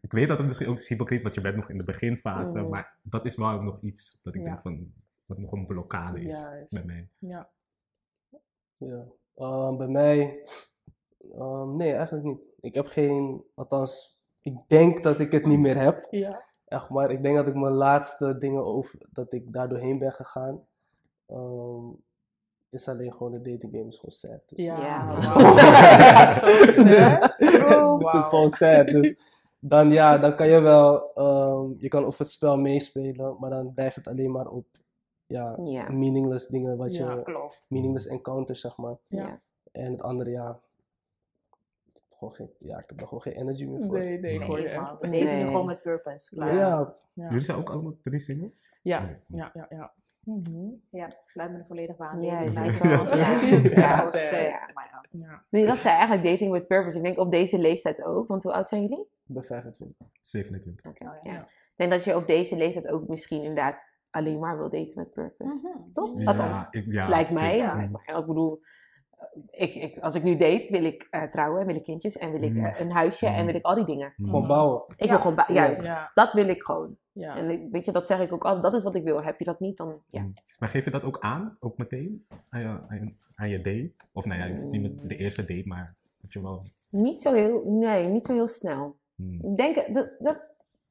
ik 0.00 0.12
weet 0.12 0.28
dat 0.28 0.38
het 0.38 0.46
misschien 0.46 0.68
ook 0.68 0.78
is 0.78 0.88
hypocriet, 0.88 1.22
want 1.22 1.34
je 1.34 1.40
bent 1.40 1.56
nog 1.56 1.70
in 1.70 1.78
de 1.78 1.84
beginfase, 1.84 2.58
Mhm. 2.60 2.68
maar 2.68 2.98
dat 3.02 3.24
is 3.24 3.36
wel 3.36 3.62
nog 3.62 3.80
iets 3.80 4.22
dat 4.22 4.34
ik 4.34 4.42
Ja. 4.42 4.46
denk 4.48 4.60
van, 4.62 4.92
wat 5.24 5.38
nog 5.38 5.52
een 5.52 5.66
blokkade 5.66 6.20
is 6.20 6.36
Juist. 6.36 6.70
bij 6.72 6.84
mij. 6.84 7.08
ja. 7.18 7.50
Ja. 8.76 9.06
Ehm, 9.34 9.76
bij 9.76 9.88
mij, 9.88 10.46
ehm, 11.32 11.76
nee, 11.76 11.92
eigenlijk 11.92 12.26
niet. 12.26 12.40
Ik 12.60 12.74
heb 12.74 12.86
geen, 12.86 13.44
althans, 13.54 14.20
ik 14.40 14.56
denk 14.68 15.02
dat 15.02 15.18
ik 15.20 15.32
het 15.32 15.46
niet 15.46 15.58
meer 15.58 15.76
heb. 15.78 16.06
Ja. 16.10 16.44
Echt 16.64 16.90
maar, 16.90 17.10
ik 17.10 17.22
denk 17.22 17.36
dat 17.36 17.46
ik 17.46 17.54
mijn 17.54 17.72
laatste 17.74 18.36
dingen 18.36 18.64
over, 18.64 18.98
dat 19.12 19.32
ik 19.32 19.52
daar 19.52 19.68
doorheen 19.68 19.98
ben 19.98 20.12
gegaan. 20.12 20.66
Ehm, 21.26 21.86
het 22.70 22.80
is 22.80 22.88
alleen 22.88 23.12
gewoon 23.12 23.32
de 23.32 23.40
dating 23.40 23.72
game 23.72 23.86
is 23.86 23.98
gewoon 23.98 24.14
sad. 24.14 24.42
Dus. 24.48 24.64
Ja. 24.64 24.78
Ja. 24.80 25.14
Wauw. 27.68 27.98
Dus-. 27.98 28.12
Het 28.12 28.22
is 28.22 28.28
gewoon 28.28 28.48
sad. 28.48 28.86
Dus 28.86 29.18
dan 29.58 29.90
ja, 29.92 30.18
dan 30.18 30.36
kan 30.36 30.48
je 30.48 30.60
wel, 30.60 31.12
ehm, 31.14 31.72
je 31.78 31.88
kan 31.88 32.04
over 32.04 32.20
het 32.20 32.30
spel 32.30 32.58
meespelen, 32.58 33.36
maar 33.38 33.50
dan 33.50 33.74
blijft 33.74 33.96
het 33.96 34.08
alleen 34.08 34.30
maar 34.30 34.48
op 34.48 34.66
ja, 35.26 35.58
Ja. 35.64 35.88
meaningless 35.90 36.46
dingen, 36.46 36.76
wat 36.76 36.96
Ja, 36.96 37.12
je, 37.14 37.22
Klopt. 37.22 37.66
meaningless 37.68 38.06
encounters 38.06 38.60
zeg 38.60 38.76
maar. 38.76 38.96
Ja. 39.08 39.26
Ja. 39.26 39.40
En 39.72 39.92
het 39.92 40.02
andere 40.02 40.30
ja, 40.30 40.60
gewoon 42.30 42.48
geen, 42.58 42.68
ja, 42.68 42.78
ik 42.78 42.88
heb 42.88 42.98
daar 42.98 43.06
gewoon 43.06 43.22
geen 43.22 43.32
energy 43.32 43.66
meer 43.66 43.86
voor. 43.86 43.98
Nee, 43.98 44.18
nee, 44.20 44.38
echt. 44.38 44.46
We 44.46 44.62
daten 44.62 45.10
Nee. 45.10 45.24
nu 45.24 45.46
gewoon 45.46 45.66
met 45.66 45.82
purpose. 45.82 46.34
Klaar. 46.34 46.54
Ja, 46.54 46.96
Ja. 47.12 47.28
Jullie 47.28 47.40
zijn 47.44 47.58
ook 47.58 47.70
allemaal 47.70 47.96
drie 48.02 48.20
single? 48.20 48.50
Ja, 48.82 49.02
Nee. 49.04 49.16
ja, 49.26 49.50
ja, 49.54 49.66
ja. 49.68 49.92
Mhm. 50.24 50.68
Ja, 50.90 51.06
ik 51.06 51.16
sluit 51.24 51.50
me 51.52 51.58
er 51.58 51.66
volledig 51.66 51.98
aan. 51.98 52.22
Ja. 52.22 52.40
Ja. 52.40 52.50
gewoon 52.50 53.06
Ja. 55.10 55.42
Nee, 55.50 55.66
dat 55.66 55.76
zei 55.76 55.94
eigenlijk 55.96 56.26
dating 56.28 56.52
with 56.52 56.66
purpose. 56.66 56.96
Ik 56.96 57.02
denk 57.02 57.18
op 57.18 57.30
deze 57.30 57.58
leeftijd 57.58 58.02
ook. 58.04 58.28
Want 58.28 58.42
hoe 58.42 58.52
oud 58.52 58.68
zijn 58.68 58.82
jullie? 58.82 59.00
ik 59.00 59.34
ben 59.34 59.44
25. 59.44 59.96
27. 60.20 60.86
Oké. 60.86 61.04
Oh, 61.04 61.10
ja. 61.22 61.32
ja. 61.32 61.40
Ik 61.40 61.72
denk 61.76 61.90
dat 61.90 62.04
je 62.04 62.16
op 62.16 62.26
deze 62.26 62.56
leeftijd 62.56 62.88
ook 62.88 63.08
misschien 63.08 63.38
inderdaad 63.40 63.86
alleen 64.10 64.38
maar 64.38 64.58
wil 64.58 64.70
daten 64.70 64.92
met 64.94 65.12
purpose. 65.12 65.60
Mhm. 65.62 65.92
Toch? 65.92 66.20
Ja, 66.20 66.24
Althans, 66.26 66.68
ik- 66.70 66.84
ja, 66.86 67.08
lijkt 67.08 67.30
mij. 67.30 67.58
Ik 68.06 68.26
bedoel, 68.26 68.60
ik, 69.50 69.74
ik, 69.74 69.98
als 69.98 70.14
ik 70.14 70.22
nu 70.22 70.36
date, 70.36 70.66
wil 70.70 70.84
ik 70.84 71.06
eh, 71.10 71.22
trouwen, 71.22 71.66
wil 71.66 71.74
ik 71.76 71.82
kindjes 71.82 72.18
en 72.18 72.32
wil 72.32 72.42
ik 72.42 72.52
Mm. 72.52 72.64
eh, 72.64 72.80
een 72.80 72.92
huisje 72.92 73.26
en 73.26 73.40
Mm. 73.40 73.46
wil 73.46 73.54
ik 73.54 73.64
al 73.64 73.74
die 73.74 73.84
dingen. 73.84 74.12
Gewoon 74.22 74.46
bouwen. 74.46 74.82
Ik 74.96 75.08
wil 75.08 75.18
gewoon, 75.18 75.44
juist, 75.46 75.82
Ja, 75.84 76.10
dat 76.14 76.32
wil 76.32 76.48
ik 76.48 76.62
gewoon. 76.62 76.96
ja. 77.12 77.36
En 77.36 77.50
ik- 77.50 77.68
weet 77.70 77.84
je, 77.84 77.92
dat 77.92 78.06
zeg 78.06 78.20
ik 78.20 78.32
ook 78.32 78.44
altijd, 78.44 78.62
dat 78.62 78.74
is 78.74 78.82
wat 78.82 78.94
ik 78.94 79.04
wil. 79.04 79.22
Heb 79.22 79.38
je 79.38 79.44
dat 79.44 79.60
niet, 79.60 79.76
dan 79.76 80.00
ja. 80.10 80.20
Mm. 80.20 80.32
Maar 80.58 80.68
geef 80.68 80.84
je 80.84 80.90
dat 80.90 81.02
ook 81.04 81.18
aan, 81.18 81.56
ook 81.60 81.76
meteen, 81.78 82.26
aan 82.48 82.60
je, 82.60 82.66
aan 82.88 82.98
je, 83.00 83.12
aan 83.34 83.48
je 83.48 83.56
date? 83.56 83.90
Of 84.12 84.24
nou 84.24 84.40
ja, 84.40 84.66
niet 84.66 84.82
met 84.82 85.08
de 85.08 85.16
eerste 85.16 85.40
date, 85.46 85.68
maar 85.68 85.94
dat 86.20 86.32
je 86.32 86.42
wel... 86.42 86.62
Niet 86.90 87.20
zo 87.20 87.32
heel, 87.34 87.62
nee, 87.66 88.08
niet 88.08 88.24
zo 88.24 88.32
heel 88.32 88.46
snel. 88.46 88.96
Hmm. 89.14 89.38
Ik 89.42 89.56
denk, 89.56 89.94
dat, 89.94 90.08
dat, 90.18 90.38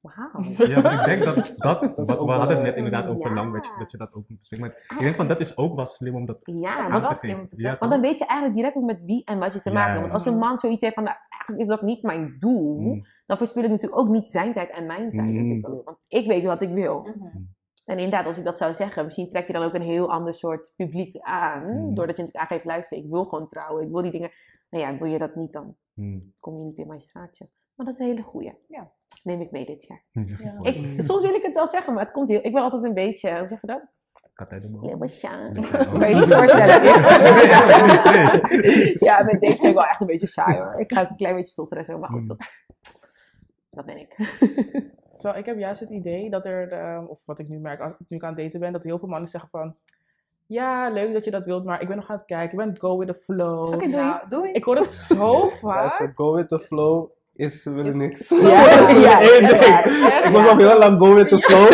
wauw. 0.04 0.68
Ja, 0.68 0.82
maar 0.82 0.94
ik 1.00 1.06
denk 1.06 1.24
dat, 1.26 1.54
dat, 1.58 1.98
is 2.00 2.16
we, 2.16 2.32
hadden 2.32 2.56
het 2.56 2.66
net 2.66 2.76
inderdaad 2.76 3.08
over 3.08 3.30
Ja. 3.30 3.36
language, 3.36 3.80
dat 3.80 3.92
je 3.92 3.98
dat 3.98 4.14
ook 4.14 4.30
moet 4.30 4.38
bespreken. 4.38 4.66
Maar 4.68 4.98
ik 4.98 5.04
denk 5.04 5.16
van, 5.16 5.28
dat 5.28 5.40
is 5.40 5.58
ook 5.58 5.76
wel 5.76 5.86
slim 5.86 6.16
om 6.16 6.26
dat 6.26 6.40
Ja, 6.42 6.88
Dat 6.88 6.96
is 6.96 7.00
wel 7.02 7.14
slim 7.14 7.40
om 7.40 7.48
te 7.48 7.62
Ja, 7.62 7.78
want 7.80 7.92
dan 7.92 8.02
weet 8.02 8.18
je 8.18 8.26
eigenlijk 8.26 8.60
direct 8.60 8.76
ook 8.76 8.84
met 8.84 9.04
wie 9.04 9.26
en 9.26 9.40
wat 9.40 9.54
je 9.54 9.60
te 9.60 9.70
Ja, 9.70 9.76
maken 9.76 9.92
hebt. 9.92 10.02
Want 10.02 10.14
als 10.14 10.26
een 10.26 10.40
man 10.40 10.58
zoiets 10.58 10.82
heeft 10.82 10.94
van, 10.94 11.04
nou, 11.04 11.18
eigenlijk 11.30 11.62
is 11.62 11.68
dat 11.68 11.82
niet 11.82 12.04
mijn 12.04 12.36
doel, 12.40 12.78
Hmm. 12.78 13.06
dan 13.26 13.38
verspil 13.38 13.64
ik 13.64 13.70
natuurlijk 13.70 14.02
ook 14.02 14.10
niet 14.10 14.32
zijn 14.32 14.54
tijd 14.54 14.70
en 14.70 14.86
mijn 14.86 15.10
tijd. 15.10 15.34
Mm. 15.34 15.42
natuurlijk. 15.42 15.86
Want 15.86 15.98
ik 16.08 16.28
weet 16.28 16.44
wat 16.44 16.62
ik 16.62 16.70
wil. 16.74 17.02
Mhm. 17.02 17.28
En 17.86 17.98
inderdaad, 17.98 18.26
als 18.26 18.38
ik 18.38 18.44
dat 18.44 18.58
zou 18.58 18.74
zeggen, 18.74 19.06
misschien 19.06 19.30
trek 19.30 19.48
je 19.48 19.54
dan 19.54 19.64
ook 19.64 19.74
een 19.74 19.82
heel 19.82 20.12
ander 20.12 20.34
soort 20.34 20.74
publiek 20.76 21.18
aan. 21.20 21.64
Mm. 21.64 21.94
Doordat 21.96 22.18
je 22.18 22.24
natuurlijk 22.24 22.52
aangeeft, 22.52 22.66
luister, 22.66 22.98
ik 22.98 23.10
wil 23.10 23.26
gewoon 23.26 23.48
trouwen, 23.48 23.84
ik 23.84 23.92
wil 23.92 24.02
die 24.02 24.12
dingen. 24.12 24.32
Nou 24.70 24.84
ja, 24.84 24.98
wil 24.98 25.12
je 25.12 25.18
dat 25.18 25.36
niet, 25.36 25.54
dan 25.54 25.76
kom 26.40 26.58
je 26.58 26.64
niet 26.64 26.78
in 26.78 26.88
mijn 26.88 27.02
straatje. 27.02 27.50
Maar 27.76 27.86
dat 27.86 27.96
is 27.96 28.00
een 28.02 28.08
hele 28.08 28.22
goeie. 28.22 28.54
Ja. 28.68 28.92
Neem 29.24 29.42
ik 29.42 29.52
mee 29.52 29.66
dit 29.66 29.86
jaar. 29.88 30.04
Ja. 30.12 30.60
Ik, 30.62 31.04
soms 31.04 31.22
wil 31.22 31.34
ik 31.36 31.42
het 31.44 31.56
wel 31.56 31.68
zeggen, 31.68 31.94
maar 31.94 32.04
het 32.04 32.14
komt 32.14 32.30
heel... 32.30 32.40
Ik 32.44 32.54
ben 32.54 32.62
altijd 32.64 32.84
een 32.84 32.94
beetje, 32.94 33.38
hoe 33.40 33.48
zeg 33.48 33.62
je 33.62 33.68
dat? 33.68 33.82
Kat 34.34 34.52
uit 34.52 34.62
de 34.62 34.70
boom. 34.70 34.86
Leeuwen 34.86 35.10
shy. 35.10 35.28
Ja. 35.28 35.52
Kan 35.86 36.10
je 36.10 36.16
niet 36.16 36.34
voorstellen. 36.34 36.84
Ja, 39.00 39.24
met 39.24 39.40
deze 39.40 39.58
ben 39.62 39.70
ik 39.70 39.76
wel 39.76 39.86
echt 39.86 40.02
een 40.02 40.08
beetje 40.08 40.28
saai 40.28 40.58
hoor. 40.58 40.80
Ik 40.80 40.94
ga 40.94 41.02
ook 41.02 41.10
een 41.10 41.16
klein 41.16 41.36
beetje 41.36 41.52
stotteren 41.52 41.84
en 41.86 41.92
zo, 41.94 42.00
maar 42.00 42.10
goed, 42.10 42.22
Mm. 42.22 42.28
dat, 42.28 42.38
dat 43.70 43.86
ben 43.86 43.98
ik. 43.98 44.16
Terwijl 45.18 45.40
ik 45.40 45.46
heb 45.46 45.58
juist 45.58 45.80
het 45.80 45.90
idee 45.90 46.30
dat 46.30 46.46
er, 46.46 46.72
eh, 46.72 47.04
of 47.10 47.20
wat 47.26 47.40
ik 47.40 47.48
nu 47.48 47.60
merk 47.60 47.80
als, 47.82 47.94
nu 48.08 48.18
ik 48.18 48.24
aan 48.24 48.34
het 48.34 48.38
daten 48.44 48.60
ben, 48.60 48.72
dat 48.74 48.84
heel 48.84 49.00
veel 49.00 49.08
mannen 49.08 49.30
zeggen 49.30 49.50
van, 49.50 49.76
ja, 50.46 50.90
leuk 50.90 51.14
dat 51.14 51.26
je 51.26 51.32
dat 51.32 51.46
wilt, 51.46 51.64
maar 51.66 51.82
ik 51.82 51.88
ben 51.88 51.96
nog 51.98 52.10
aan 52.10 52.18
het 52.18 52.26
kijken, 52.26 52.60
ik 52.60 52.66
ben 52.66 52.80
go 52.80 52.98
with 52.98 53.08
the 53.08 53.14
flow. 53.14 53.68
Oké, 53.68 53.78
doei. 53.78 53.92
Ja, 53.92 54.26
doei. 54.30 54.52
Ik 54.52 54.64
hoor 54.64 54.76
het 54.76 54.90
zo 54.90 55.50
vaak. 55.62 55.76
Luister, 55.80 56.12
go 56.16 56.34
with 56.36 56.48
the 56.48 56.60
flow 56.60 57.10
is 57.36 57.62
ze 57.62 57.72
willen 57.74 57.98
niks. 57.98 58.30
Ja, 58.30 58.40
ja, 59.08 59.22
Eén 59.22 59.48
dat 59.48 59.62
ding. 59.62 60.26
Ik 60.26 60.32
was 60.34 60.48
al 60.50 60.58
heel 60.58 60.78
lang 60.78 61.00
go 61.00 61.14
with 61.14 61.30
the 61.30 61.40
flow. 61.40 61.72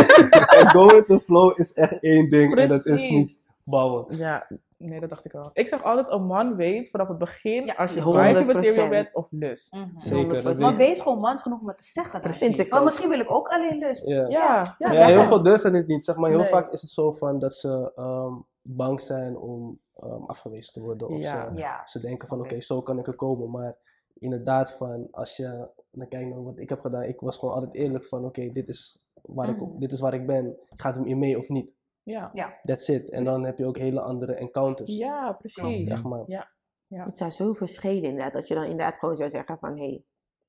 en 0.60 0.70
go 0.70 0.86
with 0.88 1.05
the 1.05 1.20
flow 1.20 1.60
is 1.60 1.74
echt 1.74 1.99
één 1.99 2.30
ding. 2.30 2.55
En 2.55 2.68
dat 2.68 2.86
is 2.86 3.10
niet 3.10 3.39
bouwen. 3.64 4.18
Ja, 4.18 4.47
nee, 4.78 4.99
dat 4.99 5.10
dacht 5.10 5.26
ik 5.26 5.34
al. 5.34 5.49
Ik 5.53 5.68
zeg 5.68 5.84
altijd, 5.84 6.10
een 6.10 6.26
man 6.26 6.55
weet 6.55 6.89
vanaf 6.89 7.07
het 7.07 7.18
begin 7.18 7.66
Ja, 7.66 7.74
als 7.74 7.91
je 7.93 8.01
100%. 8.01 8.03
wifey 8.03 8.45
material 8.45 8.88
bent 8.88 9.16
of 9.16 9.28
lust. 9.30 9.74
Mhm. 9.74 9.84
Zeker. 9.99 10.43
Dat 10.43 10.60
Maar 10.60 10.76
weet 10.76 10.88
wees 10.88 10.99
gewoon 11.01 11.20
mans 11.20 11.41
genoeg 11.41 11.60
om 11.62 11.68
het 11.68 11.78
te 11.78 11.84
zeggen. 11.84 12.22
dan. 12.22 12.34
Vind 12.34 12.60
ik 12.60 12.70
Maar 12.70 12.80
ook. 12.80 12.86
misschien 12.86 13.10
wil 13.10 13.20
ik 13.20 13.32
ook 13.36 13.47
alleen 13.47 13.78
lust. 13.78 14.07
Ja. 14.07 14.28
Ja, 14.28 14.76
ja, 14.78 15.05
heel 15.05 15.24
veel 15.24 15.43
durven 15.43 15.74
het 15.74 15.88
niet. 15.88 16.03
Zeg 16.03 16.16
maar, 16.16 16.30
heel 16.30 16.39
Nee. 16.39 16.47
vaak 16.47 16.72
is 16.72 16.82
het 16.82 16.91
zo 16.91 17.12
van 17.14 17.39
dat 17.39 17.53
ze 17.55 17.91
ehm, 17.95 18.34
bang 18.62 19.01
zijn 19.01 19.38
om 19.38 19.80
ehm, 19.95 20.22
afgewezen 20.24 20.74
te 20.74 20.82
worden. 20.82 21.07
Of. 21.07 21.22
Ja. 21.55 21.82
Ze 21.86 21.99
denken 21.99 22.28
van 22.28 22.38
Oké. 22.39 22.47
oké, 22.53 22.62
zo 22.62 22.82
kan 22.82 22.99
ik 22.99 23.07
er 23.07 23.16
komen. 23.16 23.49
Maar 23.51 23.76
inderdaad 24.20 24.72
van 24.72 25.07
als 25.11 25.38
je 25.38 25.70
dan 25.91 26.07
kijkt 26.07 26.30
naar 26.30 26.43
wat 26.43 26.59
ik 26.59 26.70
heb 26.70 26.80
gedaan. 26.80 27.03
Ik 27.03 27.20
was 27.20 27.38
gewoon 27.38 27.53
altijd 27.55 27.76
eerlijk 27.76 28.05
van 28.05 28.26
oké, 28.26 28.51
dit, 28.51 28.67
is 28.70 28.99
waar 29.22 29.49
ik 29.49 29.59
Mhm. 29.61 29.80
dit 29.80 29.91
is 29.91 29.99
waar 29.99 30.13
ik 30.13 30.26
ben. 30.28 30.57
Gaat 30.76 30.95
hem 30.95 31.05
in 31.05 31.20
mee 31.20 31.38
of 31.38 31.49
niet? 31.49 31.76
Ja, 32.03 32.32
That's 32.61 32.88
it. 32.88 33.09
En 33.09 33.24
dan 33.24 33.45
heb 33.45 33.57
je 33.57 33.65
ook 33.65 33.78
hele 33.78 34.01
andere 34.01 34.34
encounters. 34.34 34.97
ja 34.97 35.32
precies. 35.34 35.88
Zeg 35.88 36.03
maar. 36.03 36.47
Het 36.88 37.17
zou 37.17 37.32
zo 37.32 37.53
verschillen 37.53 38.03
inderdaad, 38.03 38.34
dat 38.34 38.47
je 38.47 38.53
dan 38.53 38.63
inderdaad 38.63 38.97
gewoon 38.97 39.15
zou 39.15 39.30
zeggen 39.30 39.57
van, 39.57 39.78
hé, 39.78 39.86
hey, 39.88 40.03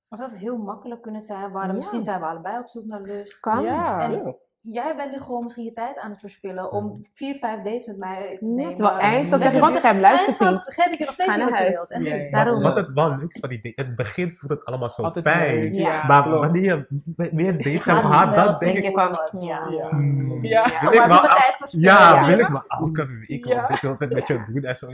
Maar 0.08 0.18
dat 0.18 0.30
had 0.30 0.38
heel 0.38 0.56
makkelijk 0.58 1.02
kunnen 1.02 1.22
zijn. 1.22 1.52
Waar 1.52 1.66
Ja. 1.66 1.72
Misschien 1.72 2.04
zijn 2.04 2.20
we 2.20 2.26
allebei 2.26 2.58
op 2.58 2.68
zoek 2.68 2.84
naar 2.84 3.00
lust. 3.02 3.40
kan. 3.40 3.62
Ja. 3.62 4.00
En 4.00 4.12
Ja. 4.12 4.34
Jij 4.62 4.96
bent 4.96 5.11
nu 5.12 5.18
gewoon 5.20 5.42
misschien 5.42 5.64
je 5.64 5.72
tijd 5.72 5.98
aan 5.98 6.11
het 6.11 6.20
verspillen 6.20 6.72
om 6.72 7.06
vier, 7.12 7.34
vijf 7.34 7.56
dates 7.62 7.86
met 7.86 7.96
mij 7.96 8.36
te 8.38 8.44
Net 8.44 8.56
nemen. 8.56 8.78
wel 8.78 8.98
eind, 8.98 9.30
dan 9.30 9.40
zeg 9.40 9.52
je 9.52 9.58
dan 9.58 9.64
gewoon 9.68 9.72
tegen 9.82 9.88
hem, 9.88 10.00
luister 10.00 10.26
eindstand 10.26 10.62
vriend. 10.62 10.74
geef 10.80 10.92
ik 10.92 10.98
je 10.98 11.04
nog 11.04 11.14
steeds 11.14 11.30
Ga 11.30 11.36
niet 11.36 11.48
wat 11.50 11.58
huis. 11.58 11.88
En 11.88 12.04
ja. 12.04 12.30
Daarom. 12.30 12.62
Wat 12.62 12.76
het 12.76 12.92
wel 12.92 13.08
leuk 13.16 13.30
is 13.34 13.40
van 13.40 13.48
die 13.48 13.61
date, 13.61 13.74
in 13.82 13.86
het 13.86 13.96
begin 13.96 14.32
voelt 14.32 14.52
het 14.52 14.64
allemaal 14.64 14.90
zo 14.90 15.02
Altijd 15.02 15.24
fijn. 15.24 15.74
Ja. 15.74 16.06
Maar 16.06 16.22
Klopt. 16.22 16.38
wanneer 16.40 16.62
je 16.64 16.86
meer 17.32 17.52
dates 17.56 17.84
hebt 17.84 17.98
gehad, 18.00 18.34
dan 18.34 18.56
denk 18.58 18.76
ik, 18.76 18.84
je 18.84 18.90
van, 18.90 19.06
wat, 19.06 19.32
ja. 19.40 19.66
Ja. 19.70 19.88
hmm, 19.88 20.44
Ja. 20.44 20.62
wil 20.80 20.92
Ja, 20.92 21.02
ik 21.02 21.08
maar 21.08 21.54
verspillen. 21.58 21.86
Ja, 21.86 22.14
Ja. 22.14 22.26
wil 22.26 22.38
ik 22.38 22.48
maar 22.48 22.64
elke 22.68 23.06
week 23.06 23.44
Ja. 23.46 23.66
dit 23.68 23.80
wil 23.80 23.96
ik 23.98 24.12
met 24.12 24.26
je 24.28 24.42
doen 24.52 24.62
en 24.62 24.76
zo. 24.76 24.86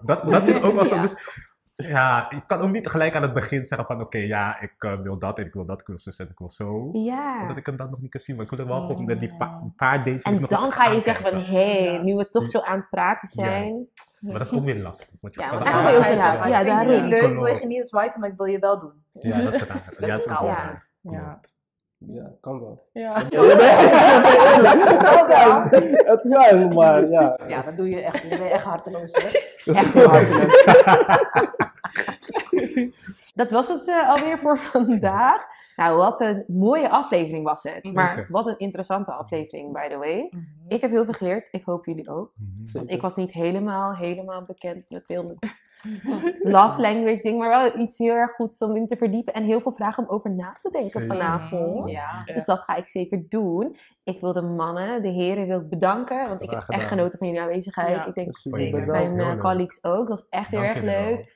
Dat, 0.00 0.30
dat 0.30 0.46
is 0.46 0.62
ook 0.62 0.74
wel 0.74 0.84
zo. 0.84 1.00
Dus 1.00 1.16
ja, 1.76 2.30
ik 2.30 2.42
kan 2.46 2.60
ook 2.60 2.70
niet 2.70 2.86
gelijk 2.88 3.14
aan 3.16 3.22
het 3.22 3.32
begin 3.32 3.64
zeggen 3.64 3.86
van 3.86 4.00
oké, 4.00 4.18
ja, 4.18 4.60
ik 4.60 4.74
eh, 4.78 4.98
wil 4.98 5.18
dat 5.18 5.38
en 5.38 5.46
ik 5.46 5.52
wil 5.52 5.64
dat, 5.66 5.80
ik 5.80 5.86
wil 5.86 5.98
zus 5.98 6.18
en 6.18 6.28
ik 6.30 6.38
wil 6.38 6.50
zo. 6.50 6.90
Ja. 6.92 7.40
Omdat 7.40 7.56
ik 7.56 7.66
hem 7.66 7.76
dat 7.76 7.90
nog 7.90 8.00
niet 8.00 8.10
kan 8.10 8.20
zien, 8.20 8.36
maar 8.36 8.44
ik 8.44 8.50
wil 8.50 8.58
er 8.58 8.66
wel 8.66 8.80
gewoon 8.86 9.04
met 9.04 9.20
die 9.20 9.34
pa- 9.36 9.60
een 9.62 9.74
paar 9.76 9.98
dates. 10.04 10.22
En 10.22 10.40
dan 10.48 10.72
ga 10.72 10.90
je 10.90 11.00
zeggen 11.00 11.30
van, 11.30 11.40
hé, 11.42 11.82
hey, 11.82 11.92
Ja. 11.92 12.02
nu 12.02 12.14
we 12.14 12.28
toch 12.28 12.48
zo 12.48 12.60
aan 12.60 12.78
het 12.78 12.90
praten 12.90 13.28
zijn. 13.28 13.86
Maar 14.20 14.32
dat 14.38 14.46
is 14.46 14.52
ook 14.52 14.64
weer 14.64 14.76
lastig. 14.82 15.08
Want 15.20 15.34
je 15.34 15.40
Ja, 15.40 15.48
kan 15.48 15.58
zeggen. 15.66 15.96
ook- 16.38 16.46
ja, 16.46 16.60
ik 16.60 16.68
vind 16.68 16.82
je 16.82 16.88
niet 17.00 17.10
leuk, 17.10 17.34
wil 17.34 17.46
je 17.46 17.66
niet 17.66 17.80
als 17.80 17.90
wife, 18.02 18.18
maar 18.18 18.28
ik 18.28 18.36
wil 18.36 18.46
je 18.46 18.58
wel 18.58 18.78
doen. 18.78 19.04
Ja, 19.12 19.42
dat 19.42 19.54
is 19.54 19.60
het 19.60 19.68
eigenlijk. 19.68 20.00
Ja, 20.00 20.06
dat 20.16 20.18
is 20.26 20.28
ook 20.28 20.38
Ja. 20.38 20.44
wel 20.44 20.54
Ja. 21.00 21.20
Ja. 21.20 21.40
Ja, 21.98 22.30
kan 22.40 22.60
wel. 22.60 22.88
Ja. 22.92 23.14
het 23.18 23.28
kan, 25.28 25.68
het 25.70 26.22
kan, 26.48 26.74
maar 26.74 27.08
ja. 27.10 27.38
Ja, 27.48 27.62
dat 27.62 27.76
doe 27.76 27.88
je 27.88 28.00
echt. 28.00 28.22
Je 28.22 28.36
echt 28.36 28.62
harteloos. 28.64 29.12
Hè? 29.12 29.28
Echt. 29.72 31.56
Dat 33.34 33.50
was 33.50 33.68
het 33.68 33.88
eh, 33.88 34.08
alweer 34.08 34.38
voor 34.38 34.58
vandaag. 34.58 35.46
Nou, 35.76 35.96
wat 35.96 36.20
een 36.20 36.44
mooie 36.46 36.88
aflevering 36.90 37.44
was 37.44 37.62
het. 37.62 37.92
Maar 37.92 38.14
Zeker. 38.14 38.26
wat 38.30 38.46
een 38.46 38.58
interessante 38.58 39.12
aflevering, 39.12 39.72
by 39.72 39.88
the 39.88 39.96
way. 39.96 40.28
Mhm. 40.30 40.42
Ik 40.68 40.80
heb 40.80 40.90
heel 40.90 41.04
veel 41.04 41.12
geleerd. 41.12 41.48
Ik 41.50 41.64
hoop 41.64 41.84
jullie 41.84 42.08
ook. 42.08 42.32
Mhm. 42.36 42.72
Want 42.72 42.90
ik 42.90 43.00
was 43.00 43.16
niet 43.16 43.32
helemaal, 43.32 43.94
helemaal 43.94 44.42
bekend 44.42 44.90
met 44.90 45.08
heel 45.08 45.28
het 45.28 45.62
love 46.56 46.80
language 46.80 47.22
ding. 47.22 47.38
Maar 47.38 47.48
wel 47.48 47.80
iets 47.80 47.98
heel 47.98 48.14
erg 48.14 48.34
goeds 48.34 48.58
om 48.58 48.76
in 48.76 48.86
te 48.86 48.96
verdiepen. 48.96 49.34
En 49.34 49.44
heel 49.44 49.60
veel 49.60 49.72
vragen 49.72 50.08
om 50.08 50.14
over 50.14 50.30
na 50.30 50.56
te 50.62 50.70
denken 50.70 50.90
Zeker. 50.90 51.08
vanavond. 51.08 51.90
Ja. 51.90 52.22
Dus 52.24 52.44
dat 52.44 52.58
ga 52.58 52.76
ik 52.76 52.88
zeker 52.88 53.28
doen. 53.28 53.76
Ik 54.04 54.20
wil 54.20 54.32
de 54.32 54.42
mannen, 54.42 55.02
de 55.02 55.08
heren, 55.08 55.46
wil 55.46 55.60
ik 55.60 55.68
bedanken. 55.68 56.28
Want 56.28 56.42
ik 56.42 56.50
heb 56.50 56.64
echt 56.68 56.86
genoten 56.86 57.18
van 57.18 57.26
jullie 57.26 57.42
aanwezigheid. 57.42 57.96
Ja, 57.96 58.06
ik 58.06 58.14
denk 58.14 58.36
Zeker. 58.36 58.80
bedankt. 58.80 59.14
mijn 59.14 59.38
colleagues 59.38 59.84
ook. 59.84 60.08
Dat 60.08 60.18
was 60.18 60.28
echt 60.28 60.50
heel 60.50 60.62
erg 60.62 60.82
leuk. 60.82 61.33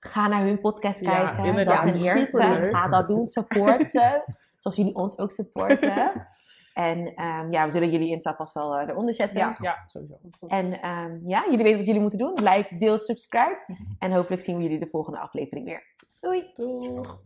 Ga 0.00 0.28
naar 0.28 0.42
hun 0.42 0.60
podcast 0.60 1.00
Ja, 1.00 1.34
kijken. 1.34 1.64
Dat 1.64 1.92
ten 1.92 2.02
eerste. 2.02 2.68
Ga 2.72 2.88
dat 2.88 3.06
doen. 3.06 3.26
Support 3.26 3.88
ze. 3.88 4.22
Zoals 4.60 4.76
jullie 4.76 4.94
ons 4.94 5.18
ook 5.18 5.30
supporten. 5.30 6.26
En 6.74 7.14
ehm, 7.14 7.52
ja, 7.52 7.64
we 7.64 7.70
zullen 7.70 7.90
jullie 7.90 8.10
Insta 8.10 8.34
vast 8.34 8.54
wel 8.54 8.78
eh, 8.78 8.88
eronder 8.88 9.14
zetten. 9.14 9.38
Ja. 9.38 9.56
Ja, 9.60 9.82
sowieso. 9.86 10.16
En 10.46 10.80
ehm, 10.80 11.28
ja, 11.28 11.44
jullie 11.44 11.62
weten 11.62 11.76
wat 11.76 11.86
jullie 11.86 12.00
moeten 12.00 12.18
doen. 12.18 12.34
Like, 12.34 12.76
deel, 12.78 12.98
subscribe. 12.98 13.58
En 13.98 14.12
hopelijk 14.12 14.42
zien 14.42 14.56
we 14.56 14.62
jullie 14.62 14.78
de 14.78 14.88
volgende 14.90 15.18
aflevering 15.18 15.66
weer. 15.66 15.82
Doei. 16.20 16.50
Doeg. 16.54 17.20